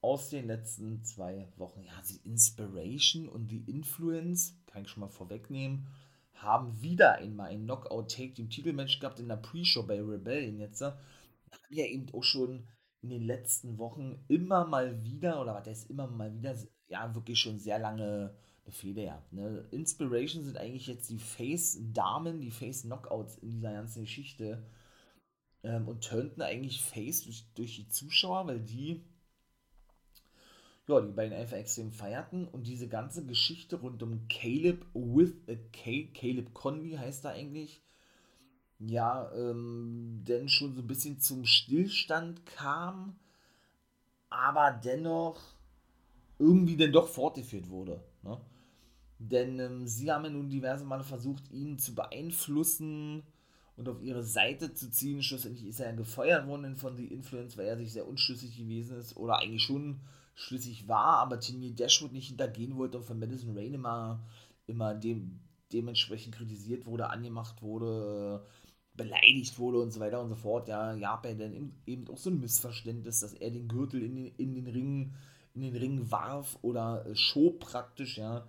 Aus 0.00 0.30
den 0.30 0.46
letzten 0.46 1.02
zwei 1.02 1.52
Wochen. 1.56 1.82
Ja, 1.82 2.00
die 2.08 2.28
Inspiration 2.28 3.28
und 3.28 3.48
die 3.48 3.68
Influence, 3.68 4.56
kann 4.66 4.82
ich 4.82 4.88
schon 4.88 5.00
mal 5.00 5.08
vorwegnehmen, 5.08 5.88
haben 6.34 6.80
wieder 6.80 7.14
einmal 7.14 7.50
ein 7.50 7.64
Knockout-Take-Team-Titelmatch 7.64 9.00
gehabt 9.00 9.18
in 9.18 9.28
der 9.28 9.36
Pre-Show 9.36 9.84
bei 9.84 10.00
Rebellion 10.00 10.58
jetzt. 10.58 10.80
Da 10.80 10.98
haben 11.50 11.74
ja 11.74 11.86
eben 11.86 12.06
auch 12.12 12.24
schon 12.24 12.68
in 13.04 13.10
den 13.10 13.22
letzten 13.22 13.78
Wochen 13.78 14.24
immer 14.28 14.66
mal 14.66 15.04
wieder, 15.04 15.40
oder 15.40 15.54
was 15.54 15.66
heißt 15.66 15.90
immer 15.90 16.06
mal 16.06 16.34
wieder, 16.34 16.56
ja, 16.88 17.14
wirklich 17.14 17.38
schon 17.38 17.58
sehr 17.58 17.78
lange 17.78 18.34
eine 18.64 18.72
Fehde 18.72 19.02
gehabt. 19.04 19.30
Ne? 19.32 19.68
Inspiration 19.70 20.42
sind 20.42 20.56
eigentlich 20.56 20.86
jetzt 20.86 21.10
die 21.10 21.18
Face-Damen, 21.18 22.40
die 22.40 22.50
Face-Knockouts 22.50 23.36
in 23.38 23.50
dieser 23.50 23.72
ganzen 23.72 24.04
Geschichte 24.04 24.64
ähm, 25.62 25.86
und 25.86 26.02
turnten 26.02 26.40
eigentlich 26.40 26.82
Face 26.82 27.24
durch, 27.24 27.44
durch 27.54 27.76
die 27.76 27.88
Zuschauer, 27.88 28.46
weil 28.46 28.60
die 28.60 29.04
ja, 30.86 31.00
die 31.00 31.12
beiden 31.12 31.36
einfach 31.36 31.56
extrem 31.56 31.92
feierten 31.92 32.46
und 32.48 32.66
diese 32.66 32.88
ganze 32.88 33.24
Geschichte 33.26 33.76
rund 33.76 34.02
um 34.02 34.28
Caleb 34.28 34.86
with 34.94 35.34
a 35.48 35.54
K, 35.72 36.10
Caleb 36.12 36.52
Conley 36.52 36.96
heißt 36.96 37.24
er 37.24 37.32
eigentlich, 37.32 37.82
ja, 38.78 39.30
ähm, 39.32 40.22
denn 40.26 40.48
schon 40.48 40.74
so 40.74 40.82
ein 40.82 40.86
bisschen 40.86 41.20
zum 41.20 41.44
Stillstand 41.44 42.44
kam, 42.46 43.16
aber 44.30 44.72
dennoch 44.72 45.40
irgendwie 46.38 46.76
denn 46.76 46.92
doch 46.92 47.08
fortgeführt 47.08 47.70
wurde. 47.70 48.02
Ne? 48.22 48.40
Denn 49.18 49.58
ähm, 49.60 49.86
sie 49.86 50.10
haben 50.10 50.24
ja 50.24 50.30
nun 50.30 50.50
diverse 50.50 50.84
Male 50.84 51.04
versucht, 51.04 51.50
ihn 51.52 51.78
zu 51.78 51.94
beeinflussen 51.94 53.22
und 53.76 53.88
auf 53.88 54.02
ihre 54.02 54.24
Seite 54.24 54.74
zu 54.74 54.90
ziehen. 54.90 55.22
Schlussendlich 55.22 55.66
ist 55.66 55.80
er 55.80 55.90
ja 55.90 55.96
gefeuert 55.96 56.46
worden 56.46 56.76
von 56.76 56.96
The 56.96 57.06
Influence, 57.06 57.56
weil 57.56 57.66
er 57.66 57.76
sich 57.76 57.92
sehr 57.92 58.08
unschlüssig 58.08 58.56
gewesen 58.56 58.98
ist 58.98 59.16
oder 59.16 59.38
eigentlich 59.38 59.62
schon 59.62 60.00
schlüssig 60.34 60.88
war, 60.88 61.18
aber 61.18 61.38
Timmy 61.38 61.74
Dashwood 61.74 62.12
nicht 62.12 62.28
hintergehen 62.28 62.76
wollte 62.76 62.98
und 62.98 63.04
von 63.04 63.18
Madison 63.18 63.56
Rain 63.56 63.74
immer, 63.74 64.20
immer 64.66 64.94
dem, 64.94 65.40
dementsprechend 65.72 66.34
kritisiert 66.34 66.86
wurde, 66.86 67.08
angemacht 67.08 67.62
wurde, 67.62 68.44
beleidigt 68.96 69.58
wurde 69.58 69.80
und 69.80 69.90
so 69.90 70.00
weiter 70.00 70.20
und 70.20 70.28
so 70.28 70.36
fort, 70.36 70.68
ja, 70.68 70.94
gab 70.94 71.26
er 71.26 71.34
dann 71.34 71.72
eben 71.86 72.08
auch 72.08 72.18
so 72.18 72.30
ein 72.30 72.40
Missverständnis, 72.40 73.20
dass 73.20 73.34
er 73.34 73.50
den 73.50 73.68
Gürtel 73.68 74.02
in 74.02 74.14
den, 74.14 74.34
in 74.36 74.54
den 74.54 74.66
Ring 74.66 75.14
in 75.54 75.62
den 75.62 75.76
Ring 75.76 76.10
warf 76.10 76.58
oder 76.62 77.06
äh, 77.06 77.14
schob 77.14 77.60
praktisch, 77.60 78.18
ja. 78.18 78.46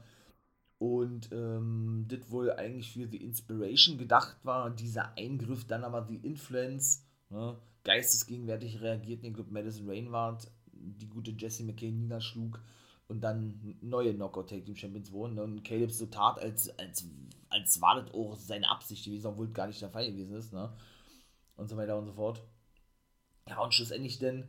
Und 0.77 1.29
ähm, 1.31 2.05
das 2.09 2.29
wohl 2.29 2.51
eigentlich 2.51 2.91
für 2.91 3.07
die 3.07 3.23
Inspiration 3.23 3.97
gedacht 3.97 4.37
war, 4.43 4.69
dieser 4.69 5.17
Eingriff 5.17 5.65
dann 5.65 5.83
aber 5.83 6.01
die 6.01 6.17
Influence, 6.17 7.05
ne, 7.29 7.57
geistesgegenwärtig 7.83 8.81
reagiert, 8.81 9.23
ich 9.23 9.33
glaube 9.33 9.53
Madison 9.53 9.89
Rainward, 9.89 10.51
die 10.73 11.07
gute 11.07 11.31
Jessie 11.31 11.63
McCain 11.63 11.97
niederschlug 11.97 12.59
und 13.07 13.21
dann 13.21 13.77
neue 13.81 14.13
Knockout 14.13 14.49
Tag 14.49 14.65
Team 14.65 14.75
Champions 14.75 15.11
wurden 15.11 15.39
und 15.39 15.63
Caleb 15.63 15.91
so 15.91 16.07
tat, 16.07 16.39
als, 16.39 16.77
als 16.77 17.07
als 17.55 17.81
war 17.81 18.01
das 18.01 18.13
auch 18.13 18.35
seine 18.35 18.69
Absicht 18.69 19.05
gewesen, 19.05 19.27
obwohl 19.27 19.47
es 19.47 19.53
gar 19.53 19.67
nicht 19.67 19.81
der 19.81 19.89
Fall 19.89 20.11
gewesen 20.11 20.35
ist, 20.35 20.53
ne? 20.53 20.75
Und 21.55 21.69
so 21.69 21.77
weiter 21.77 21.97
und 21.97 22.05
so 22.05 22.13
fort. 22.13 22.43
Ja, 23.47 23.61
und 23.63 23.73
schlussendlich 23.73 24.19
denn 24.19 24.45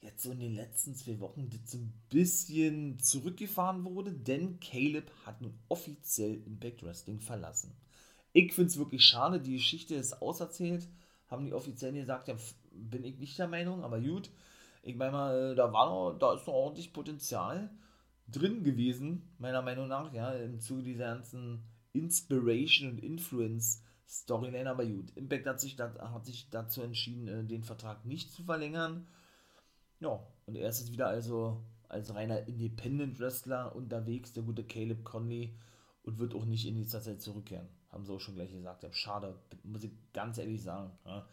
jetzt 0.00 0.22
so 0.22 0.30
in 0.30 0.40
den 0.40 0.54
letzten 0.54 0.94
zwei 0.94 1.20
Wochen 1.20 1.50
das 1.50 1.72
so 1.72 1.78
ein 1.78 1.92
bisschen 2.08 2.98
zurückgefahren 3.00 3.84
wurde, 3.84 4.12
denn 4.12 4.60
Caleb 4.60 5.10
hat 5.26 5.42
nun 5.42 5.58
offiziell 5.68 6.42
Impact 6.46 6.82
Wrestling 6.84 7.20
verlassen. 7.20 7.76
Ich 8.32 8.54
finde 8.54 8.70
es 8.70 8.78
wirklich 8.78 9.04
schade, 9.04 9.40
die 9.40 9.54
Geschichte 9.54 9.94
ist 9.94 10.22
auserzählt, 10.22 10.88
haben 11.28 11.44
die 11.44 11.52
offiziell 11.52 11.92
gesagt, 11.92 12.28
ja, 12.28 12.36
bin 12.70 13.04
ich 13.04 13.18
nicht 13.18 13.38
der 13.38 13.48
Meinung, 13.48 13.82
aber 13.82 14.00
gut. 14.00 14.30
Ich 14.82 14.94
meine 14.94 15.12
mal, 15.12 15.54
da 15.54 15.72
war 15.72 15.90
noch, 15.90 16.18
da 16.18 16.34
ist 16.34 16.46
noch 16.46 16.54
ordentlich 16.54 16.92
Potenzial 16.92 17.70
drin 18.28 18.62
gewesen, 18.62 19.28
meiner 19.38 19.62
Meinung 19.62 19.88
nach, 19.88 20.12
ja, 20.14 20.32
im 20.32 20.60
Zuge 20.60 20.82
dieser 20.82 21.14
ganzen 21.14 21.64
Inspiration 21.98 22.90
und 22.90 22.98
Influence 22.98 23.82
Storyline, 24.08 24.70
aber 24.70 24.86
gut. 24.86 25.10
Impact 25.16 25.46
hat 25.46 25.60
sich, 25.60 25.78
hat 25.78 26.24
sich 26.24 26.48
dazu 26.50 26.82
entschieden, 26.82 27.28
äh, 27.28 27.44
den 27.44 27.62
Vertrag 27.62 28.06
nicht 28.06 28.32
zu 28.32 28.42
verlängern. 28.42 29.06
Ja, 30.00 30.20
und 30.46 30.56
er 30.56 30.68
ist 30.68 30.80
jetzt 30.80 30.92
wieder 30.92 31.08
also 31.08 31.62
als 31.88 32.14
reiner 32.14 32.46
Independent 32.48 33.20
Wrestler 33.20 33.74
unterwegs, 33.74 34.32
der 34.32 34.42
gute 34.44 34.64
Caleb 34.64 35.04
Conley, 35.04 35.54
und 36.02 36.18
wird 36.18 36.34
auch 36.34 36.46
nicht 36.46 36.66
in 36.66 36.74
nächster 36.74 37.02
Zeit 37.02 37.20
zurückkehren. 37.20 37.68
Haben 37.90 38.04
sie 38.04 38.12
auch 38.12 38.20
schon 38.20 38.34
gleich 38.34 38.52
gesagt. 38.52 38.82
Ja, 38.82 38.92
schade, 38.92 39.38
muss 39.62 39.84
ich 39.84 39.92
ganz 40.12 40.38
ehrlich 40.38 40.62
sagen. 40.62 40.90
Ja, 41.04 41.28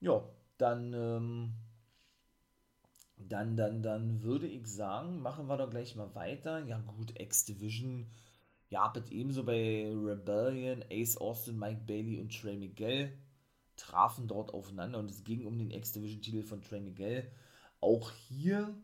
ja 0.00 0.24
dann, 0.56 0.94
ähm, 0.94 1.54
dann, 3.16 3.56
dann, 3.56 3.82
dann 3.82 4.22
würde 4.22 4.46
ich 4.46 4.66
sagen, 4.66 5.20
machen 5.20 5.48
wir 5.48 5.56
doch 5.58 5.70
gleich 5.70 5.96
mal 5.96 6.14
weiter. 6.14 6.64
Ja, 6.64 6.78
gut, 6.78 7.18
X-Division 7.18 8.10
ja, 8.70 8.92
mit 8.94 9.10
ebenso 9.10 9.44
bei 9.44 9.90
Rebellion, 9.94 10.84
Ace 10.90 11.16
Austin, 11.16 11.58
Mike 11.58 11.82
Bailey 11.86 12.18
und 12.20 12.36
Trey 12.38 12.56
Miguel 12.56 13.16
trafen 13.76 14.28
dort 14.28 14.52
aufeinander 14.52 14.98
und 14.98 15.10
es 15.10 15.24
ging 15.24 15.46
um 15.46 15.56
den 15.58 15.70
X-Division-Titel 15.70 16.42
von 16.42 16.60
Trey 16.60 16.80
Miguel. 16.80 17.30
Auch 17.80 18.10
hier 18.28 18.74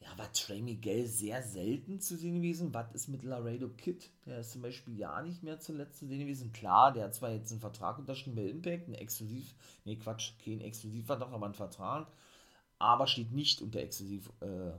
ja, 0.00 0.16
war 0.16 0.32
Trey 0.32 0.62
Miguel 0.62 1.06
sehr 1.06 1.42
selten 1.42 2.00
zu 2.00 2.16
sehen 2.16 2.36
gewesen. 2.36 2.72
Was 2.72 2.92
ist 2.92 3.08
mit 3.08 3.22
Laredo 3.22 3.68
Kid? 3.68 4.10
Der 4.26 4.40
ist 4.40 4.52
zum 4.52 4.62
Beispiel 4.62 4.96
ja 4.96 5.20
nicht 5.22 5.42
mehr 5.42 5.58
zuletzt 5.60 5.98
zu 5.98 6.06
sehen 6.06 6.20
gewesen. 6.20 6.52
Klar, 6.52 6.92
der 6.92 7.04
hat 7.04 7.14
zwar 7.14 7.32
jetzt 7.32 7.50
einen 7.50 7.60
Vertrag 7.60 7.98
unterschrieben 7.98 8.36
bei 8.36 8.48
Impact, 8.48 8.88
ein 8.88 8.94
Exklusiv, 8.94 9.54
nee 9.84 9.96
Quatsch, 9.96 10.32
kein 10.44 10.60
Exklusivvertrag, 10.60 11.32
aber 11.32 11.46
ein 11.46 11.54
Vertrag, 11.54 12.10
aber 12.78 13.06
steht 13.06 13.32
nicht 13.32 13.60
unter 13.60 13.80
Exklusiv, 13.80 14.32
äh, 14.40 14.72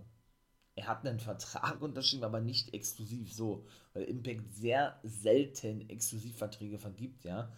er 0.80 0.88
hat 0.88 1.06
einen 1.06 1.20
Vertrag 1.20 1.82
unterschrieben, 1.82 2.24
aber 2.24 2.40
nicht 2.40 2.74
exklusiv 2.74 3.34
so, 3.34 3.66
weil 3.94 4.04
Impact 4.04 4.54
sehr 4.54 4.98
selten 5.04 5.90
Exklusivverträge 5.90 6.80
vergibt, 6.80 7.26
ja. 7.26 7.52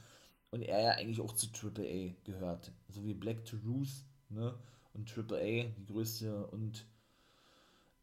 Und 0.50 0.64
er 0.64 0.82
ja 0.82 0.92
eigentlich 0.92 1.22
auch 1.22 1.34
zu 1.34 1.48
AAA 1.48 2.16
gehört, 2.26 2.72
so 2.90 3.06
wie 3.06 3.14
Black 3.14 3.46
to 3.46 3.58
Roos, 3.66 4.06
ne? 4.30 4.56
Und 4.94 5.10
AAA, 5.16 5.70
die 5.78 5.86
größte 5.86 6.48
und 6.48 6.86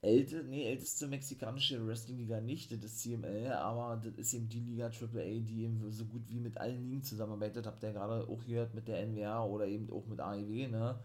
älte, 0.00 0.44
nee, 0.44 0.64
älteste 0.64 1.08
mexikanische 1.08 1.84
Wrestling-Liga 1.86 2.40
nicht, 2.40 2.70
das 2.70 2.84
ist 2.84 3.00
CML, 3.00 3.52
aber 3.52 4.00
das 4.02 4.14
ist 4.14 4.34
eben 4.34 4.48
die 4.48 4.60
Liga 4.60 4.86
AAA, 4.86 5.40
die 5.40 5.64
eben 5.64 5.90
so 5.90 6.04
gut 6.06 6.22
wie 6.28 6.38
mit 6.38 6.56
allen 6.56 6.80
Ligen 6.80 7.02
zusammenarbeitet, 7.02 7.66
habt 7.66 7.82
ihr 7.82 7.92
gerade 7.92 8.26
auch 8.28 8.44
gehört 8.46 8.74
mit 8.74 8.86
der 8.86 9.04
NWA 9.04 9.44
oder 9.44 9.66
eben 9.66 9.90
auch 9.90 10.06
mit 10.06 10.20
AEW, 10.20 10.68
ne? 10.68 10.98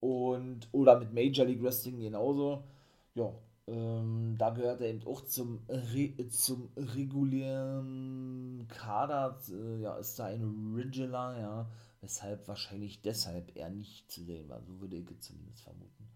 Und, 0.00 0.68
oder 0.72 0.98
mit 0.98 1.12
Major 1.12 1.46
League 1.46 1.62
Wrestling 1.62 2.00
genauso 2.00 2.64
ja, 3.14 3.32
Ähm, 3.66 4.36
da 4.38 4.50
gehört 4.50 4.80
er 4.80 4.88
eben 4.88 5.06
auch 5.06 5.20
zum, 5.26 5.64
Re 5.68 6.28
zum 6.28 6.72
regulären 6.76 8.66
Kader, 8.68 9.38
äh, 9.50 9.80
ja, 9.80 9.96
ist 9.98 10.18
da 10.18 10.26
ein 10.26 10.42
Regular, 10.74 11.38
ja, 11.38 11.70
weshalb 12.00 12.48
wahrscheinlich 12.48 13.02
deshalb 13.02 13.56
er 13.56 13.70
nicht 13.70 14.10
zu 14.10 14.24
sehen 14.24 14.48
war, 14.48 14.62
so 14.62 14.80
würde 14.80 14.96
ich 14.96 15.20
zumindest 15.20 15.62
vermuten. 15.62 16.08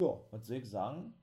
Ja, 0.00 0.20
was 0.30 0.46
soll 0.46 0.58
ich 0.58 0.70
sagen? 0.70 1.14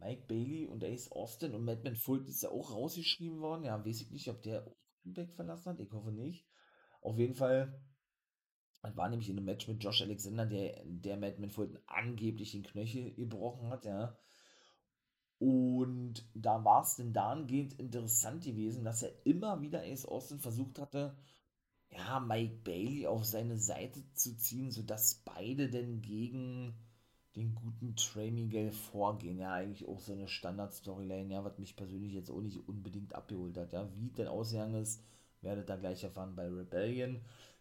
Mike 0.00 0.24
Bailey 0.28 0.66
und 0.66 0.84
Ace 0.84 1.12
Austin 1.12 1.54
und 1.54 1.64
Madman 1.64 1.96
Fulton 1.96 2.28
ist 2.28 2.42
ja 2.42 2.50
auch 2.50 2.72
rausgeschrieben 2.72 3.40
worden. 3.40 3.64
Ja, 3.64 3.84
weiß 3.84 4.00
ich 4.02 4.10
nicht, 4.10 4.28
ob 4.28 4.42
der 4.42 4.66
auch 4.66 4.76
Impact 5.04 5.34
verlassen 5.34 5.70
hat. 5.72 5.80
Ich 5.80 5.92
hoffe 5.92 6.12
nicht. 6.12 6.46
Auf 7.02 7.18
jeden 7.18 7.34
Fall 7.34 7.80
das 8.82 8.96
war 8.96 9.08
nämlich 9.08 9.28
in 9.28 9.36
einem 9.36 9.46
Match 9.46 9.66
mit 9.68 9.82
Josh 9.82 10.02
Alexander, 10.02 10.46
der, 10.46 10.82
der 10.84 11.16
Madman 11.16 11.50
Fulton 11.50 11.78
angeblich 11.86 12.52
den 12.52 12.62
Knöchel 12.62 13.12
gebrochen 13.14 13.68
hat, 13.70 13.84
ja. 13.84 14.16
Und 15.38 16.24
da 16.34 16.64
war 16.64 16.82
es 16.82 16.96
denn 16.96 17.12
dahingehend 17.12 17.74
interessant 17.74 18.44
gewesen, 18.44 18.84
dass 18.84 19.02
er 19.02 19.12
immer 19.24 19.60
wieder 19.60 19.82
Ace 19.82 20.06
Austin 20.06 20.40
versucht 20.40 20.78
hatte, 20.78 21.16
ja, 21.90 22.20
Mike 22.20 22.56
Bailey 22.64 23.06
auf 23.06 23.24
seine 23.24 23.56
Seite 23.56 24.02
zu 24.14 24.36
ziehen, 24.36 24.70
sodass 24.70 25.22
beide 25.24 25.70
denn 25.70 26.02
gegen 26.02 26.74
den 27.36 27.54
guten 27.54 27.94
Trey 27.94 28.30
Miguel 28.30 28.72
vorgehen. 28.72 29.38
Ja, 29.38 29.52
eigentlich 29.52 29.86
auch 29.86 30.00
so 30.00 30.12
eine 30.12 30.28
Standard-Storyline, 30.28 31.32
ja, 31.32 31.44
was 31.44 31.58
mich 31.58 31.76
persönlich 31.76 32.12
jetzt 32.12 32.30
auch 32.30 32.40
nicht 32.40 32.68
unbedingt 32.68 33.14
abgeholt 33.14 33.56
hat. 33.56 33.72
Ja, 33.72 33.88
wie 33.96 34.10
denn 34.10 34.28
ausgegangen 34.28 34.82
ist, 34.82 35.02
werdet 35.40 35.70
ihr 35.70 35.76
gleich 35.76 36.02
erfahren 36.02 36.34
bei 36.34 36.48
Rebellion. 36.48 37.20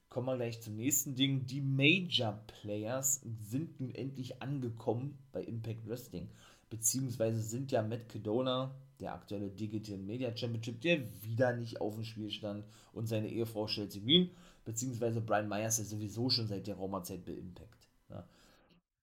Kommen 0.10 0.28
wir 0.28 0.38
gleich 0.38 0.62
zum 0.62 0.76
nächsten 0.76 1.16
Ding. 1.16 1.46
Die 1.46 1.62
Major 1.62 2.34
Players 2.48 3.22
sind 3.44 3.80
nun 3.80 3.94
endlich 3.94 4.42
angekommen 4.42 5.20
bei 5.32 5.44
Impact 5.44 5.88
Wrestling. 5.88 6.30
Beziehungsweise 6.70 7.42
sind 7.42 7.72
ja 7.72 7.82
Matt 7.82 8.10
Cadona, 8.10 8.76
der 9.00 9.14
aktuelle 9.14 9.50
Digital 9.50 9.98
Media 9.98 10.36
Championship, 10.36 10.82
der 10.82 11.00
wieder 11.24 11.56
nicht 11.56 11.80
auf 11.80 11.96
dem 11.96 12.04
Spiel 12.04 12.30
stand, 12.30 12.66
und 12.94 13.08
seine 13.08 13.30
Ehefrau 13.30 13.68
Chelsea 13.68 14.02
Green, 14.04 14.32
beziehungsweise 14.66 15.22
Brian 15.22 15.48
Myers, 15.48 15.78
der 15.78 15.86
sowieso 15.86 16.30
schon 16.30 16.48
seit 16.48 16.68
der 16.68 16.76
Roma-Zeit 16.76 17.24
bei 17.26 17.34
Impact. 17.34 17.88
Ja. 18.10 18.28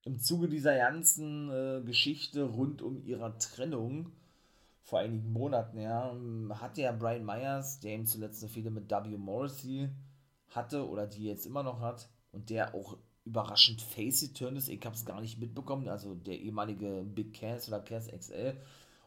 Im 0.05 0.18
Zuge 0.18 0.48
dieser 0.48 0.77
ganzen 0.77 1.50
äh, 1.50 1.83
Geschichte 1.85 2.42
rund 2.42 2.83
um 2.83 3.03
ihrer 3.07 3.38
Trennung 3.38 4.12
vor 4.83 4.98
einigen 4.98 5.33
Monaten, 5.33 5.79
ja, 5.79 6.14
hat 6.61 6.77
ja 6.77 6.92
Brian 6.92 7.24
Myers, 7.24 7.81
der 7.81 7.94
ihm 7.94 8.05
zuletzt 8.05 8.42
eine 8.42 8.53
Fehde 8.53 8.70
mit 8.70 8.90
W. 8.90 9.16
Morrissey 9.16 9.88
hatte 10.50 10.87
oder 10.87 11.07
die 11.07 11.24
jetzt 11.24 11.46
immer 11.46 11.62
noch 11.62 11.81
hat 11.81 12.11
und 12.33 12.50
der 12.50 12.74
auch 12.74 12.98
überraschend 13.25 13.81
face 13.81 14.33
turn 14.33 14.57
ist. 14.57 14.69
Ich 14.69 14.85
habe 14.85 14.95
es 14.95 15.05
gar 15.05 15.21
nicht 15.21 15.39
mitbekommen. 15.39 15.89
Also 15.89 16.15
der 16.15 16.39
ehemalige 16.41 17.05
Big 17.05 17.35
Cass 17.35 17.69
oder 17.69 17.81
Cass 17.81 18.09
XL 18.09 18.57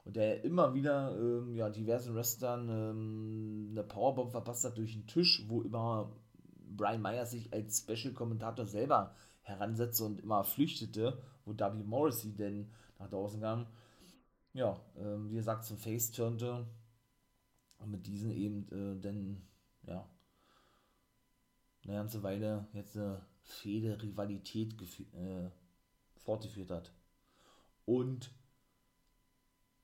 und 0.06 0.16
der 0.16 0.44
immer 0.44 0.74
wieder 0.74 1.16
ähm, 1.18 1.54
ja, 1.56 1.70
diversen 1.70 2.16
Wrestlern 2.16 2.70
ähm, 2.70 3.68
eine 3.72 3.84
Powerbomb 3.84 4.32
verpasst 4.32 4.64
hat 4.66 4.78
durch 4.78 4.94
den 4.94 5.06
Tisch, 5.06 5.44
wo 5.48 5.62
immer 5.62 6.12
Brian 6.70 7.02
Myers 7.02 7.32
sich 7.32 7.52
als 7.54 7.80
Special-Kommentator 7.80 8.66
selber 8.66 9.16
heransetzte 9.42 10.06
und 10.06 10.22
immer 10.22 10.44
flüchtete, 10.44 11.22
wo 11.46 11.54
W. 11.54 11.84
Morrissey 11.84 12.36
denn 12.36 12.70
nach 13.00 13.10
draußen 13.10 13.42
kam. 13.42 13.68
Ja, 14.54 14.80
ähm, 14.98 15.30
wie 15.30 15.36
gesagt, 15.36 15.66
zum 15.66 15.78
Face 15.78 16.12
turnte 16.12 16.66
und 17.78 17.92
mit 17.92 18.08
diesen 18.08 18.32
eben 18.32 18.68
äh, 18.72 19.00
dann 19.00 19.42
ja, 19.86 20.08
eine 21.84 21.94
ganze 21.94 22.24
Weile 22.24 22.68
jetzt 22.74 22.98
eine 22.98 23.22
Fehde, 23.48 24.02
Rivalität 24.02 24.74
äh, 25.14 25.50
fortgeführt 26.18 26.72
hat. 26.72 26.92
Und 27.86 28.32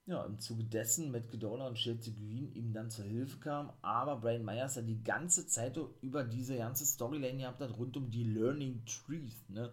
ja, 0.06 0.26
im 0.26 0.38
Zuge 0.38 0.66
dessen 0.66 1.12
Matt 1.12 1.30
Gedona 1.32 1.68
und 1.68 1.78
Chelsea 1.78 2.14
Green 2.14 2.54
ihm 2.54 2.74
dann 2.74 2.90
zur 2.90 3.06
Hilfe 3.06 3.40
kamen, 3.40 3.72
aber 3.82 4.18
Brian 4.18 4.44
Myers 4.44 4.74
dann 4.74 4.86
die 4.86 5.02
ganze 5.02 5.48
Zeit 5.48 5.80
über 6.02 6.26
diese 6.26 6.58
ganze 6.58 6.86
Storyline 6.86 7.38
gehabt 7.38 7.62
hat, 7.62 7.78
rund 7.78 7.96
um 7.96 8.12
die 8.12 8.26
Learning 8.26 8.84
Trees, 8.86 9.48
ne? 9.48 9.72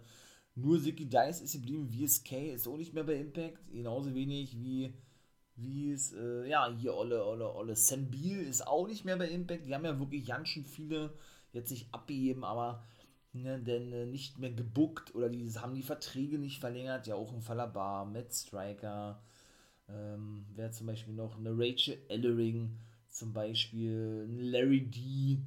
Nur 0.55 0.81
Zicky 0.81 1.05
Dice 1.05 1.41
ist 1.41 1.53
geblieben, 1.53 1.89
VSK 1.89 2.53
ist 2.53 2.67
auch 2.67 2.77
nicht 2.77 2.93
mehr 2.93 3.05
bei 3.05 3.15
Impact, 3.15 3.57
genauso 3.71 4.13
wenig 4.13 4.57
wie, 4.59 4.93
wie 5.55 5.91
es, 5.91 6.13
äh, 6.13 6.47
ja, 6.47 6.69
hier 6.77 6.93
Olle, 6.93 7.25
Olle, 7.25 7.53
Olle, 7.53 7.75
Sam 7.75 8.09
Beal 8.09 8.41
ist 8.41 8.67
auch 8.67 8.87
nicht 8.87 9.05
mehr 9.05 9.17
bei 9.17 9.29
Impact, 9.29 9.65
die 9.65 9.73
haben 9.73 9.85
ja 9.85 9.99
wirklich 9.99 10.25
ganz 10.25 10.49
schön 10.49 10.65
viele 10.65 11.13
jetzt 11.53 11.71
nicht 11.71 11.93
abgegeben, 11.93 12.43
aber 12.43 12.85
ne, 13.33 13.59
denn 13.59 13.91
äh, 13.93 14.05
nicht 14.05 14.39
mehr 14.39 14.51
gebuckt 14.51 15.13
oder 15.15 15.29
die 15.29 15.49
haben 15.53 15.75
die 15.75 15.83
Verträge 15.83 16.37
nicht 16.37 16.59
verlängert. 16.59 17.07
Ja, 17.07 17.15
auch 17.15 17.33
ein 17.33 17.41
Falabar, 17.41 18.05
Matt 18.05 18.33
Striker, 18.33 19.21
ähm, 19.89 20.45
wer 20.55 20.71
zum 20.71 20.87
Beispiel 20.87 21.13
noch 21.13 21.37
eine 21.37 21.51
Rachel 21.51 21.97
Ellering, 22.09 22.77
zum 23.09 23.33
Beispiel 23.33 24.25
Larry 24.29 24.85
D. 24.87 25.39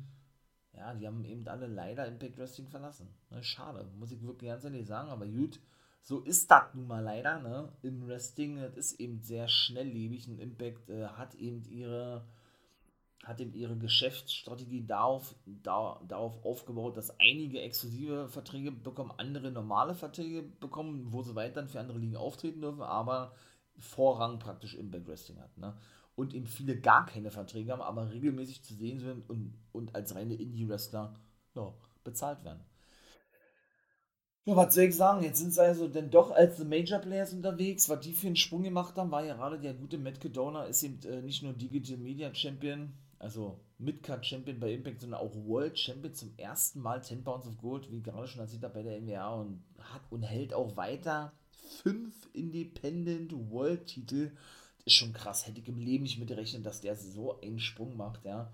Ja, 0.76 0.92
die 0.94 1.06
haben 1.06 1.24
eben 1.24 1.46
alle 1.46 1.66
leider 1.66 2.06
Impact 2.06 2.38
Wrestling 2.38 2.68
verlassen. 2.68 3.08
Ne, 3.30 3.42
schade, 3.42 3.86
muss 3.98 4.12
ich 4.12 4.22
wirklich 4.22 4.50
ganz 4.50 4.64
ehrlich 4.64 4.86
sagen, 4.86 5.10
aber 5.10 5.26
gut. 5.26 5.60
So 6.02 6.20
ist 6.20 6.50
das 6.50 6.74
nun 6.74 6.86
mal 6.86 7.02
leider, 7.02 7.40
ne? 7.40 7.72
Im 7.80 8.06
Wrestling, 8.06 8.56
das 8.56 8.76
ist 8.76 9.00
eben 9.00 9.20
sehr 9.22 9.48
schnelllebig. 9.48 10.26
Ein 10.26 10.38
Impact 10.38 10.90
äh, 10.90 11.06
hat 11.06 11.34
eben 11.36 11.64
ihre 11.64 12.26
hat 13.24 13.40
eben 13.40 13.54
ihre 13.54 13.76
Geschäftsstrategie 13.76 14.86
darauf, 14.86 15.34
da, 15.46 16.00
darauf 16.06 16.44
aufgebaut, 16.44 16.96
dass 16.96 17.18
einige 17.18 17.60
exklusive 17.60 18.28
Verträge 18.28 18.70
bekommen, 18.70 19.12
andere 19.16 19.50
normale 19.50 19.94
Verträge 19.94 20.42
bekommen, 20.42 21.08
wo 21.10 21.22
sie 21.22 21.34
weiter 21.34 21.66
für 21.66 21.80
andere 21.80 21.98
Ligen 21.98 22.16
auftreten 22.16 22.60
dürfen, 22.60 22.82
aber 22.82 23.34
Vorrang 23.78 24.38
praktisch 24.38 24.74
im 24.74 24.90
Back 24.90 25.08
Wrestling 25.08 25.40
hat. 25.40 25.56
Ne? 25.58 25.74
Und 26.14 26.34
eben 26.34 26.46
viele 26.46 26.78
gar 26.78 27.06
keine 27.06 27.30
Verträge 27.30 27.72
haben, 27.72 27.82
aber 27.82 28.12
regelmäßig 28.12 28.62
zu 28.62 28.74
sehen 28.74 29.00
sind 29.00 29.28
und, 29.28 29.58
und 29.72 29.94
als 29.94 30.14
reine 30.14 30.34
Indie-Wrestler 30.34 31.14
ja, 31.54 31.74
bezahlt 32.04 32.44
werden. 32.44 32.64
Ja, 34.46 34.56
was 34.56 34.74
soll 34.74 34.84
ich 34.84 34.96
sagen? 34.96 35.24
Jetzt 35.24 35.38
sind 35.38 35.54
sie 35.54 35.62
also 35.62 35.88
denn 35.88 36.10
doch 36.10 36.30
als 36.30 36.62
Major 36.62 36.98
Players 36.98 37.32
unterwegs. 37.32 37.88
Was 37.88 38.00
die 38.00 38.12
für 38.12 38.26
einen 38.26 38.36
Sprung 38.36 38.62
gemacht 38.62 38.94
haben, 38.96 39.10
war 39.10 39.24
ja 39.24 39.34
gerade 39.34 39.58
der 39.58 39.72
gute 39.72 39.96
Matt 39.96 40.20
Cadona, 40.20 40.64
ist 40.64 40.82
eben 40.82 41.00
äh, 41.04 41.22
nicht 41.22 41.42
nur 41.42 41.54
Digital 41.54 41.96
Media 41.96 42.32
Champion, 42.34 42.92
also 43.18 43.60
Midcard 43.78 44.24
Champion 44.24 44.60
bei 44.60 44.72
Impact, 44.72 45.00
sondern 45.00 45.20
auch 45.20 45.34
World 45.34 45.78
Champion 45.78 46.14
zum 46.14 46.34
ersten 46.36 46.80
Mal 46.80 47.02
10 47.02 47.24
Pounds 47.24 47.46
of 47.46 47.58
Gold, 47.58 47.90
wie 47.90 48.02
gerade 48.02 48.26
schon 48.26 48.40
erzählt 48.40 48.62
bei 48.72 48.82
der 48.82 49.00
NWA 49.00 49.34
und 49.34 49.64
hat 49.78 50.02
und 50.10 50.22
hält 50.22 50.54
auch 50.54 50.76
weiter 50.76 51.32
fünf 51.82 52.28
Independent 52.32 53.32
World 53.50 53.86
Titel. 53.86 54.30
Das 54.78 54.86
ist 54.86 54.94
schon 54.94 55.12
krass, 55.12 55.46
hätte 55.46 55.60
ich 55.60 55.68
im 55.68 55.78
Leben 55.78 56.04
nicht 56.04 56.18
mitgerechnet, 56.18 56.66
dass 56.66 56.80
der 56.80 56.96
so 56.96 57.40
einen 57.40 57.58
Sprung 57.58 57.96
macht, 57.96 58.24
ja. 58.24 58.52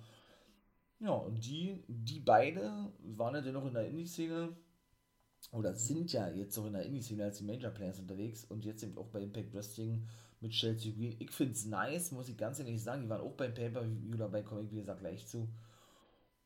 Ja, 1.00 1.12
und 1.12 1.44
die, 1.46 1.82
die 1.88 2.20
beide 2.20 2.92
waren 3.02 3.34
ja 3.34 3.40
dennoch 3.40 3.66
in 3.66 3.74
der 3.74 3.88
Indie-Szene 3.88 4.54
oder 5.52 5.74
sind 5.74 6.12
ja 6.12 6.28
jetzt 6.28 6.58
auch 6.58 6.66
in 6.66 6.74
der 6.74 6.84
Indie-Szene 6.84 7.24
als 7.24 7.38
die 7.38 7.44
Major 7.44 7.70
Players 7.70 7.98
unterwegs 7.98 8.44
und 8.44 8.64
jetzt 8.64 8.82
eben 8.82 8.98
auch 8.98 9.08
bei 9.08 9.22
Impact 9.22 9.54
Wrestling 9.54 10.06
mit 10.40 10.52
Chelsea 10.52 10.92
Green. 10.92 11.16
Ich 11.18 11.30
finde 11.30 11.52
es 11.52 11.66
nice, 11.66 12.12
muss 12.12 12.28
ich 12.28 12.36
ganz 12.36 12.58
ehrlich 12.58 12.82
sagen. 12.82 13.02
Die 13.02 13.08
waren 13.08 13.20
auch 13.20 13.34
beim 13.34 13.54
Pay-Per-View 13.54 14.14
oder 14.14 14.28
bei 14.28 14.42
Comic, 14.42 14.70
wie 14.70 14.80
gesagt, 14.80 15.00
gleich 15.00 15.26
zu. 15.26 15.48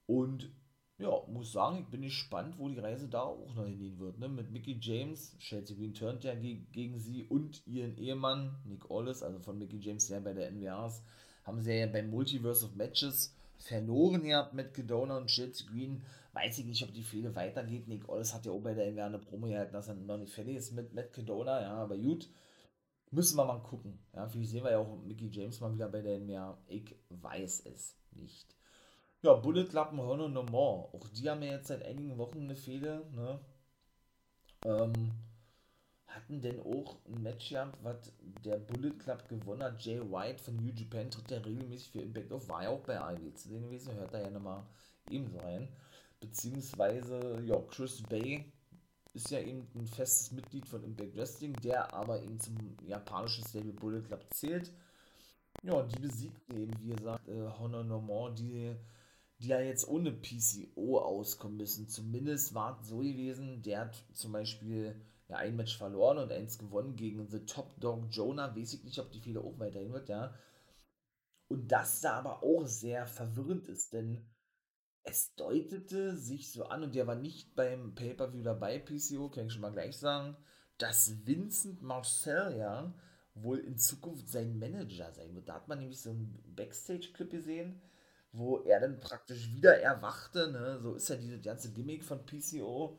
Und 0.07 0.51
ja, 0.99 1.11
muss 1.29 1.53
sagen, 1.53 1.79
ich 1.81 1.87
bin 1.87 2.03
gespannt, 2.03 2.57
wo 2.59 2.69
die 2.69 2.79
Reise 2.79 3.09
da 3.09 3.23
auch 3.23 3.55
noch 3.55 3.67
hingehen 3.67 3.99
wird. 3.99 4.19
Ne? 4.19 4.29
Mit 4.29 4.51
Mickey 4.53 4.79
James, 4.81 5.37
Chelsea 5.39 5.77
Green 5.77 5.95
turnt 5.95 6.23
ja 6.23 6.35
ge 6.35 6.59
gegen 6.73 6.99
sie 6.99 7.25
und 7.25 7.67
ihren 7.67 7.97
Ehemann 7.99 8.55
Nick 8.65 8.91
Ollis, 8.91 9.23
also 9.23 9.41
von 9.41 9.59
Mickey 9.59 9.79
James, 9.79 10.07
der 10.07 10.21
bei 10.21 10.33
der 10.33 10.51
NWAs, 10.53 11.03
haben 11.43 11.61
sie 11.61 11.73
ja 11.73 11.87
beim 11.87 12.11
Multiverse 12.11 12.67
of 12.67 12.77
Matches 12.77 13.35
verloren 13.59 14.23
gehabt 14.23 14.55
mit 14.55 14.73
Kedona 14.73 15.17
und 15.17 15.27
Chelsea 15.27 15.67
Green. 15.69 16.03
Weiß 16.33 16.59
ich 16.59 16.65
nicht, 16.65 16.83
ob 16.85 16.93
die 16.93 17.03
Fehde 17.03 17.35
weitergeht. 17.35 17.89
Nick 17.89 18.09
Ollis 18.09 18.35
hat 18.35 18.47
ja 18.47 18.53
auch 18.53 18.61
bei 18.61 18.75
der 18.75 18.91
NWA 18.91 19.07
eine 19.07 19.19
Promo 19.19 19.47
gehalten, 19.47 19.73
dass 19.73 19.89
er 19.89 19.95
noch 19.95 20.19
nicht 20.19 20.33
fertig 20.33 20.57
ist 20.57 20.73
mit 20.73 20.95
Matt 20.95 21.13
Kedona, 21.13 21.61
ja, 21.61 21.75
aber 21.75 21.97
gut. 21.97 22.29
Müssen 23.15 23.37
wir 23.37 23.45
mal 23.45 23.63
gucken. 23.63 23.97
Ja, 24.13 24.27
vielleicht 24.27 24.51
sehen 24.51 24.65
wir 24.65 24.73
ja 24.73 24.79
auch 24.79 24.97
Mickey 25.05 25.29
James 25.29 25.61
mal 25.61 25.73
wieder 25.73 25.89
bei 25.89 26.03
der 26.03 26.19
NWA. 26.19 26.59
Ich 26.67 26.97
weiß 27.11 27.67
es 27.67 27.97
nicht. 28.11 28.57
Ja, 29.23 29.35
Bullet 29.35 29.67
Club 29.67 29.93
und 29.93 30.01
Honor 30.01 30.29
No 30.29 30.43
More. 30.43 30.93
Auch 30.93 31.07
die 31.09 31.31
haben 31.31 31.43
ja 31.43 31.53
jetzt 31.53 31.69
seit 31.69 31.85
einigen 31.85 32.19
Wochen 32.19 32.43
eine 32.43 32.57
Fehde. 32.57 33.07
Ne? 33.13 33.39
Ähm, 34.65 35.13
hatten 36.09 36.41
denn 36.41 36.61
auch 36.61 36.97
ein 37.07 37.23
Match 37.23 37.51
gehabt, 37.51 37.79
was 37.85 38.13
der 38.45 38.57
Bullet 38.57 38.99
Club 38.99 39.29
gewonnen 39.29 39.63
hat. 39.63 39.81
Jay 39.81 40.01
White 40.01 40.43
von 40.43 40.57
New 40.57 40.73
Japan 40.75 41.09
tritt 41.09 41.31
ja 41.31 41.39
regelmäßig 41.39 41.91
für 41.91 42.01
Impact 42.01 42.33
auf. 42.33 42.49
War 42.49 42.65
ja 42.65 42.71
auch 42.71 42.83
bei 42.83 43.01
AEW 43.01 43.33
zu 43.35 43.49
sehen 43.49 43.63
gewesen. 43.63 43.95
Hört 43.95 44.13
da 44.13 44.21
ja 44.21 44.31
nochmal 44.31 44.67
ebenso 45.09 45.39
rein. 45.39 45.69
Beziehungsweise, 46.19 47.41
ja, 47.45 47.61
Chris 47.71 48.03
Bay 48.03 48.53
ist 49.15 49.31
ja 49.31 49.41
eben 49.41 49.67
ein 49.75 49.87
festes 49.87 50.33
Mitglied 50.33 50.67
von 50.67 50.83
Impact 50.83 51.17
Wrestling, 51.17 51.55
der 51.63 51.95
aber 51.95 52.23
eben 52.23 52.39
zum 52.39 52.57
japanischen 52.85 53.47
Stable 53.47 53.73
Bullet 53.73 54.03
Club 54.03 54.27
zählt. 54.31 54.73
Ja, 55.63 55.83
die 55.83 56.01
besiegt 56.01 56.53
eben, 56.53 56.73
wie 56.81 56.89
gesagt, 56.89 57.29
äh, 57.29 57.49
Honor 57.59 57.85
Normand, 57.85 58.41
die, 58.41 58.75
die 59.39 59.49
ja 59.49 59.61
jetzt 59.61 59.89
ohne 59.89 60.13
PCO 60.13 60.99
auskommen 60.99 61.59
müssen. 61.59 61.89
Zumindest 61.89 62.55
war 62.55 62.79
es 62.81 62.89
so 62.89 62.99
gewesen, 62.99 63.63
der 63.63 63.81
hat 63.83 64.05
zum 64.13 64.33
Beispiel 64.33 65.01
ja, 65.29 65.37
ein 65.37 65.57
Match 65.57 65.79
verloren 65.79 66.19
und 66.19 66.33
eins 66.33 66.59
gewonnen 66.59 66.97
gegen 66.97 67.29
The 67.29 67.47
Top 67.47 67.81
Dog 67.81 68.07
Jonah. 68.11 68.55
Weiß 68.57 68.75
ich 68.75 68.85
nicht, 68.85 68.99
ob 68.99 69.13
die 69.13 69.21
Fehler 69.21 69.43
auch 69.43 69.59
weiterhin 69.59 69.93
wird, 69.93 70.09
ja. 70.09 70.35
Und 71.49 71.71
das 71.71 72.01
da 72.01 72.15
aber 72.15 72.43
auch 72.43 72.67
sehr 72.67 73.07
verwirrend 73.07 73.69
ist, 73.69 73.93
denn 73.93 74.27
es 75.05 75.35
deutete 75.37 76.17
sich 76.17 76.51
so 76.51 76.65
an, 76.65 76.83
und 76.83 76.95
der 76.95 77.07
war 77.07 77.15
nicht 77.15 77.55
beim 77.55 77.95
Pay-Per-View 77.95 78.43
dabei, 78.43 78.79
PCO, 78.79 79.29
kann 79.29 79.47
ich 79.47 79.53
schon 79.53 79.63
mal 79.63 79.73
gleich 79.73 79.99
sagen, 79.99 80.37
dass 80.79 81.27
Vincent 81.27 81.83
Marcel 81.83 82.57
ja 82.57 82.93
wohl 83.35 83.59
in 83.59 83.77
Zukunft 83.79 84.29
sein 84.29 84.59
Manager 84.59 85.13
sein 85.13 85.35
wird. 85.35 85.49
Da 85.49 85.55
hat 85.55 85.69
man 85.69 85.79
nämlich 85.79 86.01
so 86.01 86.11
einen 86.11 86.43
Backstage-Clip 86.57 87.31
gesehen, 87.31 87.81
wo 88.33 88.59
er 88.61 88.81
dann 88.81 89.01
praktisch 89.01 89.53
wieder 89.53 89.79
erwachte. 89.81 90.51
Ne? 90.51 90.81
So 90.81 90.95
ist 90.95 91.09
ja 91.09 91.17
dieses 91.17 91.43
ganze 91.43 91.73
Gimmick 91.73 92.03
von 92.03 92.25
PCO. 92.25 92.99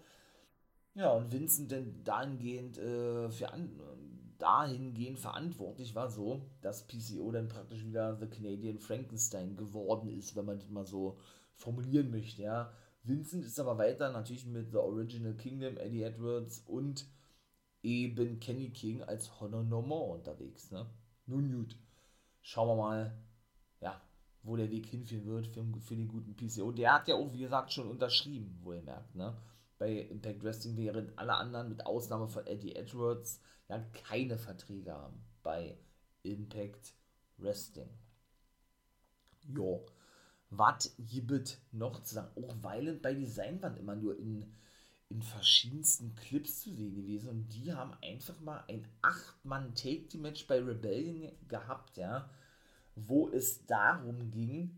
Ja, 0.93 1.11
und 1.11 1.31
Vincent 1.31 1.71
dann 1.71 2.03
dahingehend, 2.03 2.77
äh, 2.77 3.29
für 3.29 3.51
an, 3.51 3.79
dahingehend 4.37 5.19
verantwortlich 5.19 5.95
war, 5.95 6.09
so, 6.09 6.41
dass 6.61 6.87
PCO 6.87 7.31
dann 7.31 7.47
praktisch 7.47 7.85
wieder 7.85 8.15
The 8.17 8.27
Canadian 8.27 8.77
Frankenstein 8.77 9.55
geworden 9.55 10.09
ist, 10.09 10.35
wenn 10.35 10.45
man 10.45 10.59
das 10.59 10.69
mal 10.69 10.85
so 10.85 11.17
formulieren 11.55 12.11
möchte. 12.11 12.43
Ja. 12.43 12.73
Vincent 13.03 13.45
ist 13.45 13.59
aber 13.59 13.77
weiter 13.77 14.11
natürlich 14.11 14.45
mit 14.45 14.71
The 14.71 14.77
Original 14.77 15.35
Kingdom, 15.35 15.77
Eddie 15.77 16.03
Edwards 16.03 16.59
und 16.65 17.05
eben 17.83 18.39
Kenny 18.39 18.71
King 18.71 19.03
als 19.03 19.39
Honor 19.39 19.63
No 19.63 19.81
More 19.81 20.17
unterwegs. 20.17 20.71
Ne? 20.71 20.89
Nun 21.27 21.51
gut, 21.51 21.77
schauen 22.41 22.69
wir 22.69 22.75
mal, 22.75 23.17
ja, 23.79 24.01
wo 24.43 24.55
der 24.55 24.71
Weg 24.71 24.87
hinführen 24.87 25.25
wird 25.25 25.47
für, 25.47 25.63
für 25.81 25.95
den 25.95 26.07
guten 26.07 26.35
PCO. 26.35 26.71
Der 26.71 26.93
hat 26.93 27.07
ja 27.07 27.15
auch, 27.15 27.31
wie 27.33 27.39
gesagt, 27.39 27.71
schon 27.71 27.89
unterschrieben, 27.89 28.59
wohlmerkt, 28.63 29.15
ne? 29.15 29.37
Bei 29.77 29.91
Impact 29.91 30.41
Wrestling, 30.43 30.77
während 30.77 31.19
alle 31.19 31.33
anderen, 31.33 31.67
mit 31.67 31.85
Ausnahme 31.85 32.29
von 32.29 32.47
Eddie 32.47 32.75
Edwards, 32.75 33.41
ja 33.67 33.79
keine 34.07 34.37
Verträge 34.37 34.93
haben 34.93 35.21
bei 35.43 35.77
Impact 36.23 36.93
Wrestling. 37.37 37.89
Jo, 39.47 39.85
was 40.57 40.95
gibt 40.99 41.59
noch 41.71 42.03
zu 42.03 42.15
sagen? 42.15 42.29
Auch 42.35 42.63
Weilen 42.63 43.01
bei 43.01 43.13
Design 43.13 43.61
waren 43.61 43.77
immer 43.77 43.95
nur 43.95 44.17
in 44.17 44.45
in 45.09 45.21
verschiedensten 45.21 46.15
Clips 46.15 46.61
zu 46.61 46.73
sehen 46.73 46.95
gewesen 46.95 47.29
und 47.29 47.49
die 47.49 47.73
haben 47.73 47.93
einfach 48.01 48.39
mal 48.41 48.63
ein 48.67 48.87
8-Mann-Take-Team-Match 49.03 50.47
bei 50.47 50.59
Rebellion 50.59 51.31
gehabt, 51.47 51.97
ja, 51.97 52.29
wo 52.95 53.29
es 53.29 53.65
darum 53.65 54.31
ging, 54.31 54.77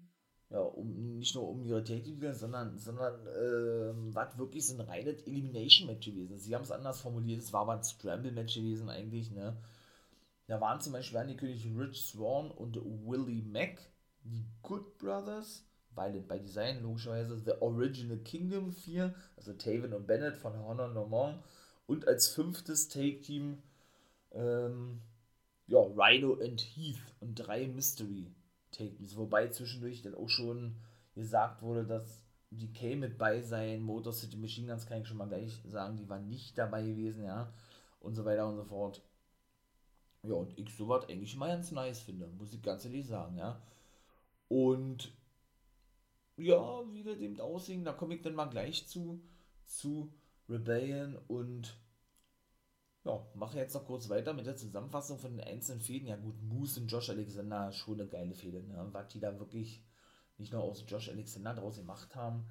ja, 0.50 0.60
um, 0.60 1.18
nicht 1.18 1.36
nur 1.36 1.48
um 1.48 1.64
ihre 1.64 1.84
Take-Team, 1.84 2.34
sondern, 2.34 2.78
sondern 2.78 3.26
äh, 3.28 4.14
war 4.14 4.38
wirklich 4.38 4.66
so 4.66 4.76
ein 4.76 4.82
reines 4.82 5.22
Elimination-Match 5.24 6.06
gewesen. 6.08 6.38
Sie 6.38 6.54
haben 6.54 6.64
es 6.64 6.72
anders 6.72 7.02
formuliert, 7.02 7.42
es 7.42 7.54
war 7.54 7.62
aber 7.62 7.74
ein 7.74 7.84
Scramble-Match 7.84 8.56
gewesen 8.56 8.90
eigentlich, 8.90 9.32
ne. 9.32 9.58
Da 10.48 10.62
waren 10.62 10.80
zum 10.80 10.94
Beispiel 10.94 11.26
die 11.28 11.36
Königin 11.36 11.78
Rich 11.78 12.06
Swan 12.06 12.52
und 12.52 12.78
Willie 12.78 13.44
Mack, 13.44 13.80
die 14.24 14.46
Good 14.62 14.98
Brothers, 14.98 15.67
Violent 15.98 16.28
by 16.28 16.40
Design, 16.40 16.82
logischerweise 16.82 17.40
The 17.40 17.62
Original 17.62 18.18
Kingdom 18.20 18.72
4, 18.72 19.14
also 19.36 19.54
Taven 19.54 19.94
und 19.94 20.08
Bennett 20.08 20.38
von 20.38 20.54
Honor 20.64 20.90
Normand 20.90 21.44
und 21.88 22.08
als 22.08 22.28
fünftes 22.30 22.88
Take-Team 22.88 23.62
ähm, 24.32 25.02
ja, 25.68 25.80
Rhino 25.80 26.34
and 26.42 26.62
Heath 26.62 27.02
und 27.20 27.36
drei 27.36 27.68
Mystery 27.68 28.32
Take-Teams, 28.72 29.18
wobei 29.18 29.50
zwischendurch 29.50 30.02
dann 30.02 30.16
auch 30.16 30.30
schon 30.30 30.76
gesagt 31.16 31.62
wurde, 31.62 31.86
dass 31.86 32.24
die 32.52 32.72
K 32.72 32.96
mit 32.96 33.18
bei 33.18 33.42
sein, 33.42 33.82
Motor 33.82 34.14
City 34.14 34.38
Machine 34.38 34.68
Guns 34.68 34.86
kann 34.86 35.02
ich 35.02 35.08
schon 35.08 35.18
mal 35.18 35.28
gleich 35.28 35.62
sagen, 35.68 35.98
die 35.98 36.08
waren 36.08 36.30
nicht 36.30 36.58
dabei 36.58 36.84
gewesen, 36.84 37.26
ja, 37.26 37.52
und 38.00 38.16
so 38.16 38.24
weiter 38.24 38.48
und 38.48 38.56
so 38.56 38.64
fort. 38.64 39.02
Ja, 40.24 40.34
und 40.36 40.58
ich 40.58 40.74
sowas 40.76 41.08
eigentlich 41.10 41.36
mal 41.36 41.50
ganz 41.50 41.72
nice 41.72 42.00
finde, 42.02 42.28
muss 42.28 42.54
ich 42.54 42.62
ganz 42.62 42.86
ehrlich 42.86 43.06
sagen, 43.06 43.38
ja. 43.38 43.62
Und 44.48 45.12
ja, 46.38 46.84
wie 46.94 47.04
das 47.04 47.18
eben 47.18 47.36
da 47.84 47.94
komme 47.94 48.16
ich 48.16 48.22
dann 48.22 48.36
mal 48.36 48.46
gleich 48.46 48.88
zu, 48.88 49.22
zu 49.66 50.14
Rebellion 50.48 51.18
und 51.28 51.78
ja, 53.04 53.26
mache 53.36 53.58
jetzt 53.58 53.74
noch 53.74 53.86
kurz 53.86 54.10
weiter 54.10 54.34
mit 54.34 54.46
der 54.46 54.56
Zusammenfassung 54.56 55.18
von 55.18 55.32
den 55.36 55.46
einzelnen 55.46 55.82
Fäden. 55.82 56.08
Ja 56.08 56.18
gut, 56.18 56.42
Moose 56.42 56.82
und 56.82 56.88
Josh 56.88 57.10
Alexander, 57.10 57.72
schon 57.72 58.00
eine 58.00 58.10
geile 58.10 58.36
Fehde, 58.36 58.62
ne? 58.64 58.88
was 58.92 59.08
die 59.10 59.20
da 59.20 59.40
wirklich 59.40 59.84
nicht 60.38 60.54
nur 60.54 60.64
aus 60.64 60.86
Josh 60.88 61.10
Alexander 61.10 61.56
draus 61.56 61.78
gemacht 61.78 62.16
haben, 62.16 62.46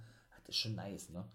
das 0.45 0.57
ist 0.57 0.57
schon 0.57 0.75
nice, 0.75 1.11
ne? 1.11 1.29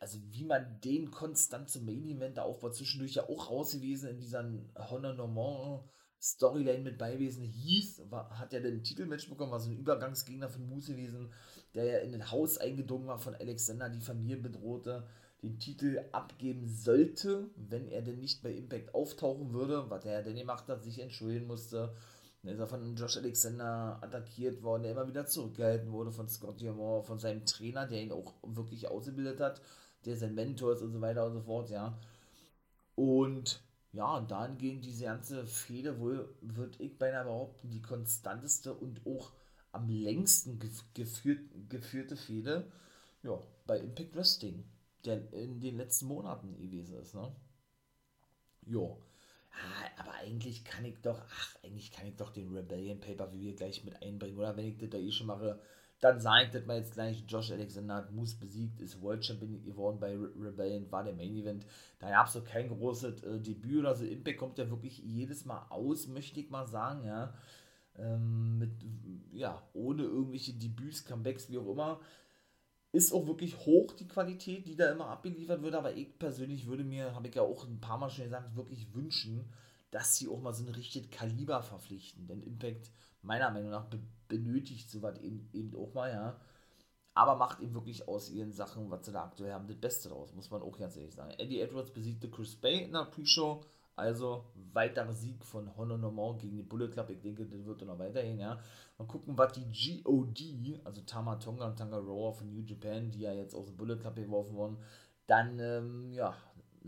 Also 0.00 0.18
wie 0.30 0.44
man 0.44 0.80
den 0.80 1.10
konstant 1.10 1.68
zum 1.68 1.84
Main 1.84 2.06
Event 2.06 2.38
aufbaut, 2.38 2.76
zwischendurch 2.76 3.14
ja 3.14 3.28
auch 3.28 3.50
raus 3.50 3.72
gewesen 3.72 4.10
in 4.10 4.20
dieser 4.20 4.48
Honor 4.76 5.14
Normand 5.14 5.82
Storyline 6.20 6.82
mit 6.82 6.98
beiwesen 6.98 7.44
hieß, 7.44 8.02
war, 8.10 8.38
hat 8.38 8.52
ja 8.52 8.60
den 8.60 8.82
Titelmatch 8.82 9.28
bekommen, 9.28 9.52
war 9.52 9.60
so 9.60 9.70
ein 9.70 9.76
Übergangsgegner 9.76 10.48
von 10.48 10.68
Moose 10.68 10.92
gewesen, 10.92 11.32
der 11.74 11.84
ja 11.84 11.98
in 11.98 12.14
ein 12.14 12.30
Haus 12.30 12.58
eingedrungen 12.58 13.06
war 13.06 13.18
von 13.18 13.34
Alexander, 13.34 13.88
die 13.88 14.00
Familie 14.00 14.38
bedrohte, 14.38 15.06
den 15.42 15.58
Titel 15.58 16.04
abgeben 16.10 16.66
sollte, 16.66 17.48
wenn 17.56 17.86
er 17.88 18.02
denn 18.02 18.18
nicht 18.18 18.42
bei 18.42 18.50
Impact 18.50 18.94
auftauchen 18.94 19.52
würde, 19.52 19.88
was 19.88 20.04
er 20.04 20.14
ja 20.14 20.22
denn 20.22 20.36
gemacht 20.36 20.68
hat, 20.68 20.82
sich 20.82 20.98
entschuldigen 20.98 21.46
musste. 21.46 21.94
Dann 22.42 22.54
ist 22.54 22.58
er 22.60 22.66
von 22.66 22.96
Josh 22.96 23.16
Alexander 23.16 23.98
attackiert 24.00 24.62
worden, 24.62 24.82
der 24.82 24.92
immer 24.92 25.06
wieder 25.06 25.26
zurückgehalten 25.26 25.92
wurde 25.92 26.10
von 26.10 26.28
Scott 26.28 26.60
Diamond, 26.60 27.06
von 27.06 27.18
seinem 27.18 27.44
Trainer, 27.44 27.86
der 27.86 28.02
ihn 28.02 28.12
auch 28.12 28.34
wirklich 28.42 28.88
ausgebildet 28.88 29.40
hat, 29.40 29.60
der 30.04 30.16
sein 30.16 30.34
Mentor 30.34 30.72
ist 30.72 30.82
und 30.82 30.92
so 30.92 31.00
weiter 31.00 31.26
und 31.26 31.34
so 31.34 31.40
fort, 31.40 31.70
ja. 31.70 31.98
Und 32.96 33.60
ja, 33.92 34.16
und 34.16 34.30
dahingehend 34.30 34.84
diese 34.84 35.04
ganze 35.04 35.46
Fehde 35.46 35.98
wohl, 35.98 36.34
würde 36.40 36.82
ich 36.82 36.98
beinahe 36.98 37.24
behaupten, 37.24 37.70
die 37.70 37.82
konstanteste 37.82 38.74
und 38.74 39.06
auch 39.06 39.32
am 39.72 39.88
längsten 39.88 40.58
geführt, 40.94 41.40
geführte 41.68 42.16
Fehde 42.16 42.70
ja, 43.22 43.40
bei 43.66 43.78
Impact 43.78 44.14
Wrestling, 44.14 44.64
der 45.04 45.32
in 45.32 45.60
den 45.60 45.76
letzten 45.76 46.06
Monaten 46.06 46.56
gewesen 46.56 46.96
ist. 46.98 47.14
Ne? 47.14 47.34
Jo. 48.66 49.02
Ah, 49.50 50.02
aber 50.02 50.12
eigentlich 50.14 50.64
kann 50.64 50.84
ich 50.84 50.98
doch, 51.00 51.20
ach, 51.20 51.56
eigentlich 51.64 51.90
kann 51.90 52.06
ich 52.06 52.16
doch 52.16 52.30
den 52.30 52.54
Rebellion 52.54 53.00
Paper 53.00 53.32
wie 53.32 53.40
wir 53.40 53.56
gleich 53.56 53.84
mit 53.84 54.00
einbringen, 54.02 54.38
oder 54.38 54.56
wenn 54.56 54.66
ich 54.66 54.78
das 54.78 54.90
da 54.90 54.98
eh 54.98 55.10
schon 55.10 55.26
mache, 55.26 55.60
dann 56.00 56.16
das 56.16 56.66
mal 56.66 56.78
jetzt 56.78 56.92
gleich, 56.92 57.24
Josh 57.26 57.50
Alexander 57.50 57.96
hat 57.96 58.12
Moose 58.12 58.36
besiegt, 58.36 58.80
ist 58.80 59.02
World 59.02 59.24
Champion 59.24 59.64
geworden 59.64 59.98
bei 59.98 60.14
Re 60.14 60.30
Rebellion, 60.40 60.90
war 60.92 61.02
der 61.02 61.14
Main 61.14 61.34
Event. 61.34 61.66
Da 61.98 62.10
gab 62.10 62.28
es 62.28 62.34
so 62.34 62.42
kein 62.42 62.68
großes 62.68 63.24
äh, 63.24 63.40
Debüt 63.40 63.80
oder 63.80 63.94
so. 63.96 64.04
Impact 64.04 64.38
kommt 64.38 64.58
ja 64.58 64.70
wirklich 64.70 64.98
jedes 64.98 65.44
Mal 65.44 65.66
aus, 65.70 66.06
möchte 66.06 66.38
ich 66.38 66.50
mal 66.50 66.66
sagen, 66.66 67.04
ja. 67.04 67.34
Ähm, 67.96 68.58
mit, 68.58 68.70
ja, 69.32 69.60
ohne 69.72 70.04
irgendwelche 70.04 70.52
Debüts, 70.52 71.04
Comebacks, 71.04 71.50
wie 71.50 71.58
auch 71.58 71.72
immer. 71.72 72.00
Ist 72.92 73.12
auch 73.12 73.26
wirklich 73.26 73.56
hoch 73.66 73.92
die 73.92 74.06
Qualität, 74.06 74.66
die 74.66 74.76
da 74.76 74.92
immer 74.92 75.08
abgeliefert 75.08 75.62
wird, 75.62 75.74
aber 75.74 75.94
ich 75.94 76.16
persönlich 76.18 76.66
würde 76.68 76.84
mir, 76.84 77.14
habe 77.14 77.26
ich 77.26 77.34
ja 77.34 77.42
auch 77.42 77.66
ein 77.66 77.80
paar 77.80 77.98
Mal 77.98 78.08
schon 78.08 78.24
gesagt, 78.24 78.54
wirklich 78.56 78.94
wünschen, 78.94 79.52
dass 79.90 80.16
sie 80.16 80.28
auch 80.28 80.40
mal 80.40 80.52
so 80.52 80.64
ein 80.64 80.72
richtiges 80.72 81.10
Kaliber 81.10 81.60
verpflichten. 81.60 82.28
Denn 82.28 82.42
Impact, 82.42 82.92
meiner 83.22 83.50
Meinung 83.50 83.70
nach, 83.70 83.86
benötigt 84.28 84.90
sowas 84.90 85.18
eben, 85.20 85.48
eben 85.52 85.76
auch 85.76 85.94
mal, 85.94 86.10
ja. 86.10 86.40
Aber 87.14 87.36
macht 87.36 87.60
eben 87.60 87.74
wirklich 87.74 88.06
aus 88.06 88.30
ihren 88.30 88.52
Sachen, 88.52 88.90
was 88.90 89.06
sie 89.06 89.12
da 89.12 89.24
aktuell 89.24 89.52
haben, 89.52 89.66
das 89.66 89.76
Beste 89.76 90.08
draus, 90.08 90.32
muss 90.34 90.50
man 90.50 90.62
auch 90.62 90.78
ganz 90.78 90.96
ehrlich 90.96 91.14
sagen. 91.14 91.32
Eddie 91.38 91.60
Edwards 91.60 91.92
besiegte 91.92 92.30
Chris 92.30 92.54
Bay 92.54 92.84
in 92.84 92.92
der 92.92 93.06
Pre-Show 93.06 93.64
also 93.98 94.44
weiterer 94.72 95.12
Sieg 95.12 95.44
von 95.44 95.76
Honor 95.76 95.98
Normand 95.98 96.38
gegen 96.38 96.56
den 96.56 96.68
Bullet 96.68 96.88
Club. 96.88 97.10
Ich 97.10 97.20
denke, 97.20 97.44
das 97.44 97.66
wird 97.66 97.82
noch 97.82 97.98
weiterhin, 97.98 98.38
ja. 98.38 98.60
Mal 98.96 99.06
gucken, 99.08 99.36
was 99.36 99.52
die 99.52 100.02
GOD, 100.02 100.80
also 100.84 101.02
Tama 101.02 101.34
Tonga 101.36 101.66
und 101.66 101.76
Tanga 101.76 101.98
Roa 101.98 102.30
von 102.30 102.48
New 102.48 102.62
Japan, 102.62 103.10
die 103.10 103.22
ja 103.22 103.32
jetzt 103.32 103.54
aus 103.54 103.66
dem 103.66 103.76
Bullet 103.76 103.96
Club 103.96 104.14
geworfen 104.14 104.54
wurden, 104.54 104.78
dann, 105.26 105.58
ähm, 105.58 106.12
ja, 106.12 106.36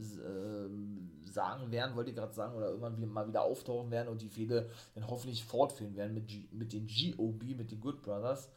sagen 0.00 1.70
werden, 1.70 1.94
wollte 1.96 2.10
ich 2.10 2.16
gerade 2.16 2.34
sagen, 2.34 2.54
oder 2.54 2.70
irgendwann 2.70 3.12
mal 3.12 3.28
wieder 3.28 3.42
auftauchen 3.42 3.90
werden 3.90 4.08
und 4.08 4.22
die 4.22 4.28
Fehde 4.28 4.70
dann 4.94 5.06
hoffentlich 5.06 5.44
fortführen 5.44 5.96
werden 5.96 6.14
mit, 6.14 6.28
G 6.28 6.48
mit 6.52 6.72
den 6.72 6.86
GOB, 6.86 7.42
mit 7.56 7.70
den 7.70 7.80
Good 7.80 8.02
Brothers. 8.02 8.50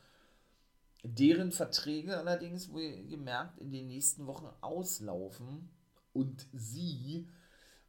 Deren 1.04 1.52
Verträge 1.52 2.18
allerdings, 2.18 2.72
wo 2.72 2.80
ihr 2.80 3.04
gemerkt, 3.04 3.60
in 3.60 3.72
den 3.72 3.88
nächsten 3.88 4.26
Wochen 4.26 4.48
auslaufen 4.62 5.70
und 6.14 6.48
sie 6.54 7.28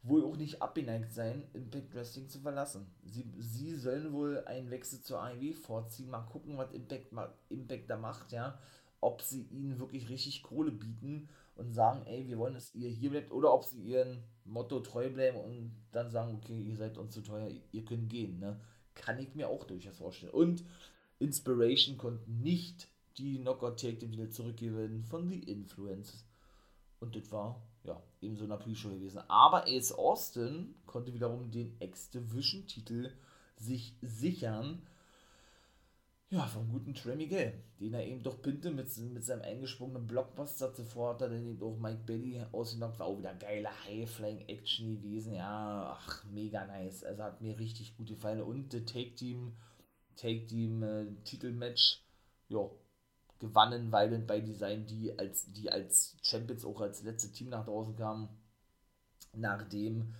wohl 0.03 0.23
auch 0.23 0.37
nicht 0.37 0.61
abgeneigt 0.61 1.13
sein, 1.13 1.43
Impact 1.53 1.95
Wrestling 1.95 2.29
zu 2.29 2.39
verlassen. 2.39 2.85
Sie, 3.03 3.25
sie 3.39 3.75
sollen 3.75 4.13
wohl 4.13 4.43
einen 4.45 4.69
Wechsel 4.69 5.01
zur 5.01 5.21
AEW 5.21 5.53
vorziehen, 5.53 6.09
mal 6.09 6.21
gucken, 6.21 6.57
was 6.57 6.71
Impact, 6.73 7.07
Impact 7.49 7.89
da 7.89 7.97
macht, 7.97 8.31
ja. 8.31 8.59
Ob 9.01 9.21
sie 9.21 9.43
ihnen 9.43 9.79
wirklich 9.79 10.09
richtig 10.09 10.43
Kohle 10.43 10.71
bieten 10.71 11.29
und 11.55 11.73
sagen, 11.73 12.05
ey, 12.05 12.27
wir 12.27 12.37
wollen, 12.37 12.53
dass 12.53 12.75
ihr 12.75 12.89
hier 12.89 13.09
bleibt, 13.09 13.31
oder 13.31 13.53
ob 13.53 13.63
sie 13.63 13.81
ihren 13.81 14.23
Motto 14.43 14.79
treu 14.79 15.09
bleiben 15.09 15.37
und 15.37 15.75
dann 15.91 16.11
sagen, 16.11 16.35
okay, 16.35 16.59
ihr 16.59 16.75
seid 16.75 16.97
uns 16.97 17.13
zu 17.13 17.21
teuer, 17.21 17.49
ihr 17.71 17.85
könnt 17.85 18.09
gehen, 18.09 18.39
ne. 18.39 18.59
Kann 18.93 19.19
ich 19.19 19.35
mir 19.35 19.49
auch 19.49 19.65
durchaus 19.65 19.97
vorstellen. 19.97 20.31
Und 20.31 20.63
Inspiration 21.19 21.97
konnten 21.97 22.41
nicht 22.41 22.87
die 23.17 23.39
Knockout 23.39 23.79
Take 23.79 24.09
wieder 24.09 24.29
zurückgewinnen 24.29 25.03
von 25.03 25.29
The 25.29 25.39
Influence. 25.39 26.25
Und 27.01 27.15
das 27.15 27.29
war, 27.31 27.61
ja, 27.83 28.01
eben 28.21 28.37
so 28.37 28.43
in 28.43 28.49
der 28.49 28.57
Pre-Show 28.57 28.89
gewesen. 28.89 29.21
Aber 29.27 29.65
Ace 29.67 29.91
Austin 29.91 30.75
konnte 30.85 31.13
wiederum 31.13 31.51
den 31.51 31.75
X-Division-Titel 31.79 33.11
sich 33.57 33.95
sichern. 34.01 34.81
Ja, 36.31 36.47
vom 36.47 36.67
guten 36.69 36.95
Trey 36.95 37.15
Miguel, 37.15 37.53
den 37.79 37.93
er 37.93 38.03
eben 38.05 38.23
doch 38.23 38.41
pinte 38.41 38.71
mit, 38.71 38.87
mit 38.97 39.23
seinem 39.23 39.43
eingesprungenen 39.43 40.07
Blockbuster. 40.07 40.73
Zuvor 40.73 41.13
hat 41.13 41.21
er 41.21 41.29
dann 41.29 41.45
eben 41.45 41.61
auch 41.61 41.77
Mike 41.77 42.01
Bailey 42.05 42.43
ausgenockt. 42.51 42.97
War 42.97 43.05
auch 43.05 43.19
wieder 43.19 43.35
geile 43.35 43.69
High-Flying-Action 43.85 44.95
gewesen. 44.95 45.35
Ja, 45.35 45.95
ach, 45.95 46.25
mega 46.25 46.65
nice. 46.65 47.03
Also 47.03 47.23
hat 47.23 47.41
mir 47.41 47.59
richtig 47.59 47.95
gut 47.95 48.07
gefallen. 48.07 48.41
Und 48.41 48.73
der 48.73 48.85
Take-Team, 48.85 49.55
Take-Team 50.15 50.81
äh, 50.81 51.05
ja, 52.49 52.69
gewannen 53.39 53.91
Violent 53.91 54.25
by 54.25 54.41
Design, 54.41 54.87
die 54.87 55.17
als, 55.17 55.51
die 55.51 55.71
als 55.71 56.17
Champions 56.23 56.65
auch 56.65 56.81
als 56.81 57.03
letzte 57.03 57.31
Team 57.31 57.49
nach 57.49 57.65
draußen 57.65 57.95
kamen, 57.95 58.29
nachdem, 59.33 60.15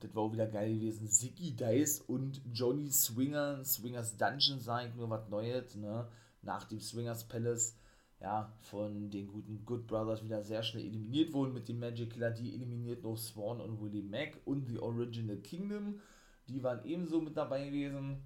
das 0.00 0.14
war 0.14 0.22
auch 0.22 0.32
wieder 0.32 0.46
geil 0.46 0.74
gewesen, 0.74 1.08
Ziggy 1.08 1.54
Dice 1.54 2.00
und 2.06 2.40
Johnny 2.52 2.90
Swinger, 2.90 3.64
Swingers 3.64 4.16
Dungeon, 4.16 4.60
sage 4.60 4.88
ich 4.88 4.94
nur 4.94 5.10
was 5.10 5.28
Neues, 5.28 5.74
ne? 5.76 6.08
nach 6.42 6.64
dem 6.64 6.80
Swingers 6.80 7.24
Palace, 7.24 7.76
ja, 8.20 8.52
von 8.60 9.10
den 9.10 9.28
guten 9.28 9.64
Good 9.64 9.86
Brothers 9.86 10.24
wieder 10.24 10.42
sehr 10.42 10.62
schnell 10.62 10.84
eliminiert 10.84 11.32
wurden 11.32 11.54
mit 11.54 11.68
dem 11.68 11.80
Magic 11.80 12.10
Killer, 12.10 12.30
die 12.30 12.54
eliminiert 12.54 13.02
noch 13.02 13.16
Swan 13.16 13.60
und 13.60 13.80
Willie 13.80 14.02
Mack 14.02 14.38
und 14.44 14.66
The 14.68 14.78
Original 14.78 15.36
Kingdom, 15.38 16.00
die 16.48 16.62
waren 16.62 16.84
ebenso 16.84 17.20
mit 17.20 17.36
dabei 17.36 17.66
gewesen, 17.66 18.22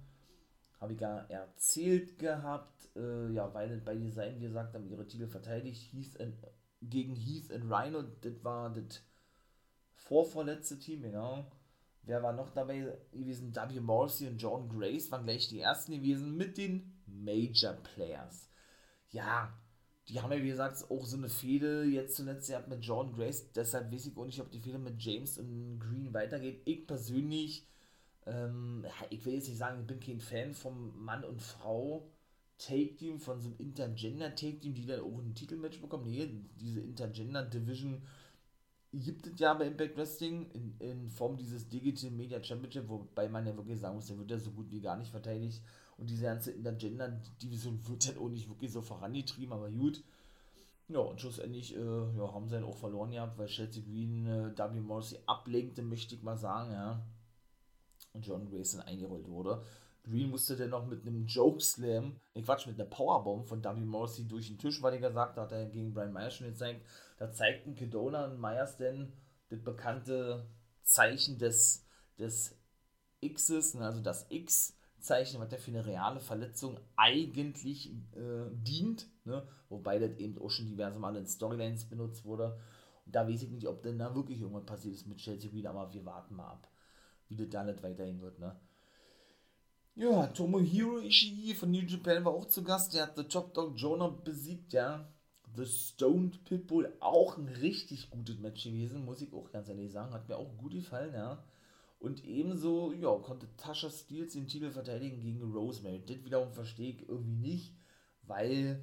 habe 0.79 0.93
ich 0.93 0.99
gar 0.99 1.29
erzählt 1.29 2.17
gehabt, 2.19 2.89
äh, 2.95 3.31
ja, 3.31 3.53
weil 3.53 3.81
bei 3.81 3.95
Design, 3.95 4.35
wie 4.37 4.45
gesagt, 4.45 4.73
haben 4.73 4.89
ihre 4.89 5.07
Titel 5.07 5.27
verteidigt, 5.27 5.93
Heath 5.93 6.19
and, 6.19 6.35
gegen 6.81 7.15
Heath 7.15 7.51
und 7.51 7.71
Rhino, 7.71 8.03
das 8.21 8.43
war 8.43 8.69
das 8.71 9.01
vorvorletzte 9.95 10.77
Team, 10.77 11.01
genau. 11.01 11.45
Wer 12.05 12.21
war 12.21 12.33
noch 12.33 12.51
dabei 12.51 12.97
gewesen? 13.11 13.55
W. 13.55 13.79
Morrissey 13.79 14.27
und 14.27 14.37
John 14.37 14.69
Grace 14.69 15.11
waren 15.11 15.25
gleich 15.25 15.47
die 15.47 15.59
ersten 15.59 15.93
gewesen 15.93 16.37
mit 16.37 16.57
den 16.57 16.93
Major 17.07 17.73
Players. 17.73 18.49
Ja, 19.09 19.57
die 20.07 20.21
haben 20.21 20.31
ja, 20.31 20.41
wie 20.41 20.49
gesagt, 20.49 20.85
auch 20.89 21.05
so 21.05 21.17
eine 21.17 21.29
Fehde 21.29 21.83
jetzt 21.83 22.15
zuletzt 22.15 22.49
gehabt 22.49 22.67
mit 22.67 22.85
John 22.85 23.11
Grace. 23.13 23.51
Deshalb 23.53 23.91
weiß 23.91 24.05
ich 24.05 24.17
auch 24.17 24.25
nicht, 24.25 24.39
ob 24.39 24.51
die 24.51 24.59
Fehde 24.59 24.77
mit 24.77 25.01
James 25.01 25.39
und 25.39 25.79
Green 25.79 26.13
weitergeht. 26.13 26.61
Ich 26.65 26.85
persönlich, 26.85 27.67
ähm, 28.27 28.85
ich 29.09 29.25
will 29.25 29.33
jetzt 29.33 29.47
nicht 29.47 29.57
sagen, 29.57 29.81
ich 29.81 29.87
bin 29.87 29.99
kein 29.99 30.19
Fan 30.19 30.53
vom 30.53 31.03
Mann 31.03 31.23
und 31.23 31.41
Frau 31.41 32.11
Take-Team, 32.59 33.19
von 33.19 33.41
so 33.41 33.49
einem 33.49 33.57
Intergender-Take-Team, 33.57 34.75
die 34.75 34.85
dann 34.85 35.01
auch 35.01 35.19
ein 35.19 35.33
Titelmatch 35.33 35.81
bekommen. 35.81 36.05
Nee, 36.05 36.29
diese 36.59 36.81
Intergender-Division 36.81 38.03
gibt 38.99 39.27
es 39.27 39.39
ja 39.39 39.53
bei 39.53 39.67
Impact 39.67 39.97
Wrestling 39.97 40.49
in, 40.51 40.75
in 40.79 41.09
Form 41.09 41.37
dieses 41.37 41.67
Digital 41.67 42.11
Media 42.11 42.41
Championship, 42.43 42.87
wobei 42.87 43.27
man 43.27 43.45
ja 43.45 43.55
wirklich 43.55 43.79
sagen 43.79 43.95
muss, 43.95 44.07
der 44.07 44.17
wird 44.17 44.31
ja 44.31 44.39
so 44.39 44.51
gut 44.51 44.71
wie 44.71 44.81
gar 44.81 44.97
nicht 44.97 45.11
verteidigt. 45.11 45.61
Und 45.97 46.09
diese 46.09 46.23
ganze 46.23 46.51
Intergender-Division 46.51 47.87
wird 47.87 48.09
dann 48.09 48.17
auch 48.17 48.29
nicht 48.29 48.49
wirklich 48.49 48.71
so 48.71 48.81
vorangetrieben, 48.81 49.53
aber 49.53 49.69
gut. 49.69 50.03
Ja, 50.87 50.99
und 50.99 51.19
schlussendlich 51.19 51.75
äh, 51.75 51.79
ja, 51.79 52.33
haben 52.33 52.47
sie 52.47 52.55
dann 52.55 52.63
auch 52.63 52.77
verloren 52.77 53.11
gehabt, 53.11 53.37
weil 53.37 53.47
Chelsea 53.47 53.83
Green 53.83 54.27
äh, 54.27 54.57
W. 54.57 54.79
Morrissey 54.79 55.17
ablenkte, 55.25 55.81
möchte 55.81 56.15
ich 56.15 56.21
mal 56.21 56.37
sagen, 56.37 56.71
ja. 56.71 57.01
Und 58.13 58.25
John 58.25 58.49
Grayson 58.49 58.81
eingerollt 58.81 59.27
wurde. 59.27 59.63
Green 60.05 60.29
musste 60.29 60.55
dann 60.55 60.69
noch 60.69 60.85
mit 60.85 61.05
einem 61.05 61.25
Joke 61.25 61.59
Slam, 61.61 62.19
ne 62.33 62.41
Quatsch, 62.41 62.67
mit 62.67 62.79
einer 62.79 62.89
Powerbomb 62.89 63.47
von 63.47 63.63
W. 63.63 63.73
Morrissey 63.81 64.27
durch 64.27 64.47
den 64.47 64.57
Tisch, 64.57 64.81
weil 64.81 64.93
er 64.93 64.99
gesagt 64.99 65.37
hat, 65.37 65.51
er 65.51 65.65
gegen 65.65 65.93
Brian 65.93 66.13
Myers 66.13 66.35
schon 66.35 66.47
gezeigt. 66.47 66.85
Da 67.17 67.31
zeigten 67.31 67.75
Kedona 67.75 68.25
und 68.25 68.39
Myers 68.39 68.77
denn 68.77 69.13
das 69.49 69.63
bekannte 69.63 70.47
Zeichen 70.83 71.39
des, 71.39 71.85
des 72.19 72.57
Xs, 73.23 73.75
ne, 73.75 73.85
also 73.85 74.01
das 74.01 74.27
X-Zeichen, 74.29 75.39
was 75.39 75.49
der 75.49 75.59
für 75.59 75.71
eine 75.71 75.85
reale 75.85 76.19
Verletzung 76.19 76.79
eigentlich 76.95 77.91
äh, 78.15 78.49
dient, 78.51 79.07
ne? 79.25 79.47
wobei 79.69 79.99
das 79.99 80.17
eben 80.17 80.37
auch 80.39 80.49
schon 80.49 80.67
diverse 80.67 80.99
Male 80.99 81.19
in 81.19 81.27
Storylines 81.27 81.85
benutzt 81.85 82.25
wurde. 82.25 82.59
Und 83.05 83.15
da 83.15 83.27
weiß 83.27 83.43
ich 83.43 83.51
nicht, 83.51 83.67
ob 83.67 83.83
denn 83.83 83.99
da 83.99 84.13
wirklich 84.15 84.41
irgendwas 84.41 84.65
passiert 84.65 84.95
ist 84.95 85.07
mit 85.07 85.17
Chelsea 85.17 85.49
Green, 85.49 85.67
aber 85.67 85.93
wir 85.93 86.05
warten 86.05 86.35
mal 86.35 86.51
ab, 86.51 86.67
wie 87.27 87.35
das 87.35 87.49
da 87.49 87.63
nicht 87.63 87.83
weiterhin 87.83 88.21
wird. 88.21 88.39
Ne? 88.39 88.55
Ja, 89.95 90.27
Tomohiro 90.27 90.99
Ishii 90.99 91.53
von 91.55 91.71
New 91.71 91.81
Japan 91.81 92.25
war 92.25 92.33
auch 92.33 92.45
zu 92.45 92.63
Gast. 92.63 92.93
Der 92.93 93.03
hat 93.03 93.15
The 93.15 93.23
Top 93.23 93.53
Dog 93.53 93.73
Jonah 93.77 94.09
besiegt, 94.09 94.73
ja. 94.73 95.07
The 95.55 95.65
Stoned 95.65 96.43
Pitbull, 96.43 96.93
auch 96.99 97.37
ein 97.37 97.47
richtig 97.47 98.09
gutes 98.09 98.37
Match 98.39 98.63
gewesen, 98.65 99.05
muss 99.05 99.21
ich 99.21 99.33
auch 99.33 99.51
ganz 99.51 99.69
ehrlich 99.69 99.91
sagen. 99.91 100.13
Hat 100.13 100.27
mir 100.27 100.35
auch 100.35 100.57
gut 100.57 100.73
gefallen, 100.73 101.13
ja. 101.13 101.41
Und 101.99 102.25
ebenso, 102.25 102.91
ja, 102.93 103.15
konnte 103.19 103.47
Tasha 103.55 103.89
Steels 103.89 104.33
den 104.33 104.47
Titel 104.47 104.69
verteidigen 104.71 105.21
gegen 105.21 105.53
Rosemary. 105.53 106.03
Das 106.05 106.25
wiederum 106.25 106.51
verstehe 106.51 106.91
ich 106.91 107.07
irgendwie 107.07 107.51
nicht, 107.53 107.73
weil, 108.23 108.81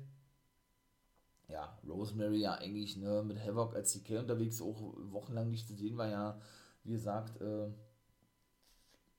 ja, 1.48 1.78
Rosemary 1.86 2.38
ja 2.40 2.54
eigentlich 2.54 2.96
ne, 2.96 3.22
mit 3.22 3.38
Havoc 3.44 3.74
als 3.74 3.92
CK 3.92 4.18
unterwegs 4.20 4.62
auch 4.62 4.94
wochenlang 5.10 5.50
nicht 5.50 5.68
zu 5.68 5.74
sehen 5.74 5.98
war, 5.98 6.08
ja, 6.08 6.40
wie 6.84 6.92
gesagt, 6.92 7.40
äh, 7.42 7.68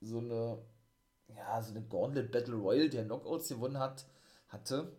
so 0.01 0.19
eine 0.19 0.57
ja, 1.37 1.61
so 1.61 1.71
eine 1.71 1.83
Gauntlet 1.83 2.31
Battle 2.31 2.55
Royale, 2.55 2.89
der 2.89 3.05
Knockouts 3.05 3.49
gewonnen 3.49 3.79
hat, 3.79 4.05
hatte, 4.49 4.91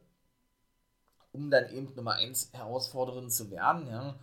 um 1.32 1.50
dann 1.50 1.70
eben 1.70 1.94
Nummer 1.94 2.14
1 2.14 2.50
Herausforderin 2.52 3.30
zu 3.30 3.50
werden, 3.50 3.88
ja. 3.88 4.18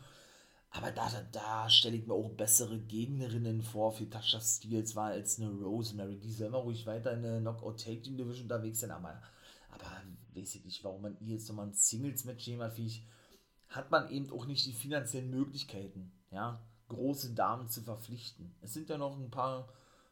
Aber 0.74 0.92
da, 0.92 1.10
da, 1.10 1.22
da 1.32 1.70
stelle 1.70 1.98
ich 1.98 2.08
mir 2.08 2.14
auch 2.14 2.30
bessere 2.30 2.80
Gegnerinnen 2.80 3.62
vor 3.62 3.92
für 3.92 4.10
Tasha 4.10 4.40
Steele 4.40 4.86
zwar 4.86 5.08
als 5.08 5.38
eine 5.38 5.52
Rosemary. 5.52 6.18
Die 6.18 6.32
soll 6.32 6.48
immer 6.48 6.60
ruhig 6.60 6.86
weiter 6.86 7.12
in 7.12 7.24
der 7.24 7.42
Knockout 7.42 7.84
Take 7.84 8.02
Team 8.02 8.18
Division 8.18 8.44
unterwegs 8.44 8.80
sein, 8.80 8.92
aber, 8.92 9.22
aber 9.70 9.86
weiß 10.34 10.56
ich 10.56 10.64
nicht, 10.64 10.84
warum 10.86 11.02
man 11.02 11.18
ihr 11.20 11.36
jetzt 11.36 11.50
nochmal 11.50 11.68
ein 11.68 11.74
Singles-Match 11.74 12.48
jemand 12.48 12.80
ich, 12.80 13.06
hat 13.68 13.92
man 13.92 14.10
eben 14.10 14.32
auch 14.32 14.46
nicht 14.46 14.66
die 14.66 14.74
finanziellen 14.74 15.30
Möglichkeiten, 15.30 16.12
ja, 16.32 16.62
große 16.88 17.34
Damen 17.34 17.70
zu 17.70 17.82
verpflichten. 17.82 18.54
Es 18.62 18.74
sind 18.74 18.90
ja 18.90 18.98
noch 18.98 19.18
ein 19.18 19.32
paar 19.32 19.68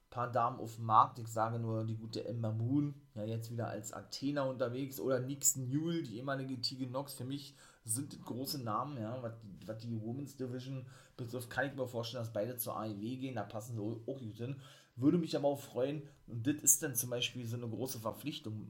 paar 0.10 0.32
Damen 0.32 0.60
auf 0.60 0.76
dem 0.76 0.86
Markt. 0.86 1.20
Ich 1.20 1.28
sage 1.28 1.60
nur 1.60 1.86
die 1.86 1.98
gute 1.98 2.26
Emma 2.26 2.52
Moon, 2.52 2.96
ja 3.16 3.24
jetzt 3.24 3.52
wieder 3.52 3.68
als 3.68 3.94
Athena 3.94 4.44
unterwegs 4.44 5.00
oder 5.00 5.20
Nix 5.20 5.56
Newell, 5.56 6.04
die 6.04 6.18
ehemalige 6.18 6.60
Tegan 6.62 6.92
Nox. 6.92 7.14
Für 7.14 7.26
mich 7.26 7.56
sind 7.86 8.24
große 8.24 8.64
Namen, 8.64 8.98
ja, 8.98 9.22
was 9.22 9.34
die, 9.40 9.68
was 9.68 9.78
die 9.80 10.02
Women's 10.02 10.36
Division 10.36 10.86
betrifft, 11.18 11.50
kann 11.50 11.68
ich 11.68 11.76
mir 11.76 11.88
vorstellen, 11.88 12.24
dass 12.24 12.34
beide 12.34 12.58
zur 12.58 12.78
AEW 12.78 13.18
gehen, 13.18 13.36
da 13.36 13.44
passen 13.44 13.76
sie 13.76 13.82
auch 13.82 14.20
gut 14.20 14.38
hin. 14.38 14.56
Würde 14.96 15.18
mich 15.18 15.36
aber 15.36 15.48
auch 15.48 15.60
freuen, 15.60 16.04
und 16.28 16.46
das 16.46 16.56
ist 16.56 16.84
dann 16.84 16.96
zum 16.96 17.10
Beispiel 17.10 17.46
so 17.46 17.56
eine 17.56 17.68
große 17.68 18.00
Verpflichtung, 18.00 18.68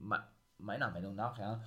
meiner 0.57 0.91
Meinung 0.91 1.15
nach, 1.15 1.37
ja, 1.39 1.61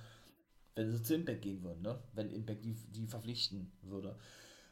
wenn 0.75 0.91
sie 0.91 1.03
zu 1.03 1.15
Impact 1.15 1.41
gehen 1.41 1.63
würden, 1.63 1.81
ne? 1.81 1.99
wenn 2.13 2.31
Impact 2.31 2.63
die, 2.63 2.73
die 2.73 3.07
verpflichten 3.07 3.71
würde. 3.81 4.15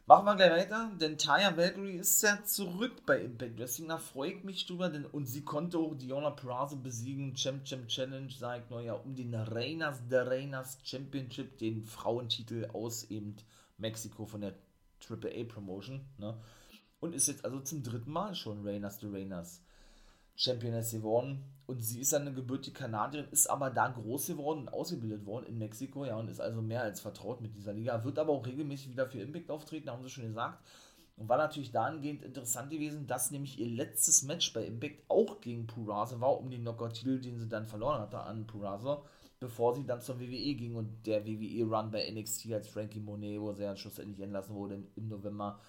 Machen 0.08 0.26
wir 0.26 0.36
gleich 0.36 0.52
weiter, 0.52 0.92
denn 1.00 1.18
Taya 1.18 1.56
Valkyrie 1.56 1.98
ist 1.98 2.22
ja 2.24 2.44
zurück 2.44 3.06
bei 3.06 3.22
Impact 3.22 3.60
Wrestling. 3.60 3.88
Da 3.88 3.98
freue 3.98 4.34
ich 4.34 4.44
mich 4.44 4.66
drüber, 4.66 4.90
denn 4.90 5.06
und 5.06 5.26
sie 5.26 5.44
konnte 5.44 5.78
auch 5.78 5.94
Diona 5.94 6.32
Peraza 6.32 6.76
besiegen. 6.76 7.36
Champ 7.36 7.64
Champ 7.66 7.88
Challenge, 7.88 8.28
ich 8.28 8.70
nur 8.70 8.82
ja, 8.82 8.94
um 8.94 9.16
den 9.16 9.34
Reinas 9.34 10.06
de 10.08 10.20
Reinas 10.20 10.80
Championship, 10.84 11.58
den 11.60 11.86
Frauentitel 11.86 12.68
aus 12.74 13.06
eben 13.06 13.36
Mexiko 13.78 14.26
von 14.26 14.42
der 14.42 14.56
AAA 15.08 15.46
Promotion. 15.48 16.02
Ne? 16.18 16.36
Und 17.00 17.14
ist 17.14 17.28
jetzt 17.28 17.46
also 17.46 17.60
zum 17.62 17.84
dritten 17.84 18.12
Mal 18.12 18.34
schon 18.36 18.68
Reinas 18.68 18.98
de 18.98 19.12
Reinas 19.12 19.62
Championess 20.42 20.92
geworden. 20.92 21.44
Und 21.68 21.82
sie 21.82 22.02
ist 22.02 22.14
eine 22.14 22.34
gebürtige 22.34 22.78
Kanadierin, 22.78 23.30
ist 23.32 23.48
aber 23.48 23.70
da 23.70 23.88
groß 23.88 24.28
geworden 24.28 24.62
und 24.62 24.74
ausgebildet 24.74 25.26
worden 25.26 25.46
in 25.46 25.58
Mexiko, 25.58 26.04
ja, 26.04 26.18
und 26.18 26.30
ist 26.30 26.42
also 26.42 26.62
mehr 26.62 26.82
als 26.82 27.00
vertraut 27.00 27.40
mit 27.40 27.56
dieser 27.56 27.72
Liga. 27.72 28.04
Wird 28.04 28.20
aber 28.20 28.34
auch 28.34 28.46
regelmäßig 28.46 28.90
wieder 28.90 29.08
für 29.08 29.20
Impact 29.20 29.50
auftreten, 29.50 29.90
haben 29.90 30.04
sie 30.04 30.10
schon 30.10 30.26
gesagt. 30.26 30.66
Und 31.16 31.30
war 31.30 31.38
natürlich 31.38 31.72
dahingehend 31.72 32.24
interessant 32.24 32.72
gewesen, 32.72 33.06
dass 33.06 33.32
nämlich 33.32 33.60
ihr 33.60 33.68
letztes 33.68 34.24
Match 34.24 34.52
bei 34.54 34.66
Impact 34.66 35.04
auch 35.08 35.40
gegen 35.40 35.68
Purase 35.68 36.20
war, 36.20 36.40
um 36.40 36.50
den 36.50 36.62
Knockout-Titel, 36.62 37.22
den 37.22 37.38
sie 37.38 37.48
dann 37.48 37.68
verloren 37.68 38.02
hatte 38.02 38.20
an 38.20 38.48
Purase, 38.48 39.02
bevor 39.40 39.76
sie 39.76 39.86
dann 39.86 40.02
zur 40.02 40.20
WWE 40.20 40.56
ging 40.56 40.76
und 40.76 41.06
der 41.06 41.26
WWE-Run 41.26 41.92
bei 41.92 42.10
NXT 42.10 42.52
als 42.54 42.68
Frankie 42.68 43.00
Monet, 43.00 43.40
wo 43.40 43.54
sie 43.54 43.64
ja 43.64 43.76
schlussendlich 43.76 44.20
entlassen 44.20 44.56
wurde 44.56 44.84
im 44.96 45.08
November, 45.08 45.60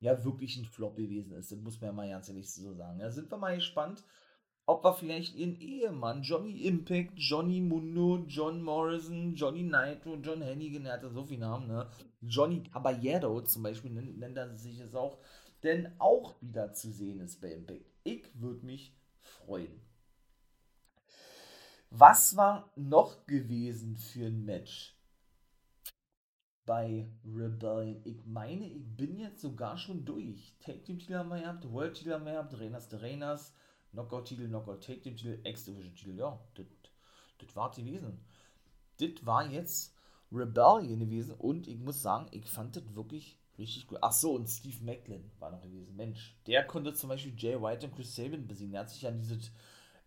ja 0.00 0.24
wirklich 0.24 0.56
ein 0.56 0.64
Flop 0.64 0.96
gewesen 0.96 1.32
ist. 1.32 1.52
Das 1.52 1.58
muss 1.58 1.80
man 1.80 1.90
ja 1.90 1.92
mal 1.92 2.08
ganz 2.08 2.28
ehrlich 2.28 2.50
so 2.50 2.72
sagen. 2.72 2.98
Da 2.98 3.10
sind 3.10 3.30
wir 3.30 3.38
mal 3.38 3.54
gespannt, 3.54 4.02
ob 4.72 4.84
wir 4.84 4.94
vielleicht 4.94 5.36
ihren 5.36 5.60
Ehemann, 5.60 6.22
Johnny 6.22 6.66
Impact, 6.66 7.12
Johnny 7.16 7.60
Mundo, 7.60 8.24
John 8.26 8.62
Morrison, 8.62 9.34
Johnny 9.34 9.62
Nitro, 9.62 10.16
John 10.16 10.42
Hennigan, 10.42 10.86
er 10.86 10.94
hatte 10.94 11.10
so 11.10 11.24
viele 11.24 11.40
Namen, 11.40 11.68
ne? 11.68 11.88
Johnny 12.20 12.62
Caballero 12.62 13.42
zum 13.42 13.62
Beispiel 13.62 13.90
nennt, 13.90 14.18
nennt 14.18 14.36
er 14.36 14.56
sich 14.56 14.80
es 14.80 14.94
auch, 14.94 15.18
denn 15.62 15.92
auch 15.98 16.34
wieder 16.40 16.72
zu 16.72 16.90
sehen 16.90 17.20
ist 17.20 17.40
bei 17.40 17.52
Impact. 17.52 17.86
Ich 18.04 18.24
würde 18.34 18.64
mich 18.64 18.96
freuen. 19.20 19.80
Was 21.90 22.36
war 22.36 22.72
noch 22.74 23.26
gewesen 23.26 23.96
für 23.96 24.26
ein 24.26 24.44
Match? 24.44 24.96
bei 26.64 27.10
Rebellion. 27.24 28.00
Ich 28.04 28.24
meine, 28.24 28.66
ich 28.66 28.96
bin 28.96 29.18
jetzt 29.18 29.40
sogar 29.40 29.76
schon 29.76 30.04
durch. 30.04 30.54
Take 30.60 30.82
Team 30.82 30.98
Titel 30.98 31.14
haben 31.14 31.30
wir 31.30 31.40
gehabt, 31.40 31.70
World 31.70 31.94
Titel 31.94 32.12
haben 32.12 32.24
wir 32.24 32.32
gehabt, 32.32 32.58
Reinas 32.58 32.88
de 32.88 33.00
Knockout 33.92 34.24
Titel, 34.24 34.48
Knockout 34.48 34.84
Take 34.84 35.02
Team 35.02 35.16
Titel, 35.16 35.38
X-Division 35.44 35.94
Titel. 35.94 36.18
Ja, 36.18 36.38
das 37.38 37.56
war 37.56 37.70
gewesen. 37.70 38.24
Das 38.98 39.10
war 39.24 39.46
jetzt 39.50 39.94
Rebellion 40.32 40.98
gewesen 40.98 41.34
und 41.34 41.68
ich 41.68 41.78
muss 41.78 42.02
sagen, 42.02 42.26
ich 42.30 42.48
fand 42.48 42.76
das 42.76 42.94
wirklich 42.94 43.38
richtig 43.58 43.86
gut. 43.86 43.98
Ach 44.00 44.12
so, 44.12 44.34
und 44.34 44.48
Steve 44.48 44.84
Macklin 44.84 45.30
war 45.38 45.50
noch 45.50 45.60
gewesen. 45.60 45.94
Mensch, 45.96 46.36
der 46.46 46.66
konnte 46.66 46.94
zum 46.94 47.10
Beispiel 47.10 47.34
Jay 47.36 47.60
White 47.60 47.86
und 47.86 47.94
Chris 47.94 48.14
Sabin 48.14 48.46
besiegen. 48.46 48.74
Er 48.74 48.80
hat 48.80 48.90
sich 48.90 49.06
an 49.06 49.18
dieses 49.18 49.50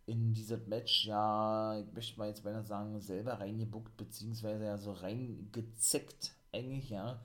in 0.08 0.34
dieses 0.34 0.68
Match, 0.68 1.06
ja, 1.06 1.80
ich 1.80 1.92
möchte 1.94 2.20
mal 2.20 2.28
jetzt 2.28 2.44
beinahe 2.44 2.64
sagen, 2.64 3.00
selber 3.02 3.40
reingebuckt, 3.40 3.98
beziehungsweise 3.98 4.66
ja 4.66 4.78
so 4.78 4.92
reingezeckt, 4.92 6.36
eigentlich, 6.54 6.90
ja, 6.92 7.20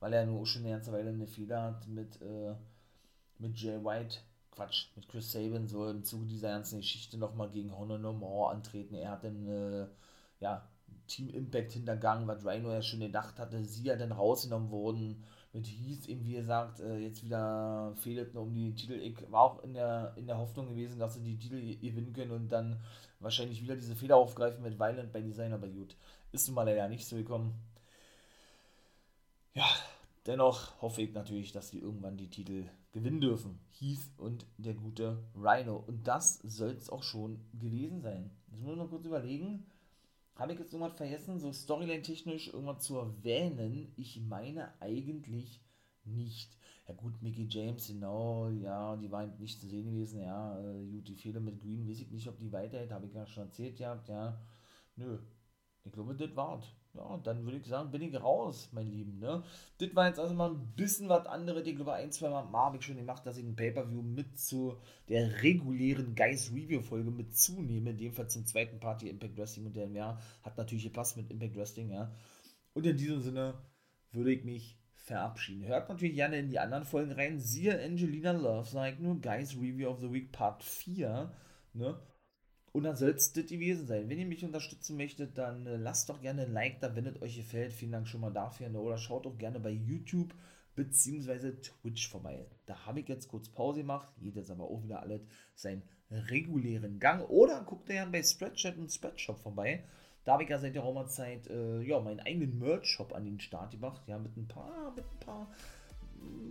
weil 0.00 0.12
er 0.12 0.26
nur 0.26 0.46
schon 0.46 0.62
eine 0.62 0.72
ganze 0.72 0.92
Weile 0.92 1.10
eine 1.10 1.26
Fehler 1.26 1.62
hat 1.62 1.88
mit, 1.88 2.20
äh, 2.20 2.54
mit 3.38 3.58
Jay 3.58 3.82
White, 3.82 4.18
Quatsch, 4.56 4.86
mit 4.96 5.06
Chris 5.08 5.30
Sabin, 5.30 5.68
so 5.68 5.88
im 5.88 6.02
Zuge 6.02 6.26
dieser 6.26 6.48
ganzen 6.48 6.78
Geschichte 6.78 7.18
nochmal 7.18 7.50
gegen 7.50 7.76
Honor 7.76 7.98
No 7.98 8.12
More 8.12 8.52
antreten. 8.52 8.94
Er 8.94 9.10
hat 9.12 9.24
dann, 9.24 9.46
äh, 9.46 9.86
ja, 10.40 10.66
Team 11.06 11.28
Impact 11.28 11.72
hintergangen, 11.72 12.26
was 12.26 12.44
Rhino 12.44 12.72
ja 12.72 12.82
schon 12.82 13.00
gedacht 13.00 13.38
hatte, 13.38 13.64
sie 13.64 13.84
ja 13.84 13.96
dann 13.96 14.12
rausgenommen 14.12 14.70
wurden 14.70 15.22
mit 15.52 15.66
Heath 15.66 16.08
eben, 16.08 16.24
wie 16.24 16.34
gesagt, 16.34 16.80
äh, 16.80 16.98
jetzt 16.98 17.22
wieder 17.24 17.94
fehlten 17.96 18.36
um 18.36 18.52
die 18.52 18.74
Titel. 18.74 18.94
Ich 18.94 19.30
war 19.30 19.42
auch 19.42 19.62
in 19.62 19.74
der, 19.74 20.12
in 20.16 20.26
der 20.26 20.38
Hoffnung 20.38 20.68
gewesen, 20.68 20.98
dass 20.98 21.14
sie 21.14 21.22
die 21.22 21.38
Titel 21.38 21.60
gewinnen 21.78 22.12
können 22.12 22.32
und 22.32 22.48
dann 22.50 22.80
wahrscheinlich 23.20 23.62
wieder 23.62 23.76
diese 23.76 23.96
Fehler 23.96 24.16
aufgreifen 24.16 24.62
mit 24.62 24.78
Violent 24.78 25.12
bei 25.12 25.22
Designer, 25.22 25.56
aber 25.56 25.68
gut, 25.68 25.96
ist 26.32 26.46
nun 26.48 26.56
mal 26.56 26.64
leider 26.64 26.88
nicht 26.88 27.06
so 27.06 27.16
gekommen. 27.16 27.54
Ja, 29.54 29.64
dennoch 30.26 30.80
hoffe 30.82 31.02
ich 31.02 31.14
natürlich, 31.14 31.52
dass 31.52 31.70
sie 31.70 31.78
irgendwann 31.78 32.18
die 32.18 32.28
Titel 32.28 32.68
gewinnen 32.96 33.20
dürfen. 33.20 33.58
Heath 33.70 34.10
und 34.16 34.46
der 34.58 34.74
gute 34.74 35.18
Rhino. 35.34 35.84
Und 35.86 36.06
das 36.06 36.38
soll 36.42 36.70
es 36.70 36.90
auch 36.90 37.02
schon 37.02 37.38
gewesen 37.52 38.00
sein. 38.00 38.30
Jetzt 38.50 38.62
muss 38.62 38.72
ich 38.72 38.78
noch 38.78 38.90
kurz 38.90 39.04
überlegen 39.04 39.64
habe 40.36 40.52
ich 40.52 40.58
jetzt 40.58 40.72
irgendwas 40.72 40.96
vergessen, 40.96 41.40
so 41.40 41.50
Storyline-technisch 41.52 42.48
irgendwas 42.48 42.84
zu 42.84 42.98
erwähnen? 42.98 43.92
Ich 43.96 44.20
meine 44.20 44.70
eigentlich 44.80 45.62
nicht. 46.04 46.56
Ja 46.86 46.94
gut, 46.94 47.20
Mickey 47.22 47.46
James, 47.48 47.88
genau, 47.88 48.48
ja, 48.50 48.94
die 48.96 49.10
war 49.10 49.26
nicht 49.26 49.60
zu 49.60 49.66
sehen 49.66 49.90
gewesen, 49.90 50.20
ja, 50.20 50.60
äh, 50.60 50.84
gut, 50.86 51.08
die 51.08 51.16
Fehler 51.16 51.40
mit 51.40 51.60
Green, 51.60 51.88
weiß 51.88 51.98
ich 51.98 52.10
nicht, 52.12 52.28
ob 52.28 52.38
die 52.38 52.52
weiterhält, 52.52 52.92
habe 52.92 53.06
ich 53.06 53.14
ja 53.14 53.26
schon 53.26 53.44
erzählt 53.44 53.76
gehabt, 53.76 54.08
ja, 54.08 54.40
nö, 54.94 55.18
ich 55.84 55.90
glaube, 55.90 56.14
das 56.14 56.36
war's. 56.36 56.64
Ja, 56.96 57.18
dann 57.22 57.44
würde 57.44 57.58
ich 57.58 57.66
sagen, 57.66 57.90
bin 57.90 58.02
ich 58.02 58.20
raus, 58.20 58.70
mein 58.72 58.90
Lieben. 58.90 59.18
Ne? 59.18 59.42
Das 59.78 59.94
war 59.94 60.08
jetzt 60.08 60.18
also 60.18 60.34
mal 60.34 60.50
ein 60.50 60.72
bisschen 60.74 61.08
was 61.08 61.26
anderes. 61.26 61.66
Ich 61.66 61.76
glaube, 61.76 61.92
ein, 61.92 62.10
zwei 62.10 62.30
Mal, 62.30 62.44
mal 62.44 62.66
habe 62.66 62.78
ich 62.78 62.84
schon 62.84 62.96
gemacht, 62.96 63.26
dass 63.26 63.36
ich 63.36 63.44
ein 63.44 63.56
Pay-Per-View 63.56 64.02
mit 64.02 64.38
zu 64.38 64.76
der 65.08 65.42
regulären 65.42 66.14
Geist-Review-Folge 66.14 67.10
mit 67.10 67.36
zunehme. 67.36 67.90
In 67.90 67.98
dem 67.98 68.12
Fall 68.12 68.28
zum 68.28 68.46
zweiten 68.46 68.80
Party 68.80 69.08
Impact 69.08 69.36
Wrestling. 69.36 69.66
Und 69.66 69.76
der 69.76 69.88
ja, 69.88 70.18
hat 70.42 70.56
natürlich 70.56 70.84
gepasst 70.84 71.16
mit 71.16 71.30
Impact 71.30 71.56
Wrestling, 71.56 71.90
ja. 71.90 72.10
Und 72.72 72.86
in 72.86 72.96
diesem 72.96 73.20
Sinne 73.20 73.54
würde 74.12 74.32
ich 74.32 74.44
mich 74.44 74.78
verabschieden. 75.06 75.66
Hört 75.66 75.88
natürlich 75.88 76.16
gerne 76.16 76.38
in 76.38 76.48
die 76.48 76.58
anderen 76.58 76.84
Folgen 76.84 77.12
rein. 77.12 77.38
Siehe 77.38 77.80
Angelina 77.80 78.32
Love, 78.32 78.68
sag 78.68 79.00
nur 79.00 79.20
Guys 79.20 79.54
Review 79.54 79.88
of 79.88 80.00
the 80.00 80.12
Week 80.12 80.32
Part 80.32 80.64
4. 80.64 81.32
Ne? 81.74 81.96
Und 82.76 82.82
dann 82.82 82.94
soll 82.94 83.08
es 83.08 83.32
das 83.32 83.46
gewesen 83.46 83.86
sein. 83.86 84.10
Wenn 84.10 84.18
ihr 84.18 84.26
mich 84.26 84.44
unterstützen 84.44 84.98
möchtet, 84.98 85.38
dann 85.38 85.66
äh, 85.66 85.78
lasst 85.78 86.10
doch 86.10 86.20
gerne 86.20 86.42
ein 86.42 86.52
Like 86.52 86.78
da, 86.80 86.94
wenn 86.94 87.06
es 87.06 87.22
euch 87.22 87.34
gefällt. 87.34 87.72
Vielen 87.72 87.92
Dank 87.92 88.06
schon 88.06 88.20
mal 88.20 88.34
dafür. 88.34 88.68
Ne? 88.68 88.78
Oder 88.78 88.98
schaut 88.98 89.26
auch 89.26 89.38
gerne 89.38 89.58
bei 89.58 89.70
YouTube 89.70 90.34
bzw. 90.74 91.52
Twitch 91.52 92.06
vorbei. 92.06 92.44
Da 92.66 92.84
habe 92.84 93.00
ich 93.00 93.08
jetzt 93.08 93.28
kurz 93.28 93.48
Pause 93.48 93.80
gemacht. 93.80 94.10
Geht 94.20 94.36
jetzt 94.36 94.50
aber 94.50 94.64
auch 94.64 94.84
wieder 94.84 95.00
alles 95.00 95.22
seinen 95.54 95.84
regulären 96.10 96.98
Gang. 96.98 97.26
Oder 97.30 97.62
guckt 97.62 97.88
ihr 97.88 98.04
bei 98.12 98.22
Spreadchat 98.22 98.76
und 98.76 98.92
Spreadshop 98.92 99.38
vorbei. 99.38 99.82
Da 100.24 100.34
habe 100.34 100.42
ich 100.42 100.50
ja 100.50 100.58
seit 100.58 100.74
der 100.74 100.82
Roma-Zeit 100.82 101.46
äh, 101.48 101.80
ja, 101.80 101.98
meinen 102.00 102.20
eigenen 102.20 102.58
Merch-Shop 102.58 103.14
an 103.14 103.24
den 103.24 103.40
Start 103.40 103.70
gemacht. 103.70 104.02
Ja, 104.06 104.18
mit 104.18 104.36
ein 104.36 104.48
paar, 104.48 104.92
mit 104.94 105.06
ein 105.06 105.20
paar, 105.20 105.50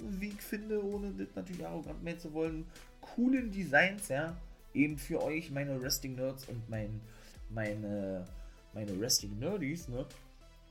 wie 0.09 0.29
ich 0.29 0.41
finde, 0.41 0.83
ohne 0.83 1.11
das 1.11 1.35
natürlich 1.35 1.63
arrogant 1.63 2.01
mehr 2.01 2.17
zu 2.17 2.33
wollen, 2.33 2.65
coolen 2.99 3.51
Designs, 3.51 4.07
ja 4.07 4.35
eben 4.75 4.97
für 4.97 5.21
euch, 5.21 5.51
meine 5.51 5.81
Wrestling 5.81 6.15
Nerds 6.15 6.45
und 6.45 6.69
mein, 6.69 7.01
meine, 7.49 8.25
meine 8.73 8.99
Wrestling 8.99 9.39
Nerdies, 9.39 9.87
ne? 9.87 10.05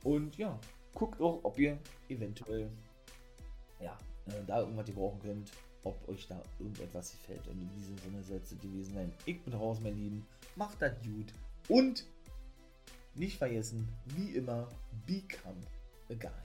Und 0.03 0.37
ja, 0.37 0.59
guckt 0.93 1.19
auch, 1.19 1.39
ob 1.43 1.57
ihr 1.57 1.77
eventuell 2.09 2.69
ja, 3.79 3.97
äh, 4.27 4.31
da 4.45 4.59
irgendwas 4.61 4.89
brauchen 4.91 5.19
könnt, 5.19 5.51
ob 5.83 6.07
euch 6.07 6.27
da 6.27 6.41
irgendetwas 6.59 7.11
gefällt. 7.11 7.47
Und 7.47 7.61
in 7.61 7.69
diesem 7.79 7.97
Sinne 7.97 8.23
soll 8.23 8.41
es 8.43 8.49
gewesen 8.59 8.93
sein. 8.93 9.11
Ich 9.25 9.41
bin 9.43 9.53
raus, 9.53 9.79
mein 9.81 9.95
Lieben. 9.95 10.25
Macht 10.55 10.81
das 10.81 10.93
gut. 11.01 11.33
Und 11.67 12.05
nicht 13.15 13.37
vergessen, 13.37 13.87
wie 14.15 14.31
immer, 14.35 14.67
become 15.05 15.61
a 16.09 16.13
guy. 16.13 16.44